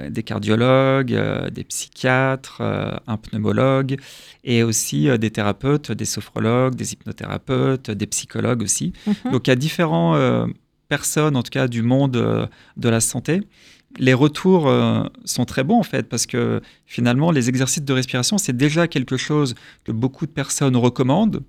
des 0.09 0.23
cardiologues, 0.23 1.17
des 1.51 1.65
psychiatres, 1.65 2.61
un 3.07 3.17
pneumologue, 3.17 3.97
et 4.45 4.63
aussi 4.63 5.09
des 5.19 5.31
thérapeutes, 5.31 5.93
des 5.93 6.05
sophrologues, 6.05 6.75
des 6.75 6.93
hypnothérapeutes, 6.93 7.91
des 7.91 8.07
psychologues 8.07 8.63
aussi. 8.63 8.93
Mhm. 9.07 9.33
Donc 9.33 9.49
différentes 9.55 10.17
euh, 10.17 10.47
personnes, 10.89 11.37
en 11.37 11.43
tout 11.43 11.51
cas 11.51 11.67
du 11.69 11.83
monde 11.83 12.49
de 12.77 12.89
la 12.89 13.01
santé. 13.01 13.41
Les 13.99 14.15
retours 14.15 14.69
euh, 14.69 15.05
sont 15.25 15.45
très 15.45 15.63
bons 15.63 15.79
en 15.79 15.85
fait 15.85 16.09
parce 16.09 16.27
que 16.27 16.61
finalement 16.85 17.31
les 17.31 17.49
exercices 17.49 17.85
de 17.85 17.93
respiration 17.93 18.39
c'est 18.39 18.57
déjà 18.57 18.89
quelque 18.89 19.17
chose 19.17 19.55
que 19.85 19.93
beaucoup 19.93 20.27
de 20.27 20.33
personnes 20.33 20.77
recommandent, 20.77 21.43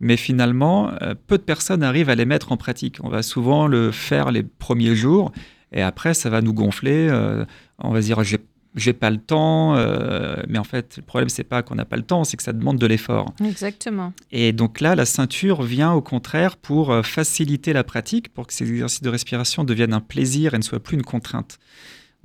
mais 0.00 0.16
finalement 0.16 0.90
euh, 1.02 1.14
peu 1.26 1.38
de 1.38 1.42
personnes 1.42 1.82
arrivent 1.82 2.10
à 2.10 2.16
les 2.16 2.24
mettre 2.24 2.50
en 2.50 2.56
pratique. 2.56 2.98
On 3.04 3.08
va 3.08 3.22
souvent 3.22 3.66
le 3.68 3.92
faire 3.92 4.32
les 4.32 4.42
premiers 4.42 4.96
jours 4.96 5.32
et 5.72 5.82
après 5.82 6.14
ça 6.14 6.28
va 6.28 6.40
nous 6.40 6.52
gonfler. 6.52 7.08
euh, 7.08 7.44
on 7.78 7.92
va 7.92 8.02
se 8.02 8.06
dire 8.06 8.22
j'ai 8.24 8.38
j'ai 8.74 8.92
pas 8.92 9.10
le 9.10 9.18
temps, 9.18 9.76
euh, 9.76 10.36
mais 10.48 10.58
en 10.58 10.64
fait 10.64 10.96
le 10.96 11.02
problème 11.02 11.28
c'est 11.28 11.44
pas 11.44 11.62
qu'on 11.62 11.74
n'a 11.74 11.84
pas 11.84 11.96
le 11.96 12.02
temps, 12.02 12.24
c'est 12.24 12.36
que 12.36 12.42
ça 12.42 12.52
demande 12.52 12.78
de 12.78 12.86
l'effort. 12.86 13.34
Exactement. 13.44 14.12
Et 14.30 14.52
donc 14.52 14.80
là, 14.80 14.94
la 14.94 15.04
ceinture 15.04 15.62
vient 15.62 15.92
au 15.92 16.00
contraire 16.00 16.56
pour 16.56 16.90
euh, 16.90 17.02
faciliter 17.02 17.72
la 17.72 17.84
pratique, 17.84 18.32
pour 18.32 18.46
que 18.46 18.54
ces 18.54 18.68
exercices 18.70 19.02
de 19.02 19.10
respiration 19.10 19.64
deviennent 19.64 19.94
un 19.94 20.00
plaisir 20.00 20.54
et 20.54 20.58
ne 20.58 20.62
soient 20.62 20.80
plus 20.80 20.96
une 20.96 21.02
contrainte. 21.04 21.58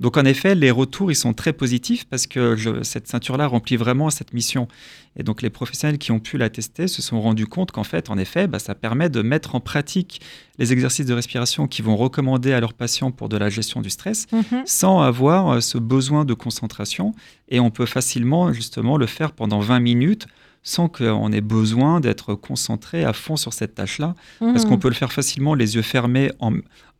Donc 0.00 0.16
en 0.16 0.24
effet, 0.24 0.54
les 0.54 0.70
retours, 0.70 1.10
ils 1.10 1.16
sont 1.16 1.34
très 1.34 1.52
positifs 1.52 2.04
parce 2.04 2.26
que 2.28 2.54
je- 2.54 2.82
cette 2.84 3.08
ceinture-là 3.08 3.48
remplit 3.48 3.76
vraiment 3.76 4.10
cette 4.10 4.32
mission. 4.32 4.68
Et 5.16 5.24
donc 5.24 5.42
les 5.42 5.50
professionnels 5.50 5.98
qui 5.98 6.12
ont 6.12 6.20
pu 6.20 6.38
la 6.38 6.50
tester 6.50 6.86
se 6.86 7.02
sont 7.02 7.20
rendus 7.20 7.48
compte 7.48 7.72
qu'en 7.72 7.82
fait, 7.82 8.08
en 8.08 8.16
effet, 8.16 8.46
bah, 8.46 8.60
ça 8.60 8.76
permet 8.76 9.08
de 9.08 9.22
mettre 9.22 9.56
en 9.56 9.60
pratique 9.60 10.20
les 10.58 10.72
exercices 10.72 11.06
de 11.06 11.14
respiration 11.14 11.66
qu'ils 11.66 11.84
vont 11.84 11.96
recommander 11.96 12.52
à 12.52 12.60
leurs 12.60 12.74
patients 12.74 13.10
pour 13.10 13.28
de 13.28 13.36
la 13.36 13.48
gestion 13.48 13.80
du 13.80 13.90
stress 13.90 14.26
Mhm. 14.32 14.62
sans 14.66 15.00
avoir 15.00 15.54
euh, 15.54 15.60
ce 15.60 15.78
besoin 15.78 16.24
de 16.24 16.34
concentration. 16.34 17.12
Et 17.48 17.58
on 17.58 17.70
peut 17.70 17.86
facilement 17.86 18.52
justement 18.52 18.98
le 18.98 19.06
faire 19.06 19.32
pendant 19.32 19.58
20 19.58 19.80
minutes 19.80 20.28
sans 20.64 20.88
qu'on 20.88 21.32
ait 21.32 21.40
besoin 21.40 21.98
d'être 22.00 22.34
concentré 22.34 23.02
à 23.04 23.12
fond 23.12 23.36
sur 23.36 23.52
cette 23.52 23.74
tâche-là. 23.74 24.14
Parce 24.38 24.64
Mhm. 24.64 24.68
qu'on 24.70 24.78
peut 24.78 24.88
le 24.88 24.94
faire 24.94 25.12
facilement 25.12 25.54
les 25.54 25.76
yeux 25.76 25.82
fermés 25.82 26.30
en, 26.40 26.52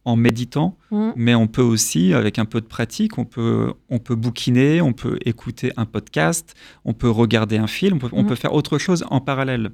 en 0.08 0.16
méditant, 0.16 0.76
Mhm. 0.90 1.12
mais 1.16 1.34
on 1.34 1.46
peut 1.46 1.62
aussi, 1.62 2.14
avec 2.14 2.38
un 2.38 2.44
peu 2.46 2.60
de 2.60 2.66
pratique, 2.66 3.18
on 3.18 3.24
peut, 3.24 3.72
on 3.90 3.98
peut 3.98 4.14
bouquiner, 4.16 4.80
on 4.80 4.92
peut 4.92 5.18
écouter 5.24 5.70
un 5.76 5.84
podcast, 5.84 6.54
on 6.84 6.94
peut 6.94 7.10
regarder 7.10 7.58
un 7.58 7.66
film, 7.66 7.96
on 7.96 7.98
peut, 7.98 8.08
on 8.12 8.24
peut 8.24 8.34
faire 8.34 8.54
autre 8.54 8.78
chose 8.78 9.04
en 9.10 9.20
parallèle. 9.20 9.70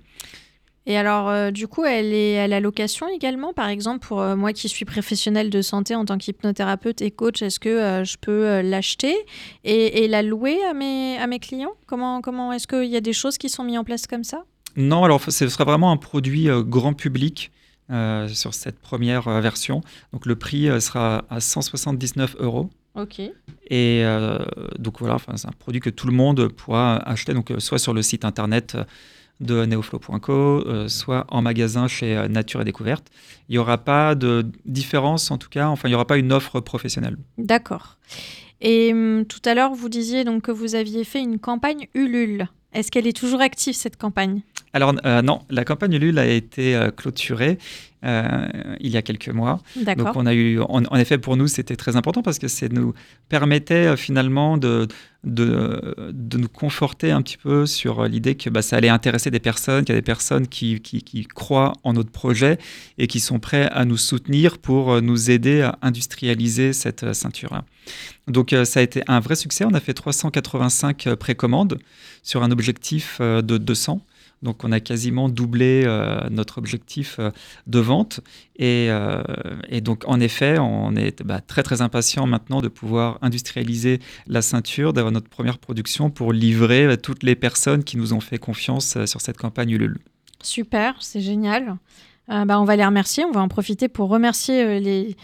Et 0.86 0.98
alors, 0.98 1.30
euh, 1.30 1.50
du 1.50 1.66
coup, 1.66 1.84
elle 1.86 2.12
est 2.12 2.38
à 2.38 2.46
la 2.46 2.60
location 2.60 3.06
également, 3.08 3.54
par 3.54 3.68
exemple, 3.68 4.06
pour 4.06 4.20
euh, 4.20 4.36
moi 4.36 4.52
qui 4.52 4.68
suis 4.68 4.84
professionnelle 4.84 5.48
de 5.48 5.62
santé 5.62 5.94
en 5.94 6.04
tant 6.04 6.18
qu'hypnothérapeute 6.18 7.00
et 7.00 7.10
coach, 7.10 7.40
est-ce 7.40 7.58
que 7.58 7.70
euh, 7.70 8.04
je 8.04 8.16
peux 8.20 8.60
l'acheter 8.60 9.14
et, 9.64 10.04
et 10.04 10.08
la 10.08 10.22
louer 10.22 10.58
à 10.68 10.74
mes, 10.74 11.16
à 11.16 11.26
mes 11.26 11.38
clients? 11.38 11.72
Comment, 11.86 12.20
comment 12.20 12.52
est-ce 12.52 12.66
qu'il 12.66 12.90
y 12.90 12.96
a 12.96 13.00
des 13.00 13.14
choses 13.14 13.38
qui 13.38 13.48
sont 13.48 13.64
mises 13.64 13.78
en 13.78 13.84
place 13.84 14.06
comme 14.06 14.24
ça? 14.24 14.44
Non, 14.76 15.04
alors 15.04 15.22
ce 15.22 15.48
sera 15.48 15.64
vraiment 15.64 15.90
un 15.90 15.96
produit 15.96 16.48
grand 16.66 16.92
public 16.92 17.50
euh, 17.90 18.28
sur 18.28 18.54
cette 18.54 18.78
première 18.78 19.28
euh, 19.28 19.40
version. 19.40 19.82
Donc 20.12 20.26
le 20.26 20.36
prix 20.36 20.68
euh, 20.68 20.80
sera 20.80 21.24
à 21.30 21.40
179 21.40 22.36
euros. 22.38 22.70
Ok. 22.94 23.18
Et 23.18 23.32
euh, 24.04 24.38
donc 24.78 25.00
voilà, 25.00 25.16
c'est 25.36 25.48
un 25.48 25.52
produit 25.58 25.80
que 25.80 25.90
tout 25.90 26.06
le 26.06 26.12
monde 26.12 26.48
pourra 26.48 26.96
acheter, 26.96 27.34
donc 27.34 27.52
soit 27.58 27.78
sur 27.78 27.92
le 27.92 28.02
site 28.02 28.24
internet 28.24 28.76
de 29.40 29.64
neoflow.co, 29.64 30.32
euh, 30.32 30.88
soit 30.88 31.26
en 31.28 31.42
magasin 31.42 31.88
chez 31.88 32.16
euh, 32.16 32.28
Nature 32.28 32.60
et 32.60 32.64
Découverte. 32.64 33.08
Il 33.48 33.52
n'y 33.52 33.58
aura 33.58 33.78
pas 33.78 34.14
de 34.14 34.46
différence, 34.64 35.30
en 35.30 35.38
tout 35.38 35.48
cas, 35.48 35.68
enfin, 35.68 35.88
il 35.88 35.90
n'y 35.90 35.96
aura 35.96 36.06
pas 36.06 36.16
une 36.16 36.32
offre 36.32 36.60
professionnelle. 36.60 37.16
D'accord. 37.38 37.98
Et 38.60 38.92
hum, 38.92 39.24
tout 39.26 39.42
à 39.44 39.54
l'heure, 39.54 39.74
vous 39.74 39.88
disiez 39.88 40.24
donc 40.24 40.42
que 40.42 40.52
vous 40.52 40.74
aviez 40.74 41.04
fait 41.04 41.20
une 41.20 41.38
campagne 41.38 41.88
Ulule. 41.94 42.48
Est-ce 42.72 42.90
qu'elle 42.90 43.06
est 43.06 43.16
toujours 43.16 43.40
active, 43.40 43.74
cette 43.74 43.96
campagne? 43.96 44.42
Alors 44.74 44.92
non, 45.22 45.40
la 45.48 45.64
campagne 45.64 45.94
Ulule 45.94 46.18
a 46.18 46.26
été 46.26 46.78
clôturée 46.96 47.58
euh, 48.04 48.46
il 48.80 48.90
y 48.90 48.96
a 48.96 49.02
quelques 49.02 49.28
mois. 49.28 49.60
Donc 49.76 50.14
on 50.14 50.26
a 50.26 50.34
eu, 50.34 50.60
en, 50.60 50.96
effet, 50.96 51.16
pour 51.16 51.36
nous, 51.36 51.46
c'était 51.46 51.76
très 51.76 51.96
important 51.96 52.22
parce 52.22 52.38
que 52.38 52.48
ça 52.48 52.68
nous 52.68 52.92
permettait 53.30 53.86
euh, 53.86 53.96
finalement 53.96 54.58
de, 54.58 54.88
de, 55.24 56.12
de, 56.12 56.36
nous 56.36 56.48
conforter 56.48 57.12
un 57.12 57.22
petit 57.22 57.38
peu 57.38 57.64
sur 57.64 58.04
l'idée 58.04 58.34
que 58.34 58.50
bah, 58.50 58.60
ça 58.60 58.76
allait 58.76 58.90
intéresser 58.90 59.30
des 59.30 59.40
personnes, 59.40 59.84
qu'il 59.84 59.94
y 59.94 59.96
a 59.96 60.00
des 60.00 60.04
personnes 60.04 60.48
qui, 60.48 60.80
qui, 60.80 61.02
qui, 61.02 61.24
croient 61.24 61.72
en 61.82 61.94
notre 61.94 62.10
projet 62.10 62.58
et 62.98 63.06
qui 63.06 63.20
sont 63.20 63.38
prêts 63.38 63.70
à 63.72 63.86
nous 63.86 63.96
soutenir 63.96 64.58
pour 64.58 64.92
euh, 64.92 65.00
nous 65.00 65.30
aider 65.30 65.62
à 65.62 65.78
industrialiser 65.80 66.74
cette 66.74 67.14
ceinture-là. 67.14 67.64
Donc 68.28 68.54
ça 68.64 68.80
a 68.80 68.82
été 68.82 69.02
un 69.06 69.20
vrai 69.20 69.36
succès. 69.36 69.64
On 69.64 69.74
a 69.74 69.80
fait 69.80 69.94
385 69.94 71.14
précommandes 71.14 71.78
sur 72.22 72.42
un 72.42 72.50
objectif 72.50 73.20
de 73.20 73.58
200. 73.58 74.00
Donc 74.44 74.62
on 74.62 74.70
a 74.70 74.78
quasiment 74.78 75.28
doublé 75.28 75.82
euh, 75.84 76.28
notre 76.30 76.58
objectif 76.58 77.16
euh, 77.18 77.30
de 77.66 77.78
vente. 77.80 78.20
Euh, 78.60 79.22
et, 79.68 79.80
donc 79.80 80.04
en 80.06 80.20
effet, 80.20 80.58
on 80.60 80.94
est 80.94 81.22
bah, 81.22 81.40
très 81.40 81.62
très 81.62 81.80
impatient 81.82 82.26
maintenant 82.26 82.60
de 82.60 82.68
pouvoir 82.68 83.18
industrialiser 83.22 84.00
la 84.28 84.42
ceinture, 84.42 84.92
d'avoir 84.92 85.12
notre 85.12 85.28
première 85.28 85.58
production 85.58 86.10
pour 86.10 86.32
livrer 86.32 86.96
toutes 86.98 87.22
les 87.22 87.34
personnes 87.34 87.82
qui 87.82 87.96
nous 87.96 88.12
ont 88.12 88.20
fait 88.20 88.38
confiance 88.38 89.02
sur 89.06 89.20
cette 89.20 89.38
campagne 89.38 89.70
Ulule. 89.70 89.98
Super, 90.42 90.96
c'est 91.00 91.22
génial. 91.22 91.76
bah, 92.28 92.60
on 92.60 92.64
va 92.64 92.76
les 92.76 92.84
remercier, 92.84 93.24
on 93.24 93.32
va 93.32 93.40
en 93.40 93.48
profiter 93.48 93.88
pour 93.88 94.10
remercier 94.10 94.78
les, 94.78 95.16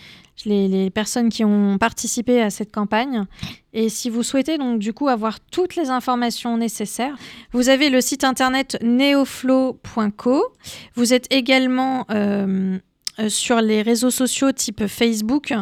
les, 0.45 0.91
personnes 0.91 1.29
qui 1.29 1.45
ont 1.45 1.79
participé 1.79 2.41
à 2.41 2.51
cette 2.51 2.73
campagne. 2.73 3.25
Et 3.73 3.89
si 3.89 4.11
vous 4.11 4.23
souhaitez 4.23 4.59
donc 4.59 4.79
du 4.79 4.93
coup 4.93 5.09
avoir 5.09 5.41
toutes 5.41 5.77
les 5.77 5.91
informations 5.91 6.57
nécessaires, 6.57 7.17
vous 7.53 7.69
avez 7.69 7.91
le 7.91 8.01
site 8.01 8.25
internet 8.25 8.79
neoflow.co. 8.83 10.43
Vous 10.95 11.15
êtes 11.15 11.27
également 11.33 12.07
euh, 12.11 12.79
euh, 13.19 13.29
sur 13.29 13.61
les 13.61 13.83
réseaux 13.83 14.11
sociaux 14.11 14.53
type 14.53 14.87
Facebook. 14.87 15.53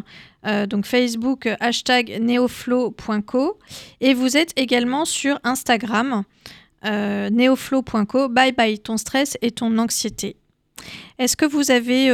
Euh, 0.46 0.66
donc 0.66 0.86
Facebook 0.86 1.48
hashtag 1.60 2.18
neoflow.co 2.20 3.58
et 4.00 4.14
vous 4.14 4.36
êtes 4.36 4.52
également 4.56 5.04
sur 5.04 5.38
Instagram 5.42 6.22
neoflow.co 6.84 8.28
bye 8.28 8.52
bye 8.52 8.78
ton 8.78 8.96
stress 8.96 9.36
et 9.42 9.50
ton 9.50 9.76
anxiété. 9.78 10.36
Est-ce 11.18 11.36
que 11.36 11.44
vous 11.44 11.72
avez 11.72 12.08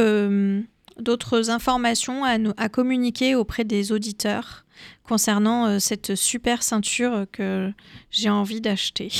d'autres 0.99 1.49
informations 1.49 2.23
à, 2.23 2.69
communiquer 2.69 3.35
auprès 3.35 3.63
des 3.63 3.91
auditeurs 3.91 4.65
concernant 5.03 5.67
euh, 5.67 5.79
cette 5.79 6.15
super 6.15 6.63
ceinture 6.63 7.25
que 7.31 7.71
j'ai 8.11 8.29
envie 8.29 8.59
d'acheter 8.59 9.11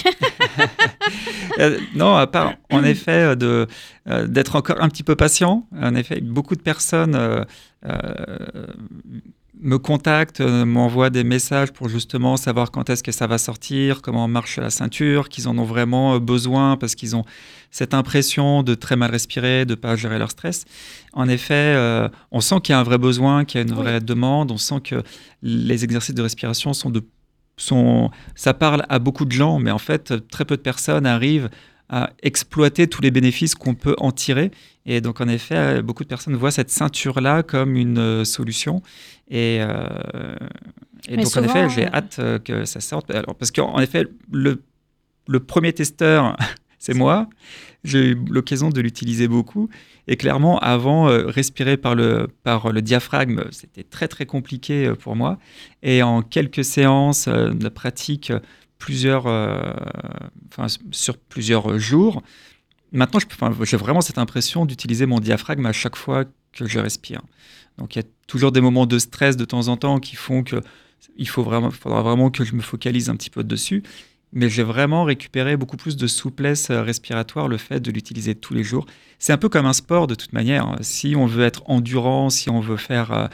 euh, 1.59 1.80
Non, 1.95 2.15
à 2.15 2.28
part 2.28 2.55
en 2.71 2.84
effet 2.84 3.36
de, 3.36 3.67
euh, 4.07 4.28
d'être 4.28 4.55
encore 4.55 4.82
un 4.82 4.89
petit 4.89 5.03
peu 5.03 5.15
patient. 5.15 5.67
En 5.80 5.95
effet, 5.95 6.21
beaucoup 6.21 6.55
de 6.55 6.61
personnes 6.61 7.45
me 9.62 9.78
contactent, 9.78 10.41
euh, 10.41 10.66
m'envoient 10.66 11.10
des 11.10 11.24
messages 11.24 11.72
pour 11.72 11.89
justement 11.89 12.38
savoir 12.38 12.72
quand 12.72 12.89
est-ce 12.89 13.03
que 13.03 13.12
ça 13.12 13.28
va 13.28 13.38
sortir, 13.38 14.01
comment 14.01 14.28
marche 14.28 14.58
la 14.58 14.70
ceinture, 14.70 15.30
qu'ils 15.30 15.47
en 15.47 15.58
ont 15.58 15.64
vraiment 15.64 16.16
euh, 16.16 16.20
besoin 16.20 16.78
parce 16.78 16.95
qu'ils 16.95 17.16
ont 17.16 17.24
cette 17.72 17.93
impression 17.93 18.64
de 18.64 18.76
très 18.76 18.95
mal 18.95 19.12
respirer, 19.12 19.66
de 19.66 19.72
ne 19.72 19.76
pas 19.76 19.95
gérer 19.95 20.20
leur 20.20 20.32
stress. 20.32 20.66
En 21.14 21.28
effet, 21.28 21.53
euh, 21.53 22.10
on 22.32 22.41
sent 22.41 22.62
qu'il 22.64 22.74
y 22.74 22.76
a 22.76 22.80
un 22.80 22.84
vrai 22.84 22.97
besoin, 22.97 23.45
qu'il 23.45 23.60
y 23.60 23.64
a 23.64 23.68
une 23.68 23.74
vraie 23.74 23.99
demande, 24.01 24.51
on 24.51 24.58
sent 24.58 24.82
que 24.84 25.03
les 25.41 25.84
exercices 25.84 26.16
de 26.16 26.22
respiration 26.22 26.74
sont 26.74 26.89
de... 26.89 27.03
Sont, 27.58 28.12
ça 28.36 28.53
parle 28.53 28.86
à 28.89 28.99
beaucoup 28.99 29.24
de 29.24 29.32
gens, 29.32 29.60
mais 29.60 29.72
en 29.72 29.78
fait, 29.78 30.28
très 30.30 30.43
peu 30.43 30.58
de 30.58 30.62
personnes 30.62 31.06
arrivent 31.06 31.49
à 31.88 32.10
exploiter 32.22 32.88
tous 32.88 33.01
les 33.01 33.12
bénéfices 33.12 33.56
qu'on 33.56 33.76
peut 33.76 33.95
en 33.99 34.12
tirer. 34.12 34.51
Et 34.86 34.99
donc, 34.99 35.22
en 35.22 35.28
effet, 35.30 35.82
beaucoup 35.82 36.03
de 36.03 36.10
personnes 36.10 36.36
voient 36.36 36.51
cette 36.51 36.70
ceinture-là 36.70 37.43
comme 37.43 37.78
une 37.78 38.26
solution. 38.26 38.82
Et, 39.30 39.59
euh, 39.61 40.36
et 41.07 41.17
donc, 41.17 41.36
en 41.38 41.43
effet, 41.43 41.69
j'ai 41.69 41.86
euh, 41.86 41.93
hâte 41.93 42.19
que 42.43 42.65
ça 42.65 42.80
sorte. 42.80 43.11
Alors, 43.11 43.36
parce 43.36 43.51
qu'en 43.51 43.80
effet, 43.80 44.05
le, 44.32 44.63
le 45.28 45.39
premier 45.39 45.73
testeur, 45.73 46.38
c'est 46.80 46.93
moi. 46.93 47.30
J'ai 47.84 48.09
eu 48.09 48.15
l'occasion 48.30 48.69
de 48.69 48.82
l'utiliser 48.82 49.28
beaucoup. 49.28 49.69
Et 50.07 50.17
clairement, 50.17 50.59
avant, 50.59 51.05
respirer 51.05 51.78
par 51.78 51.95
le, 51.95 52.28
par 52.43 52.71
le 52.71 52.82
diaphragme, 52.82 53.43
c'était 53.51 53.84
très, 53.84 54.07
très 54.07 54.26
compliqué 54.26 54.91
pour 54.99 55.15
moi. 55.15 55.38
Et 55.84 56.01
en 56.01 56.21
quelques 56.21 56.63
séances 56.63 57.28
de 57.28 57.69
pratique, 57.69 58.32
plusieurs, 58.78 59.28
euh, 59.28 59.73
enfin, 60.51 60.67
sur 60.91 61.17
plusieurs 61.17 61.80
jours. 61.80 62.21
Maintenant, 62.91 63.19
j'ai 63.63 63.78
vraiment 63.78 64.01
cette 64.01 64.17
impression 64.17 64.65
d'utiliser 64.65 65.05
mon 65.05 65.19
diaphragme 65.19 65.65
à 65.65 65.73
chaque 65.73 65.95
fois 65.95 66.26
que 66.53 66.67
je 66.67 66.80
respire. 66.80 67.21
Donc 67.78 67.95
il 67.95 67.99
y 67.99 68.01
a 68.01 68.07
toujours 68.28 68.51
des 68.51 68.61
moments 68.61 68.86
de 68.86 68.99
stress 68.99 69.38
de 69.38 69.45
temps 69.45 69.67
en 69.67 69.78
temps 69.78 69.99
qui 69.99 70.15
font 70.15 70.43
que 70.43 70.61
il 71.17 71.28
faut 71.28 71.43
vraiment, 71.43 71.71
faudra 71.71 72.01
vraiment 72.01 72.30
que 72.30 72.43
je 72.43 72.55
me 72.55 72.61
focalise 72.61 73.09
un 73.09 73.15
petit 73.15 73.30
peu 73.30 73.43
dessus. 73.43 73.84
Mais 74.34 74.49
j'ai 74.49 74.63
vraiment 74.63 75.03
récupéré 75.05 75.55
beaucoup 75.55 75.78
plus 75.78 75.95
de 75.95 76.07
souplesse 76.07 76.69
euh, 76.69 76.82
respiratoire 76.82 77.47
le 77.47 77.57
fait 77.57 77.80
de 77.80 77.91
l'utiliser 77.91 78.36
tous 78.36 78.53
les 78.53 78.63
jours. 78.63 78.86
C'est 79.17 79.32
un 79.32 79.38
peu 79.38 79.47
comme 79.47 79.65
un 79.65 79.73
sport 79.73 80.07
de 80.07 80.15
toute 80.15 80.34
manière. 80.34 80.76
Si 80.82 81.15
on 81.15 81.26
veut 81.26 81.45
être 81.45 81.63
endurant, 81.67 82.30
si 82.30 82.49
on 82.49 82.59
veut 82.59 82.76
faire 82.76 83.11
euh, 83.13 83.28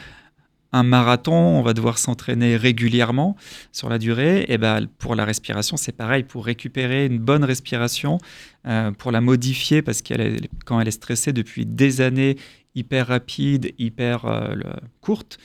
un 0.73 0.83
marathon, 0.83 1.33
on 1.33 1.61
va 1.61 1.73
devoir 1.73 1.97
s'entraîner 1.97 2.55
régulièrement 2.55 3.35
sur 3.71 3.89
la 3.89 3.97
durée. 3.97 4.45
Et 4.47 4.57
ben, 4.57 4.87
pour 4.99 5.15
la 5.15 5.25
respiration, 5.25 5.75
c'est 5.75 5.91
pareil. 5.91 6.23
Pour 6.23 6.45
récupérer 6.45 7.05
une 7.05 7.17
bonne 7.17 7.43
respiration, 7.43 8.19
euh, 8.67 8.91
pour 8.91 9.11
la 9.11 9.21
modifier, 9.21 9.81
parce 9.81 10.01
qu'elle 10.01 10.47
quand 10.65 10.79
elle 10.79 10.87
est 10.87 10.91
stressée 10.91 11.33
depuis 11.33 11.65
des 11.65 12.01
années, 12.01 12.37
hyper 12.75 13.07
rapide, 13.07 13.73
hyper 13.77 14.25
euh, 14.25 14.55
courte, 15.01 15.37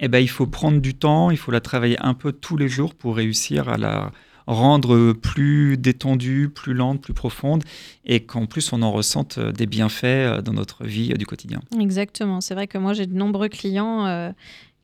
et 0.00 0.08
ben, 0.08 0.18
il 0.18 0.28
faut 0.28 0.46
prendre 0.46 0.80
du 0.80 0.94
temps, 0.94 1.30
il 1.30 1.36
faut 1.36 1.50
la 1.50 1.60
travailler 1.60 1.98
un 2.00 2.14
peu 2.14 2.32
tous 2.32 2.56
les 2.56 2.68
jours 2.68 2.94
pour 2.94 3.16
réussir 3.16 3.68
à 3.68 3.78
la 3.78 4.12
rendre 4.46 5.12
plus 5.12 5.76
détendue, 5.76 6.48
plus 6.48 6.72
lente, 6.72 7.00
plus 7.00 7.14
profonde, 7.14 7.64
et 8.04 8.20
qu'en 8.20 8.46
plus 8.46 8.72
on 8.72 8.82
en 8.82 8.92
ressente 8.92 9.38
euh, 9.38 9.52
des 9.52 9.66
bienfaits 9.66 10.04
euh, 10.04 10.42
dans 10.42 10.52
notre 10.52 10.84
vie 10.84 11.12
du 11.14 11.26
quotidien. 11.26 11.60
Exactement, 11.80 12.40
c'est 12.40 12.54
vrai 12.54 12.66
que 12.66 12.78
moi 12.78 12.92
j'ai 12.92 13.06
de 13.06 13.14
nombreux 13.14 13.48
clients 13.48 14.32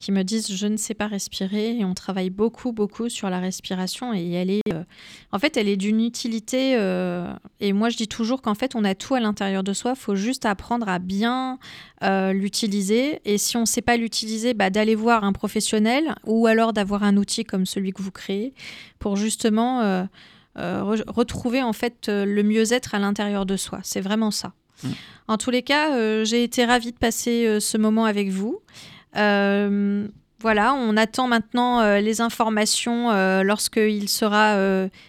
qui 0.02 0.10
me 0.10 0.24
disent 0.24 0.52
je 0.52 0.66
ne 0.66 0.76
sais 0.76 0.94
pas 0.94 1.06
respirer 1.06 1.78
et 1.78 1.84
on 1.84 1.94
travaille 1.94 2.28
beaucoup 2.28 2.72
beaucoup 2.72 3.08
sur 3.08 3.30
la 3.30 3.38
respiration 3.38 4.12
et 4.12 4.32
elle 4.32 4.50
est 4.50 4.72
euh, 4.72 4.82
en 5.30 5.38
fait 5.38 5.56
elle 5.56 5.68
est 5.68 5.76
d'une 5.76 6.00
utilité 6.00 6.74
euh, 6.76 7.32
et 7.60 7.72
moi 7.72 7.88
je 7.88 7.96
dis 7.96 8.08
toujours 8.08 8.42
qu'en 8.42 8.56
fait 8.56 8.74
on 8.74 8.82
a 8.82 8.96
tout 8.96 9.14
à 9.14 9.20
l'intérieur 9.20 9.62
de 9.62 9.72
soi 9.72 9.94
faut 9.94 10.16
juste 10.16 10.44
apprendre 10.44 10.88
à 10.88 10.98
bien 10.98 11.60
euh, 12.02 12.32
l'utiliser 12.32 13.20
et 13.24 13.38
si 13.38 13.56
on 13.56 13.60
ne 13.60 13.66
sait 13.66 13.80
pas 13.80 13.96
l'utiliser 13.96 14.54
bah, 14.54 14.70
d'aller 14.70 14.96
voir 14.96 15.22
un 15.22 15.32
professionnel 15.32 16.16
ou 16.26 16.48
alors 16.48 16.72
d'avoir 16.72 17.04
un 17.04 17.16
outil 17.16 17.44
comme 17.44 17.64
celui 17.64 17.92
que 17.92 18.02
vous 18.02 18.10
créez 18.10 18.54
pour 18.98 19.14
justement 19.14 20.08
retrouver 20.56 21.62
en 21.62 21.72
fait 21.72 22.08
le 22.08 22.42
mieux-être 22.42 22.96
à 22.96 22.98
l'intérieur 22.98 23.46
de 23.46 23.56
soi 23.56 23.78
c'est 23.84 24.00
vraiment 24.00 24.32
ça 24.32 24.52
mmh. 24.82 24.88
En 25.28 25.38
tous 25.38 25.50
les 25.50 25.62
cas, 25.62 26.24
j'ai 26.24 26.42
été 26.42 26.64
ravie 26.64 26.90
de 26.90 26.98
passer 26.98 27.60
ce 27.60 27.78
moment 27.78 28.04
avec 28.04 28.28
vous. 28.28 28.60
Euh, 29.16 30.06
voilà, 30.40 30.74
on 30.74 30.96
attend 30.96 31.28
maintenant 31.28 31.80
euh, 31.80 32.00
les 32.00 32.20
informations 32.20 33.12
euh, 33.12 33.44
lorsqu'il 33.44 34.08
sera 34.08 34.56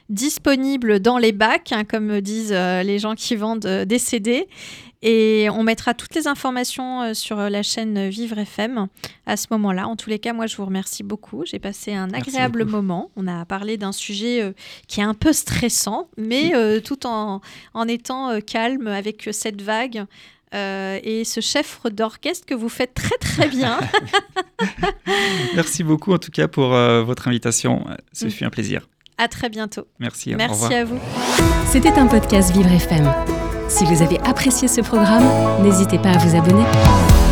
disponible 0.10 1.00
dans 1.00 1.18
les 1.18 1.32
bacs, 1.32 1.72
hein, 1.72 1.84
comme 1.86 2.22
disent 2.22 2.54
les 2.54 3.00
gens 3.00 3.16
qui 3.16 3.36
vendent 3.36 3.86
des 3.86 4.00
CD. 4.00 4.48
Et 5.06 5.50
on 5.50 5.64
mettra 5.64 5.94
toutes 5.94 6.16
les 6.16 6.30
informations 6.30 7.14
sur 7.14 7.36
la 7.36 7.62
chaîne 7.62 8.08
Vivre 8.08 8.38
FM 8.38 8.88
à 9.26 9.36
ce 9.36 9.48
moment-là. 9.52 9.86
En 9.86 9.98
tous 9.98 10.10
les 10.10 10.18
cas, 10.18 10.32
moi, 10.32 10.48
je 10.48 10.56
vous 10.56 10.64
remercie 10.64 11.04
beaucoup. 11.04 11.44
J'ai 11.46 11.60
passé 11.60 11.94
un 11.94 12.10
agréable 12.12 12.64
moment. 12.64 13.12
On 13.18 13.28
a 13.28 13.44
parlé 13.44 13.76
d'un 13.76 13.92
sujet 13.92 14.54
qui 14.88 15.02
est 15.02 15.04
un 15.04 15.14
peu 15.14 15.34
stressant, 15.34 16.08
mais 16.16 16.54
tout 16.86 17.06
en, 17.06 17.42
en 17.74 17.88
étant 17.90 18.40
calme 18.40 18.88
avec 18.88 19.28
cette 19.34 19.62
vague. 19.62 20.06
Euh, 20.54 21.00
et 21.04 21.24
ce 21.24 21.42
chef 21.42 21.82
d'orchestre 21.92 22.46
que 22.46 22.54
vous 22.54 22.70
faites 22.70 22.94
très 22.94 23.18
très 23.18 23.48
bien. 23.48 23.80
Merci 25.56 25.84
beaucoup 25.84 26.14
en 26.14 26.20
tout 26.20 26.32
cas 26.32 26.48
pour 26.48 26.74
euh, 26.74 27.04
votre 27.04 27.28
invitation. 27.28 27.86
Ce 28.12 28.28
mm. 28.28 28.30
fut 28.30 28.46
un 28.46 28.50
plaisir. 28.50 28.88
À 29.18 29.28
très 29.28 29.50
bientôt. 29.50 29.88
Merci. 30.00 30.36
Merci 30.36 30.74
à 30.74 30.86
vous. 30.86 31.00
C'était 31.72 31.94
un 31.94 32.08
podcast 32.08 32.52
Vivre 32.52 32.72
FM. 32.72 33.12
Si 33.68 33.86
vous 33.86 34.02
avez 34.02 34.20
apprécié 34.20 34.68
ce 34.68 34.82
programme, 34.82 35.64
n'hésitez 35.64 35.98
pas 35.98 36.12
à 36.12 36.18
vous 36.18 36.36
abonner. 36.36 37.23